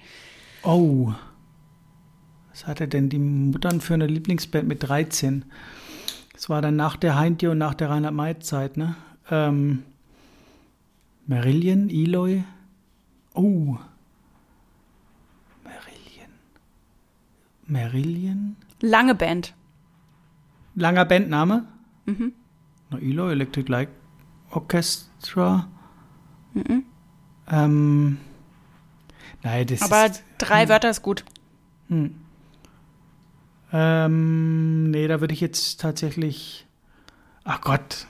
Oh. 0.63 1.13
Was 2.49 2.67
hatte 2.67 2.87
denn 2.87 3.09
die 3.09 3.19
Muttern 3.19 3.81
für 3.81 3.93
eine 3.93 4.07
Lieblingsband 4.07 4.69
mit 4.69 4.83
13? 4.83 5.43
Das 6.41 6.49
war 6.49 6.63
dann 6.63 6.75
nach 6.75 6.95
der 6.95 7.15
Heintje 7.15 7.51
und 7.51 7.59
nach 7.59 7.75
der 7.75 7.91
Reinhard 7.91 8.15
May-Zeit, 8.15 8.75
ne? 8.75 8.95
Ähm, 9.29 9.83
Marillion, 11.27 11.87
Eloy. 11.91 12.43
Oh. 13.35 13.77
Marillion. 15.63 16.31
Marillion? 17.67 18.55
Lange 18.79 19.13
Band. 19.13 19.53
Langer 20.73 21.05
Bandname? 21.05 21.67
Mhm. 22.07 22.33
Na, 22.89 22.97
Eloy, 22.97 23.33
Electric 23.33 23.71
Light 23.71 23.89
Orchestra. 24.49 25.67
Mhm. 26.55 26.85
Ähm, 27.51 28.17
nein, 29.43 29.67
das 29.67 29.83
Aber 29.83 30.07
ist, 30.07 30.23
drei 30.39 30.69
Wörter 30.69 30.89
ist 30.89 31.03
gut. 31.03 31.23
Hm. 31.89 32.15
Ähm, 33.73 34.91
nee, 34.91 35.07
da 35.07 35.21
würde 35.21 35.33
ich 35.33 35.41
jetzt 35.41 35.79
tatsächlich. 35.79 36.67
Ach 37.43 37.61
Gott. 37.61 38.05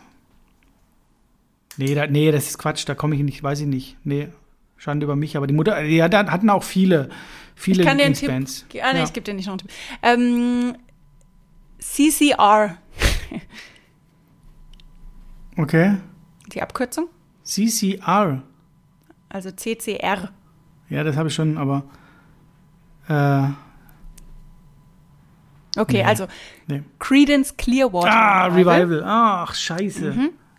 Nee, 1.77 1.95
da, 1.95 2.07
nee, 2.07 2.31
das 2.31 2.47
ist 2.47 2.57
Quatsch, 2.57 2.87
da 2.87 2.95
komme 2.95 3.15
ich 3.15 3.21
nicht, 3.21 3.41
weiß 3.41 3.61
ich 3.61 3.67
nicht. 3.67 3.97
Nee, 4.03 4.29
Schande 4.77 5.05
über 5.05 5.15
mich, 5.15 5.37
aber 5.37 5.47
die 5.47 5.53
Mutter, 5.53 5.81
ja, 5.83 6.09
da 6.09 6.29
hatten 6.29 6.49
auch 6.49 6.63
viele, 6.63 7.09
viele 7.55 7.81
Ich 7.81 7.87
kann 7.87 7.97
Lieblingsbands. 7.97 8.65
Tipp. 8.67 8.81
Ah, 8.83 8.93
nee, 8.93 8.99
ja. 8.99 9.05
ich 9.05 9.13
gebe 9.13 9.23
dir 9.23 9.33
nicht 9.33 9.45
noch 9.45 9.53
einen 9.53 9.59
Tipp. 9.59 9.71
Ähm, 10.01 10.75
CCR. 11.79 12.77
Okay. 15.57 15.97
Die 16.53 16.61
Abkürzung? 16.61 17.07
CCR. 17.43 18.41
Also 19.29 19.51
CCR. 19.51 20.31
Ja, 20.89 21.03
das 21.03 21.15
habe 21.17 21.29
ich 21.29 21.35
schon, 21.35 21.57
aber. 21.57 21.83
Äh, 23.07 23.49
Okay, 25.77 25.97
Nee. 25.97 26.03
also 26.03 26.27
nee. 26.67 26.83
Credence 26.99 27.55
Clearwater. 27.57 28.11
Ah, 28.11 28.45
Revival. 28.47 29.03
Ach, 29.05 29.53
scheiße. 29.55 30.13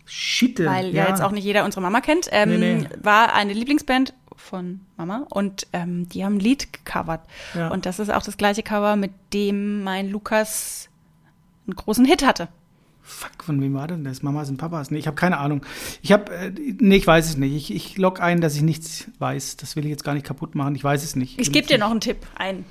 Schitte. 0.05 0.63
Mhm. 0.65 0.67
Weil 0.67 0.95
ja. 0.95 1.09
jetzt 1.09 1.23
auch 1.23 1.33
nicht 1.33 1.45
jeder 1.45 1.65
unsere 1.65 1.81
Mama 1.83 2.01
kennt. 2.01 2.29
Ähm, 2.33 2.59
Nee, 2.61 2.75
nee. 2.77 2.89
War 3.03 3.35
eine 3.35 3.53
Lieblingsband 3.53 4.15
von 4.37 4.81
Mama 4.97 5.27
und 5.31 5.67
ähm, 5.73 6.09
die 6.09 6.25
haben 6.25 6.37
ein 6.37 6.41
Lied 6.41 6.73
gecovert. 6.73 7.21
Ja. 7.55 7.69
Und 7.69 7.87
das 7.87 7.99
ist 7.99 8.11
auch 8.11 8.23
das 8.23 8.37
gleiche 8.37 8.63
Cover, 8.63 8.97
mit 8.97 9.13
dem 9.33 9.85
mein 9.85 10.11
Lukas 10.11 10.89
einen 11.67 11.77
großen 11.77 12.05
Hit 12.05 12.27
hatte. 12.27 12.49
Fuck, 13.05 13.45
von 13.45 13.61
wem 13.61 13.75
war 13.75 13.89
denn 13.89 14.05
das? 14.05 14.23
Mamas 14.23 14.49
und 14.49 14.57
Papas? 14.57 14.91
Nee, 14.91 14.99
ich 14.99 15.07
habe 15.07 15.17
keine 15.17 15.39
Ahnung. 15.39 15.65
Ich 16.03 16.13
habe, 16.13 16.33
äh, 16.33 16.51
nee, 16.79 16.97
ich 16.97 17.07
weiß 17.07 17.27
es 17.27 17.37
nicht. 17.37 17.53
Ich, 17.55 17.75
ich 17.75 17.99
log 17.99 18.21
ein, 18.21 18.41
dass 18.41 18.55
ich 18.55 18.63
nichts 18.63 19.07
weiß. 19.19 19.57
Das 19.59 19.77
will 19.77 19.85
ich 19.85 19.91
jetzt 19.91 20.05
gar 20.05 20.15
nicht 20.15 20.25
kaputt 20.27 20.55
machen. 20.55 20.75
Ich 20.77 20.85
weiß 20.85 21.03
es 21.05 21.17
nicht. 21.17 21.41
Ich 21.41 21.53
gebe 21.53 21.67
dir 21.67 21.79
noch 21.79 21.91
einen 21.91 22.01
Tipp 22.01 22.19
ein. 22.37 22.65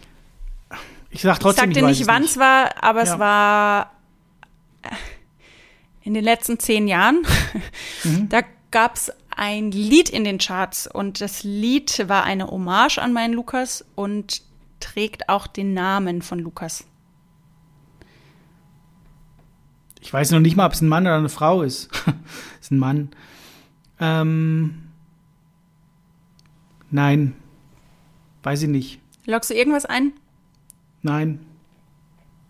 Ich 1.11 1.21
sag 1.21 1.39
trotzdem, 1.39 1.71
ich, 1.71 1.77
dir 1.77 1.83
weiß 1.83 1.89
nicht, 1.91 2.01
es 2.01 2.07
wann 2.07 2.23
es 2.23 2.37
war, 2.37 2.83
aber 2.83 3.03
Ja. 3.03 3.13
es 3.13 3.19
war 3.19 3.91
in 6.03 6.13
den 6.13 6.23
letzten 6.23 6.57
zehn 6.59 6.87
Jahren. 6.87 7.21
Mhm. 8.03 8.29
Da 8.29 8.41
gab 8.71 8.95
es 8.95 9.11
ein 9.29 9.71
Lied 9.71 10.09
in 10.09 10.23
den 10.23 10.37
Charts 10.37 10.87
und 10.87 11.21
das 11.21 11.43
Lied 11.43 12.07
war 12.07 12.23
eine 12.23 12.47
Hommage 12.47 12.97
an 12.99 13.13
meinen 13.13 13.33
Lukas 13.33 13.85
und 13.95 14.41
trägt 14.79 15.29
auch 15.29 15.47
den 15.47 15.73
Namen 15.73 16.21
von 16.21 16.39
Lukas. 16.39 16.85
Ich 19.99 20.11
weiß 20.11 20.31
noch 20.31 20.39
nicht 20.39 20.55
mal, 20.55 20.65
ob 20.65 20.73
es 20.73 20.81
ein 20.81 20.87
Mann 20.89 21.03
oder 21.05 21.17
eine 21.17 21.29
Frau 21.29 21.61
ist. 21.61 21.89
ist 22.61 22.71
ein 22.71 22.79
Mann. 22.79 23.09
Ähm, 23.99 24.89
nein. 26.89 27.35
Weiß 28.41 28.63
ich 28.63 28.69
nicht. 28.69 28.99
Loggst 29.25 29.51
du 29.51 29.53
irgendwas 29.53 29.85
ein? 29.85 30.13
Nein. 31.01 31.39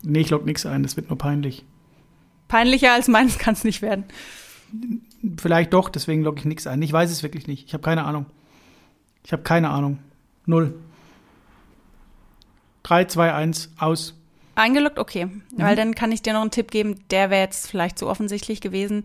Nee, 0.03 0.21
ich 0.21 0.29
log 0.29 0.45
nichts 0.45 0.65
ein. 0.65 0.83
Das 0.83 0.95
wird 0.95 1.09
nur 1.09 1.17
peinlich. 1.17 1.65
Peinlicher 2.47 2.93
als 2.93 3.07
meins 3.07 3.37
kann 3.37 3.53
es 3.53 3.63
nicht 3.63 3.81
werden. 3.81 4.05
Vielleicht 5.37 5.73
doch, 5.73 5.89
deswegen 5.89 6.23
logge 6.23 6.39
ich 6.39 6.45
nichts 6.45 6.67
ein. 6.67 6.81
Ich 6.81 6.91
weiß 6.91 7.11
es 7.11 7.23
wirklich 7.23 7.47
nicht. 7.47 7.67
Ich 7.67 7.73
habe 7.73 7.83
keine 7.83 8.05
Ahnung. 8.05 8.25
Ich 9.23 9.31
habe 9.31 9.43
keine 9.43 9.69
Ahnung. 9.69 9.99
Null. 10.45 10.73
3, 12.83 13.05
2, 13.05 13.33
1, 13.33 13.73
aus. 13.77 14.15
Eingeloggt? 14.55 14.99
Okay. 14.99 15.29
Weil 15.55 15.75
dann 15.75 15.95
kann 15.95 16.11
ich 16.11 16.21
dir 16.21 16.33
noch 16.33 16.41
einen 16.41 16.51
Tipp 16.51 16.71
geben, 16.71 16.99
der 17.09 17.29
wäre 17.29 17.41
jetzt 17.41 17.69
vielleicht 17.69 17.97
so 17.97 18.09
offensichtlich 18.09 18.59
gewesen. 18.59 19.03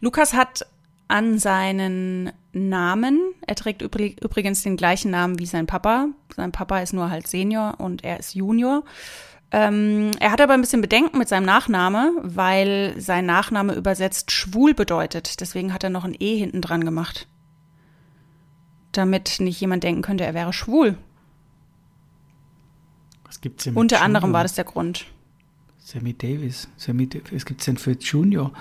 Lukas 0.00 0.34
hat 0.34 0.66
an 1.08 1.38
seinen 1.38 2.32
Namen, 2.54 3.20
er 3.46 3.54
trägt 3.54 3.82
übrig, 3.82 4.22
übrigens 4.22 4.62
den 4.62 4.76
gleichen 4.76 5.10
Namen 5.10 5.38
wie 5.38 5.46
sein 5.46 5.66
Papa. 5.66 6.08
Sein 6.34 6.52
Papa 6.52 6.78
ist 6.80 6.92
nur 6.92 7.10
halt 7.10 7.26
Senior 7.26 7.74
und 7.78 8.04
er 8.04 8.18
ist 8.18 8.34
Junior. 8.34 8.84
Ähm, 9.50 10.10
er 10.18 10.32
hat 10.32 10.40
aber 10.40 10.54
ein 10.54 10.60
bisschen 10.60 10.80
Bedenken 10.80 11.18
mit 11.18 11.28
seinem 11.28 11.44
Nachname, 11.44 12.12
weil 12.22 12.94
sein 12.98 13.26
Nachname 13.26 13.74
übersetzt 13.74 14.32
schwul 14.32 14.74
bedeutet. 14.74 15.40
Deswegen 15.40 15.72
hat 15.72 15.84
er 15.84 15.90
noch 15.90 16.04
ein 16.04 16.16
E 16.18 16.36
hinten 16.36 16.60
dran 16.60 16.84
gemacht. 16.84 17.28
Damit 18.92 19.36
nicht 19.40 19.60
jemand 19.60 19.84
denken 19.84 20.02
könnte, 20.02 20.24
er 20.24 20.34
wäre 20.34 20.52
schwul. 20.52 20.96
Was 23.24 23.40
gibt's 23.40 23.64
denn 23.64 23.74
Unter 23.74 24.00
anderem 24.02 24.24
Junior? 24.24 24.34
war 24.38 24.42
das 24.44 24.54
der 24.54 24.64
Grund. 24.64 25.06
Sammy 25.78 26.14
Davis. 26.14 26.68
Sammy 26.76 27.06
Davis. 27.06 27.32
Was 27.32 27.44
gibt's 27.46 27.64
denn 27.66 27.76
für 27.76 27.92
Junior? 27.92 28.52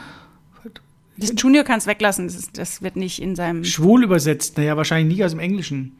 Das 1.18 1.32
Junior 1.38 1.64
kannst 1.64 1.86
weglassen, 1.88 2.26
das, 2.28 2.36
ist, 2.36 2.58
das 2.58 2.82
wird 2.82 2.96
nicht 2.96 3.22
in 3.22 3.36
seinem. 3.36 3.64
Schwul 3.64 4.04
übersetzt. 4.04 4.58
Naja, 4.58 4.76
wahrscheinlich 4.78 5.16
nicht 5.16 5.24
aus 5.26 5.32
dem 5.32 5.40
Englischen. 5.40 5.96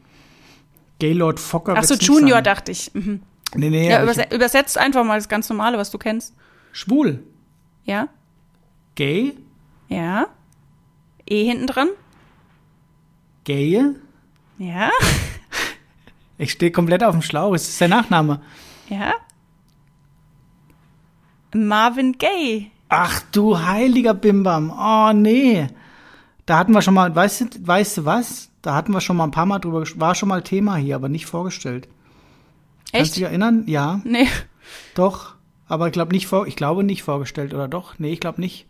Gaylord 0.98 1.38
Fokker. 1.40 1.74
Ach 1.76 1.84
so, 1.84 1.94
Junior 1.94 2.38
sein. 2.38 2.44
dachte 2.44 2.72
ich. 2.72 2.92
Mhm. 2.94 3.20
Nee, 3.54 3.70
nee, 3.70 3.88
Ja, 3.88 3.96
aber 3.96 4.04
überse 4.04 4.22
ich, 4.28 4.32
übersetzt 4.34 4.76
einfach 4.78 5.04
mal 5.04 5.16
das 5.18 5.28
ganz 5.28 5.48
normale, 5.48 5.78
was 5.78 5.90
du 5.90 5.98
kennst. 5.98 6.34
schwul. 6.72 7.22
Ja? 7.84 8.08
Gay. 8.96 9.34
Ja? 9.88 10.26
E 11.26 11.44
hinten 11.44 11.66
dran? 11.66 11.88
Gaye. 13.44 13.94
Ja? 14.58 14.90
Ich 16.36 16.50
stehe 16.50 16.72
komplett 16.72 17.04
auf 17.04 17.14
dem 17.14 17.22
Schlauch. 17.22 17.54
Es 17.54 17.68
ist 17.68 17.80
der 17.80 17.86
Nachname. 17.86 18.40
Ja? 18.88 19.12
Marvin 21.54 22.18
Gaye. 22.18 22.70
Ach 22.96 23.20
du 23.32 23.58
heiliger 23.58 24.14
Bimbam. 24.14 24.70
Oh 24.70 25.12
nee. 25.12 25.66
Da 26.46 26.58
hatten 26.58 26.72
wir 26.72 26.82
schon 26.82 26.94
mal, 26.94 27.14
weißt 27.14 27.40
du, 27.40 27.46
weißt 27.66 27.98
du 27.98 28.04
was? 28.04 28.50
Da 28.62 28.74
hatten 28.74 28.92
wir 28.92 29.00
schon 29.00 29.16
mal 29.16 29.24
ein 29.24 29.30
paar 29.30 29.46
Mal 29.46 29.58
drüber, 29.58 29.84
war 29.96 30.14
schon 30.14 30.28
mal 30.28 30.42
Thema 30.42 30.76
hier, 30.76 30.94
aber 30.96 31.08
nicht 31.08 31.26
vorgestellt. 31.26 31.88
Kannst 32.92 32.92
du 32.92 32.98
Echt? 32.98 33.16
dich 33.16 33.22
erinnern? 33.24 33.64
Ja, 33.66 34.00
Nee. 34.04 34.28
doch. 34.94 35.34
Aber 35.66 35.86
ich 35.86 35.92
glaube 35.92 36.12
nicht 36.12 36.26
vor, 36.26 36.46
ich 36.46 36.56
glaube 36.56 36.84
nicht 36.84 37.02
vorgestellt, 37.02 37.54
oder 37.54 37.68
doch? 37.68 37.98
Nee, 37.98 38.12
ich 38.12 38.20
glaube 38.20 38.40
nicht. 38.40 38.66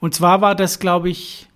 Und 0.00 0.14
zwar 0.14 0.40
war 0.40 0.54
das, 0.54 0.78
glaube 0.80 1.10
ich, 1.10 1.48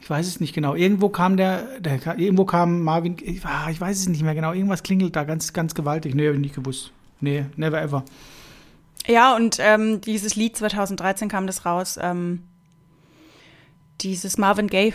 ich 0.00 0.08
weiß 0.10 0.26
es 0.26 0.40
nicht 0.40 0.54
genau. 0.54 0.74
Irgendwo 0.74 1.08
kam 1.08 1.36
der, 1.36 1.80
der 1.80 2.18
irgendwo 2.18 2.44
kam 2.46 2.82
Marvin, 2.82 3.16
ich, 3.22 3.44
ah, 3.44 3.70
ich 3.70 3.80
weiß 3.80 3.98
es 4.00 4.08
nicht 4.08 4.22
mehr 4.22 4.34
genau. 4.34 4.52
Irgendwas 4.52 4.82
klingelt 4.82 5.14
da 5.14 5.24
ganz, 5.24 5.52
ganz 5.52 5.74
gewaltig. 5.74 6.14
Nee, 6.14 6.26
hab 6.28 6.34
ich 6.34 6.40
nicht 6.40 6.54
gewusst. 6.54 6.90
Nee, 7.20 7.46
never 7.56 7.80
ever. 7.80 8.04
Ja, 9.06 9.34
und 9.36 9.58
ähm, 9.60 10.00
dieses 10.00 10.34
Lied 10.36 10.56
2013 10.56 11.28
kam 11.28 11.46
das 11.46 11.66
raus. 11.66 11.98
Ähm, 12.00 12.42
dieses 14.00 14.38
Marvin 14.38 14.66
Gaye 14.68 14.92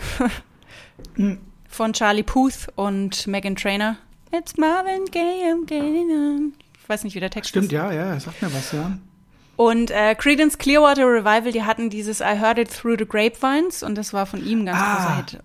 von 1.68 1.92
Charlie 1.92 2.22
Puth 2.22 2.68
und 2.76 3.26
Megan 3.26 3.56
Trainor. 3.56 3.96
It's 4.32 4.56
Marvin 4.56 5.04
Gaye, 5.10 5.44
I'm 5.52 5.64
getting 5.66 6.10
on. 6.10 6.52
Ich 6.82 6.88
weiß 6.88 7.04
nicht, 7.04 7.14
wie 7.14 7.20
der 7.20 7.30
Text 7.30 7.50
Stimmt, 7.50 7.66
ist. 7.66 7.72
ja, 7.72 7.92
ja, 7.92 8.18
sagt 8.18 8.42
mir 8.42 8.52
was, 8.52 8.72
ja. 8.72 8.98
Und 9.56 9.90
äh, 9.90 10.14
Credence 10.14 10.56
Clearwater 10.58 11.04
Revival, 11.06 11.52
die 11.52 11.62
hatten 11.64 11.90
dieses 11.90 12.20
I 12.20 12.38
Heard 12.38 12.58
It 12.58 12.70
Through 12.70 12.96
the 12.98 13.06
Grapevines 13.06 13.82
und 13.82 13.96
das 13.96 14.12
war 14.12 14.26
von 14.26 14.44
ihm 14.44 14.64
ganz 14.66 14.78
Ah. 14.80 15.16
Hit. 15.16 15.38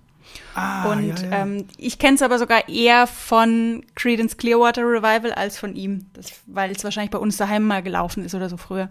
Ah, 0.54 0.90
Und 0.92 1.08
ja, 1.08 1.16
ja. 1.16 1.42
Ähm, 1.44 1.66
ich 1.78 2.00
kenne 2.00 2.16
es 2.16 2.22
aber 2.22 2.40
sogar 2.40 2.70
eher 2.70 3.08
von 3.08 3.84
Credence 3.96 4.38
Clearwater 4.38 4.84
Revival 4.84 5.34
als 5.34 5.58
von 5.58 5.76
ihm, 5.76 6.06
weil 6.46 6.72
es 6.72 6.84
wahrscheinlich 6.84 7.12
bei 7.12 7.18
uns 7.18 7.38
daheim 7.38 7.64
mal 7.64 7.84
gelaufen 7.84 8.24
ist 8.24 8.36
oder 8.36 8.50
so 8.50 8.58
früher. 8.58 8.90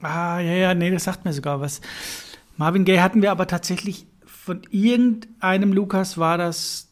Ah, 0.00 0.38
ja, 0.38 0.52
ja, 0.52 0.74
nee, 0.74 0.90
das 0.90 1.04
sagt 1.04 1.24
mir 1.24 1.32
sogar 1.32 1.60
was. 1.60 1.80
Marvin 2.56 2.84
Gaye 2.84 3.00
hatten 3.00 3.22
wir 3.22 3.30
aber 3.30 3.46
tatsächlich 3.46 4.06
von 4.26 4.62
irgendeinem 4.70 5.72
Lukas 5.72 6.16
war 6.18 6.38
das 6.38 6.87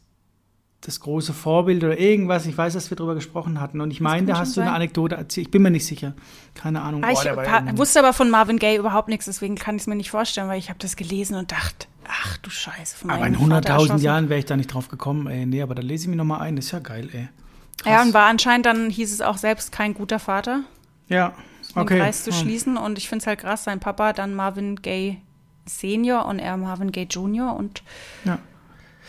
das 0.81 0.99
große 0.99 1.33
Vorbild 1.33 1.83
oder 1.83 1.99
irgendwas. 1.99 2.45
Ich 2.45 2.57
weiß, 2.57 2.73
dass 2.73 2.89
wir 2.91 2.95
darüber 2.97 3.15
gesprochen 3.15 3.59
hatten. 3.59 3.81
Und 3.81 3.91
ich 3.91 3.99
meine, 3.99 4.27
da 4.27 4.37
hast 4.37 4.55
du 4.55 4.61
eine 4.61 4.69
sein. 4.69 4.75
Anekdote 4.75 5.15
erzählt. 5.15 5.47
Ich 5.47 5.51
bin 5.51 5.61
mir 5.63 5.71
nicht 5.71 5.85
sicher. 5.85 6.13
Keine 6.53 6.81
Ahnung. 6.81 7.03
Ah, 7.03 7.11
ich 7.11 7.25
irgendwann- 7.25 7.77
wusste 7.77 7.99
aber 7.99 8.13
von 8.13 8.29
Marvin 8.29 8.59
Gaye 8.59 8.77
überhaupt 8.77 9.07
nichts, 9.09 9.25
deswegen 9.25 9.55
kann 9.55 9.75
ich 9.75 9.81
es 9.83 9.87
mir 9.87 9.95
nicht 9.95 10.11
vorstellen, 10.11 10.47
weil 10.47 10.59
ich 10.59 10.69
habe 10.69 10.79
das 10.79 10.95
gelesen 10.95 11.35
und 11.35 11.51
dachte, 11.51 11.87
ach 12.07 12.37
du 12.37 12.49
Scheiße. 12.49 12.95
Von 12.97 13.09
aber 13.09 13.21
meinem 13.21 13.33
in 13.33 13.49
Vater 13.49 13.73
100.000 13.75 13.81
erschossen. 13.81 14.03
Jahren 14.05 14.29
wäre 14.29 14.39
ich 14.39 14.45
da 14.45 14.55
nicht 14.55 14.73
drauf 14.73 14.87
gekommen. 14.87 15.27
Ey, 15.27 15.45
nee, 15.45 15.61
aber 15.61 15.73
da 15.75 15.81
lese 15.81 16.03
ich 16.03 16.07
mich 16.09 16.17
nochmal 16.17 16.41
ein. 16.41 16.55
Das 16.55 16.65
ist 16.65 16.71
ja 16.71 16.79
geil, 16.79 17.09
ey. 17.11 17.27
Ja, 17.85 18.01
und 18.01 18.13
war 18.13 18.25
anscheinend 18.27 18.65
dann, 18.65 18.89
hieß 18.89 19.11
es 19.11 19.21
auch 19.21 19.37
selbst 19.37 19.71
kein 19.71 19.93
guter 19.93 20.19
Vater, 20.19 20.61
Ja, 21.09 21.33
den 21.75 21.81
okay. 21.81 21.99
Kreis 21.99 22.23
zu 22.23 22.31
schließen. 22.31 22.77
Und 22.77 22.97
ich 22.97 23.07
finde 23.09 23.21
es 23.23 23.27
halt 23.27 23.39
krass, 23.39 23.63
sein 23.63 23.79
Papa 23.79 24.13
dann 24.13 24.33
Marvin 24.35 24.77
Gaye 24.81 25.17
Senior 25.65 26.25
und 26.25 26.39
er 26.39 26.55
Marvin 26.57 26.91
Gaye 26.91 27.07
Junior 27.09 27.55
und 27.55 27.83
Ja. 28.25 28.39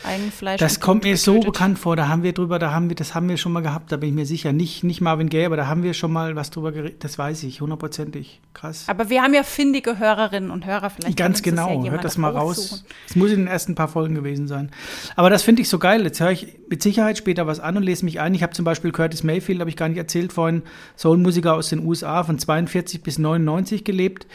Eigenfleisch. 0.05 0.61
Das 0.61 0.81
kommt 0.81 1.05
mir 1.05 1.17
so 1.17 1.41
bekannt 1.41 1.79
vor. 1.79 1.97
Da 1.97 2.09
haben 2.09 2.23
wir 2.23 2.33
drüber, 2.33 2.59
da 2.59 2.73
haben 2.73 2.89
wir, 2.89 2.97
das 2.97 3.15
haben 3.15 3.29
wir 3.29 3.37
schon 3.37 3.53
mal 3.53 3.63
gehabt. 3.63 3.91
Da 3.91 3.97
bin 3.97 4.11
ich 4.11 4.15
mir 4.15 4.27
sicher. 4.27 4.53
Nicht, 4.53 4.85
nicht 4.85 5.01
Marvin 5.01 5.29
Gaye, 5.29 5.47
aber 5.47 5.57
da 5.57 5.67
haben 5.67 5.83
wir 5.83 5.95
schon 5.95 6.13
mal 6.13 6.37
was 6.37 6.51
drüber 6.51 6.73
geredet. 6.73 7.03
Das 7.05 7.19
weiß 7.19 7.43
ich, 7.43 7.61
hundertprozentig. 7.61 8.41
Krass. 8.55 8.85
Aber 8.89 9.11
wir 9.11 9.23
haben 9.23 9.35
ja 9.35 9.43
findige 9.43 9.99
Hörerinnen 9.99 10.51
und 10.51 10.67
Hörer 10.67 10.91
vielleicht. 10.91 11.17
Ganz 11.17 11.41
ja 11.41 11.45
genau, 11.51 11.69
jemand 11.71 11.91
hört 11.91 12.05
das 12.05 12.17
mal 12.17 12.31
raus. 12.31 12.85
Es 13.09 13.17
muss 13.17 13.31
in 13.31 13.39
den 13.39 13.47
ersten 13.47 13.75
paar 13.75 13.89
Folgen 13.89 14.15
gewesen 14.15 14.47
sein. 14.47 14.71
Aber 15.17 15.31
das 15.31 15.43
finde 15.43 15.63
ich 15.63 15.69
so 15.69 15.79
geil. 15.79 16.05
Jetzt 16.05 16.21
höre 16.21 16.31
ich 16.31 16.59
mit 16.69 16.83
Sicherheit 16.83 17.19
später 17.19 17.47
was 17.47 17.61
an 17.61 17.77
und 17.77 17.83
lese 17.83 18.05
mich 18.05 18.21
ein. 18.21 18.35
Ich 18.35 18.43
habe 18.43 18.53
zum 18.53 18.65
Beispiel 18.65 18.93
Curtis 18.93 19.23
Mayfield, 19.23 19.61
habe 19.61 19.71
ich 19.71 19.77
gar 19.77 19.89
nicht 19.89 19.99
erzählt 19.99 20.33
vorhin, 20.33 20.63
Soulmusiker 20.97 21.55
aus 21.55 21.71
den 21.71 21.85
USA 21.85 22.23
von 22.25 22.39
42 22.39 23.03
bis 23.03 23.19
99 23.19 23.85
gelebt. 23.85 24.27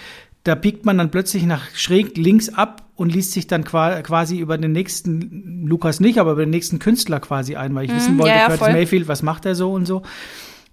Da 0.44 0.56
biegt 0.56 0.86
man 0.86 0.98
dann 0.98 1.10
plötzlich 1.10 1.44
nach 1.44 1.70
schräg 1.74 2.18
links 2.18 2.50
ab 2.50 2.84
und 2.96 3.14
liest 3.14 3.32
sich 3.32 3.48
dann 3.48 3.64
qua- 3.64 4.02
quasi 4.02 4.38
über 4.40 4.58
den 4.58 4.74
nächsten, 4.74 5.66
Lukas 5.66 6.00
nicht, 6.02 6.20
aber 6.20 6.34
über 6.34 6.46
den 6.46 6.50
nächsten 6.50 6.80
Künstler 6.80 7.20
quasi 7.22 7.56
ein, 7.56 7.74
weil 7.76 7.86
ich 7.86 7.96
wissen 7.96 8.18
wollte, 8.18 8.34
Mhm. 8.34 8.40
ja, 8.40 8.46
Curtis 8.48 8.60
voll. 8.60 8.74
Mayfield, 8.74 9.08
was 9.08 9.24
macht 9.24 9.46
er 9.46 9.56
so 9.56 9.72
und 9.72 9.86
so. 9.86 10.04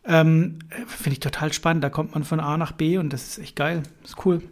Ähm, 0.04 0.58
Finde 0.86 1.12
ich 1.12 1.20
total 1.20 1.52
spannend. 1.52 1.84
Da 1.84 1.90
kommt 1.90 2.14
man 2.14 2.24
von 2.24 2.40
A 2.40 2.56
nach 2.56 2.72
B 2.72 2.98
und 2.98 3.12
das 3.12 3.22
ist 3.28 3.38
echt 3.38 3.56
geil. 3.56 3.82
Das 4.02 4.12
ist 4.12 4.24
cool. 4.24 4.42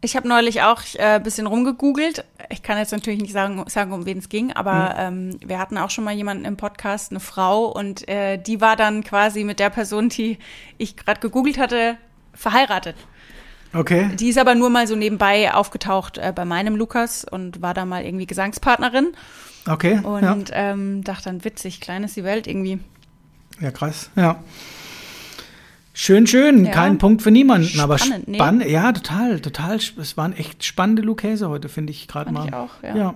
Ich 0.00 0.16
habe 0.16 0.26
neulich 0.26 0.62
auch 0.62 0.80
äh, 0.94 1.02
ein 1.16 1.22
bisschen 1.22 1.46
rumgegoogelt. 1.46 2.24
Ich 2.50 2.62
kann 2.62 2.78
jetzt 2.78 2.92
natürlich 2.92 3.20
nicht 3.20 3.32
sagen, 3.32 3.62
sagen 3.68 3.92
um 3.92 4.04
wen 4.06 4.18
es 4.18 4.28
ging, 4.28 4.52
aber 4.52 4.94
ähm, 4.98 5.38
wir 5.46 5.58
hatten 5.58 5.76
auch 5.78 5.90
schon 5.90 6.02
mal 6.04 6.14
jemanden 6.14 6.44
im 6.44 6.56
Podcast, 6.56 7.12
eine 7.12 7.20
Frau, 7.20 7.66
und 7.66 8.08
äh, 8.08 8.36
die 8.38 8.60
war 8.60 8.74
dann 8.76 9.04
quasi 9.04 9.44
mit 9.44 9.60
der 9.60 9.70
Person, 9.70 10.08
die 10.08 10.38
ich 10.78 10.96
gerade 10.96 11.20
gegoogelt 11.20 11.58
hatte, 11.58 11.98
verheiratet. 12.34 12.96
Okay. 13.74 14.10
Die 14.16 14.28
ist 14.28 14.38
aber 14.38 14.54
nur 14.54 14.70
mal 14.70 14.86
so 14.86 14.96
nebenbei 14.96 15.52
aufgetaucht 15.54 16.18
äh, 16.18 16.32
bei 16.34 16.44
meinem 16.44 16.76
Lukas 16.76 17.24
und 17.24 17.62
war 17.62 17.74
da 17.74 17.84
mal 17.84 18.04
irgendwie 18.04 18.26
Gesangspartnerin 18.26 19.12
Okay. 19.68 20.00
ja. 20.02 20.32
und 20.32 20.50
ähm, 20.52 21.04
dachte 21.04 21.24
dann, 21.26 21.44
witzig, 21.44 21.80
klein 21.80 22.04
ist 22.04 22.16
die 22.16 22.24
Welt 22.24 22.46
irgendwie. 22.46 22.80
Ja, 23.60 23.70
krass. 23.70 24.10
Ja. 24.16 24.42
Schön, 25.94 26.26
schön. 26.26 26.64
Ja. 26.64 26.72
Kein 26.72 26.98
Punkt 26.98 27.22
für 27.22 27.30
niemanden, 27.30 27.78
aber 27.80 27.98
Spannend, 27.98 28.28
nee. 28.28 28.36
spannend. 28.38 28.64
Ja, 28.66 28.92
total, 28.92 29.40
total. 29.40 29.76
Es 29.76 30.16
waren 30.16 30.32
echt 30.32 30.64
spannende 30.64 31.02
Lucchese 31.02 31.48
heute, 31.48 31.68
finde 31.68 31.92
ich 31.92 32.08
gerade 32.08 32.32
mal. 32.32 32.48
ich 32.48 32.54
auch, 32.54 32.70
ja. 32.82 32.96
ja. 32.96 33.14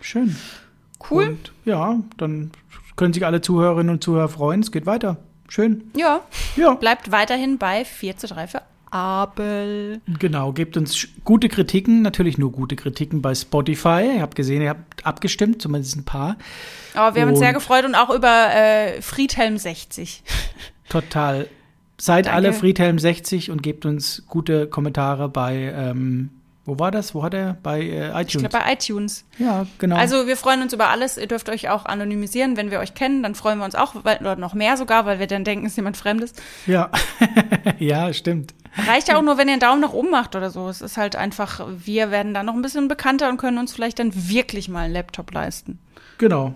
Schön. 0.00 0.36
Cool. 1.10 1.28
Und 1.28 1.52
ja, 1.64 2.00
dann 2.16 2.50
können 2.96 3.12
sich 3.12 3.26
alle 3.26 3.40
Zuhörerinnen 3.42 3.92
und 3.94 4.02
Zuhörer 4.02 4.28
freuen. 4.28 4.60
Es 4.60 4.72
geht 4.72 4.86
weiter. 4.86 5.18
Schön. 5.48 5.90
Ja, 5.96 6.20
Ja. 6.56 6.74
bleibt 6.74 7.12
weiterhin 7.12 7.58
bei 7.58 7.84
4 7.84 8.16
zu 8.16 8.26
3 8.26 8.46
für 8.48 8.62
Abel. 8.94 10.00
Genau, 10.20 10.52
gebt 10.52 10.76
uns 10.76 11.08
gute 11.24 11.48
Kritiken, 11.48 12.00
natürlich 12.02 12.38
nur 12.38 12.52
gute 12.52 12.76
Kritiken 12.76 13.20
bei 13.22 13.34
Spotify. 13.34 14.12
Ihr 14.16 14.22
habt 14.22 14.36
gesehen, 14.36 14.62
ihr 14.62 14.70
habt 14.70 15.04
abgestimmt, 15.04 15.60
zumindest 15.60 15.96
ein 15.96 16.04
paar. 16.04 16.36
Aber 16.94 17.16
wir 17.16 17.22
haben 17.22 17.30
uns 17.30 17.40
sehr 17.40 17.48
Und- 17.48 17.54
gefreut 17.54 17.84
und 17.84 17.96
auch 17.96 18.10
über 18.14 18.54
äh, 18.54 19.02
Friedhelm 19.02 19.58
60. 19.58 20.22
Total. 20.88 21.48
Seid 21.98 22.26
Danke. 22.26 22.36
alle 22.36 22.52
Friedhelm 22.52 22.98
60 22.98 23.50
und 23.50 23.62
gebt 23.62 23.84
uns 23.84 24.24
gute 24.28 24.68
Kommentare 24.68 25.28
bei, 25.28 25.72
ähm, 25.76 26.30
wo 26.66 26.78
war 26.78 26.90
das? 26.90 27.14
Wo 27.14 27.22
hat 27.22 27.34
er? 27.34 27.58
Bei 27.62 27.80
äh, 27.80 28.08
Ich 28.08 28.28
iTunes. 28.34 28.50
glaube 28.50 28.64
bei 28.64 28.72
iTunes. 28.72 29.24
ja, 29.38 29.66
genau. 29.78 29.96
Also 29.96 30.26
wir 30.26 30.36
freuen 30.36 30.62
uns 30.62 30.72
über 30.72 30.88
alles. 30.88 31.16
Ihr 31.18 31.26
dürft 31.26 31.48
euch 31.50 31.68
auch 31.68 31.84
anonymisieren, 31.84 32.56
wenn 32.56 32.70
wir 32.70 32.80
euch 32.80 32.94
kennen. 32.94 33.22
Dann 33.22 33.34
freuen 33.34 33.58
wir 33.58 33.64
uns 33.64 33.74
auch, 33.74 33.94
weil, 34.02 34.16
oder 34.18 34.36
noch 34.36 34.54
mehr 34.54 34.76
sogar, 34.76 35.04
weil 35.06 35.18
wir 35.18 35.26
dann 35.26 35.44
denken, 35.44 35.66
es 35.66 35.72
ist 35.72 35.76
jemand 35.76 35.96
Fremdes. 35.96 36.32
ja. 36.66 36.90
ja, 37.78 38.12
stimmt. 38.12 38.54
Reicht 38.88 39.06
ja 39.08 39.16
auch 39.18 39.22
nur, 39.22 39.38
wenn 39.38 39.46
ihr 39.46 39.52
einen 39.52 39.60
Daumen 39.60 39.80
nach 39.80 39.92
oben 39.92 40.10
macht 40.10 40.34
oder 40.34 40.50
so. 40.50 40.68
Es 40.68 40.80
ist 40.80 40.96
halt 40.96 41.14
einfach, 41.16 41.64
wir 41.76 42.10
werden 42.10 42.34
dann 42.34 42.46
noch 42.46 42.54
ein 42.54 42.62
bisschen 42.62 42.88
bekannter 42.88 43.28
und 43.28 43.36
können 43.36 43.58
uns 43.58 43.72
vielleicht 43.72 43.98
dann 44.00 44.10
wirklich 44.28 44.68
mal 44.68 44.86
einen 44.86 44.94
Laptop 44.94 45.32
leisten. 45.32 45.78
Genau. 46.18 46.54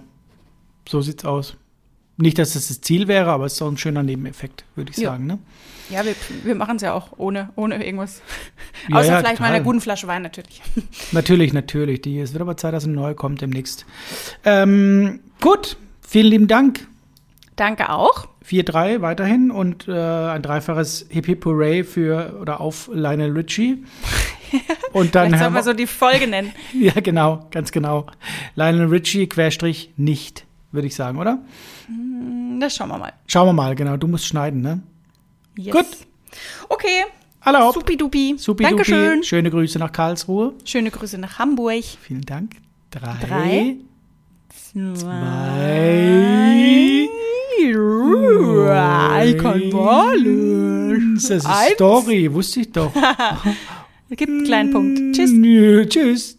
So 0.89 1.01
sieht's 1.01 1.25
aus. 1.25 1.55
Nicht, 2.17 2.39
dass 2.39 2.55
das 2.55 2.67
das 2.69 2.81
Ziel 2.81 3.07
wäre, 3.07 3.31
aber 3.31 3.45
es 3.45 3.53
ist 3.53 3.63
auch 3.63 3.69
ein 3.71 3.79
schöner 3.79 4.03
Nebeneffekt, 4.03 4.65
würde 4.75 4.91
ich 4.91 4.97
Ja. 4.97 5.11
sagen. 5.11 5.27
Ne? 5.27 5.39
Ja, 5.91 6.05
wir, 6.05 6.15
wir 6.45 6.55
machen 6.55 6.77
es 6.77 6.83
ja 6.83 6.93
auch 6.93 7.13
ohne, 7.17 7.51
ohne 7.57 7.85
irgendwas. 7.85 8.21
Ja, 8.89 8.97
Außer 8.97 9.09
ja, 9.09 9.19
vielleicht 9.19 9.41
mal 9.41 9.47
total. 9.47 9.55
einer 9.55 9.65
guten 9.65 9.81
Flasche 9.81 10.07
Wein 10.07 10.23
natürlich. 10.23 10.61
Natürlich, 11.13 11.53
natürlich. 11.53 12.03
Die, 12.03 12.19
es 12.21 12.33
wird 12.33 12.43
aber 12.43 12.57
Zeit, 12.57 12.75
dass 12.75 12.85
eine 12.85 12.95
neue 12.95 13.15
kommt 13.15 13.41
demnächst. 13.41 13.87
Ähm, 14.45 15.21
gut, 15.41 15.77
vielen 16.07 16.27
lieben 16.27 16.49
Dank. 16.49 16.87
Danke 17.57 17.91
auch. 17.91 18.29
4-3 18.47 19.03
weiterhin 19.03 19.51
und 19.51 19.89
äh, 19.89 19.93
ein 19.93 20.43
dreifaches 20.43 21.07
Hip 21.11 21.27
Hip 21.27 21.45
Hooray 21.45 21.85
für 21.85 22.39
oder 22.41 22.61
auf 22.61 22.89
Lionel 22.93 23.33
Richie. 23.33 23.85
Und 24.93 25.15
dann 25.15 25.31
sollten 25.31 25.53
wir 25.53 25.59
wir, 25.59 25.63
so 25.63 25.73
die 25.75 25.87
Folge 25.87 26.27
nennen. 26.27 26.53
ja 26.73 26.95
genau, 27.03 27.47
ganz 27.51 27.71
genau. 27.71 28.07
Lionel 28.55 28.87
Richie 28.87 29.27
Querstrich 29.27 29.93
nicht, 29.99 30.47
würde 30.73 30.87
ich 30.87 30.95
sagen, 30.95 31.19
oder? 31.19 31.41
Das 32.59 32.75
schauen 32.75 32.89
wir 32.89 32.97
mal. 32.97 33.13
Schauen 33.27 33.49
wir 33.49 33.53
mal, 33.53 33.75
genau. 33.75 33.99
Du 33.99 34.07
musst 34.07 34.27
schneiden, 34.27 34.63
ne? 34.63 34.81
Yes. 35.59 35.75
Gut. 35.75 35.87
Okay. 36.69 37.05
Hopp. 37.45 37.75
Supidupi. 37.75 38.37
Supi 38.39 38.63
Dankeschön. 38.63 39.23
Schöne 39.23 39.51
Grüße 39.51 39.79
nach 39.79 39.91
Karlsruhe. 39.93 40.55
Schöne 40.65 40.91
Grüße 40.91 41.19
nach 41.19 41.39
Hamburg. 41.39 41.85
Vielen 42.01 42.23
Dank. 42.23 42.53
Drei. 42.91 43.17
Drei. 43.27 43.77
Zwei. 44.95 45.09
Ich 49.25 49.39
kann 49.39 49.71
Das 51.15 51.31
ist 51.31 51.47
Eins. 51.47 51.75
Story, 51.75 52.33
wusste 52.33 52.61
ich 52.61 52.73
doch. 52.73 52.93
Es 54.11 54.17
gibt 54.17 54.31
einen 54.31 54.45
kleinen 54.45 54.73
Punkt. 54.73 55.17
Tschüss. 55.17 55.31
Nö, 55.33 55.85
tschüss. 55.87 56.35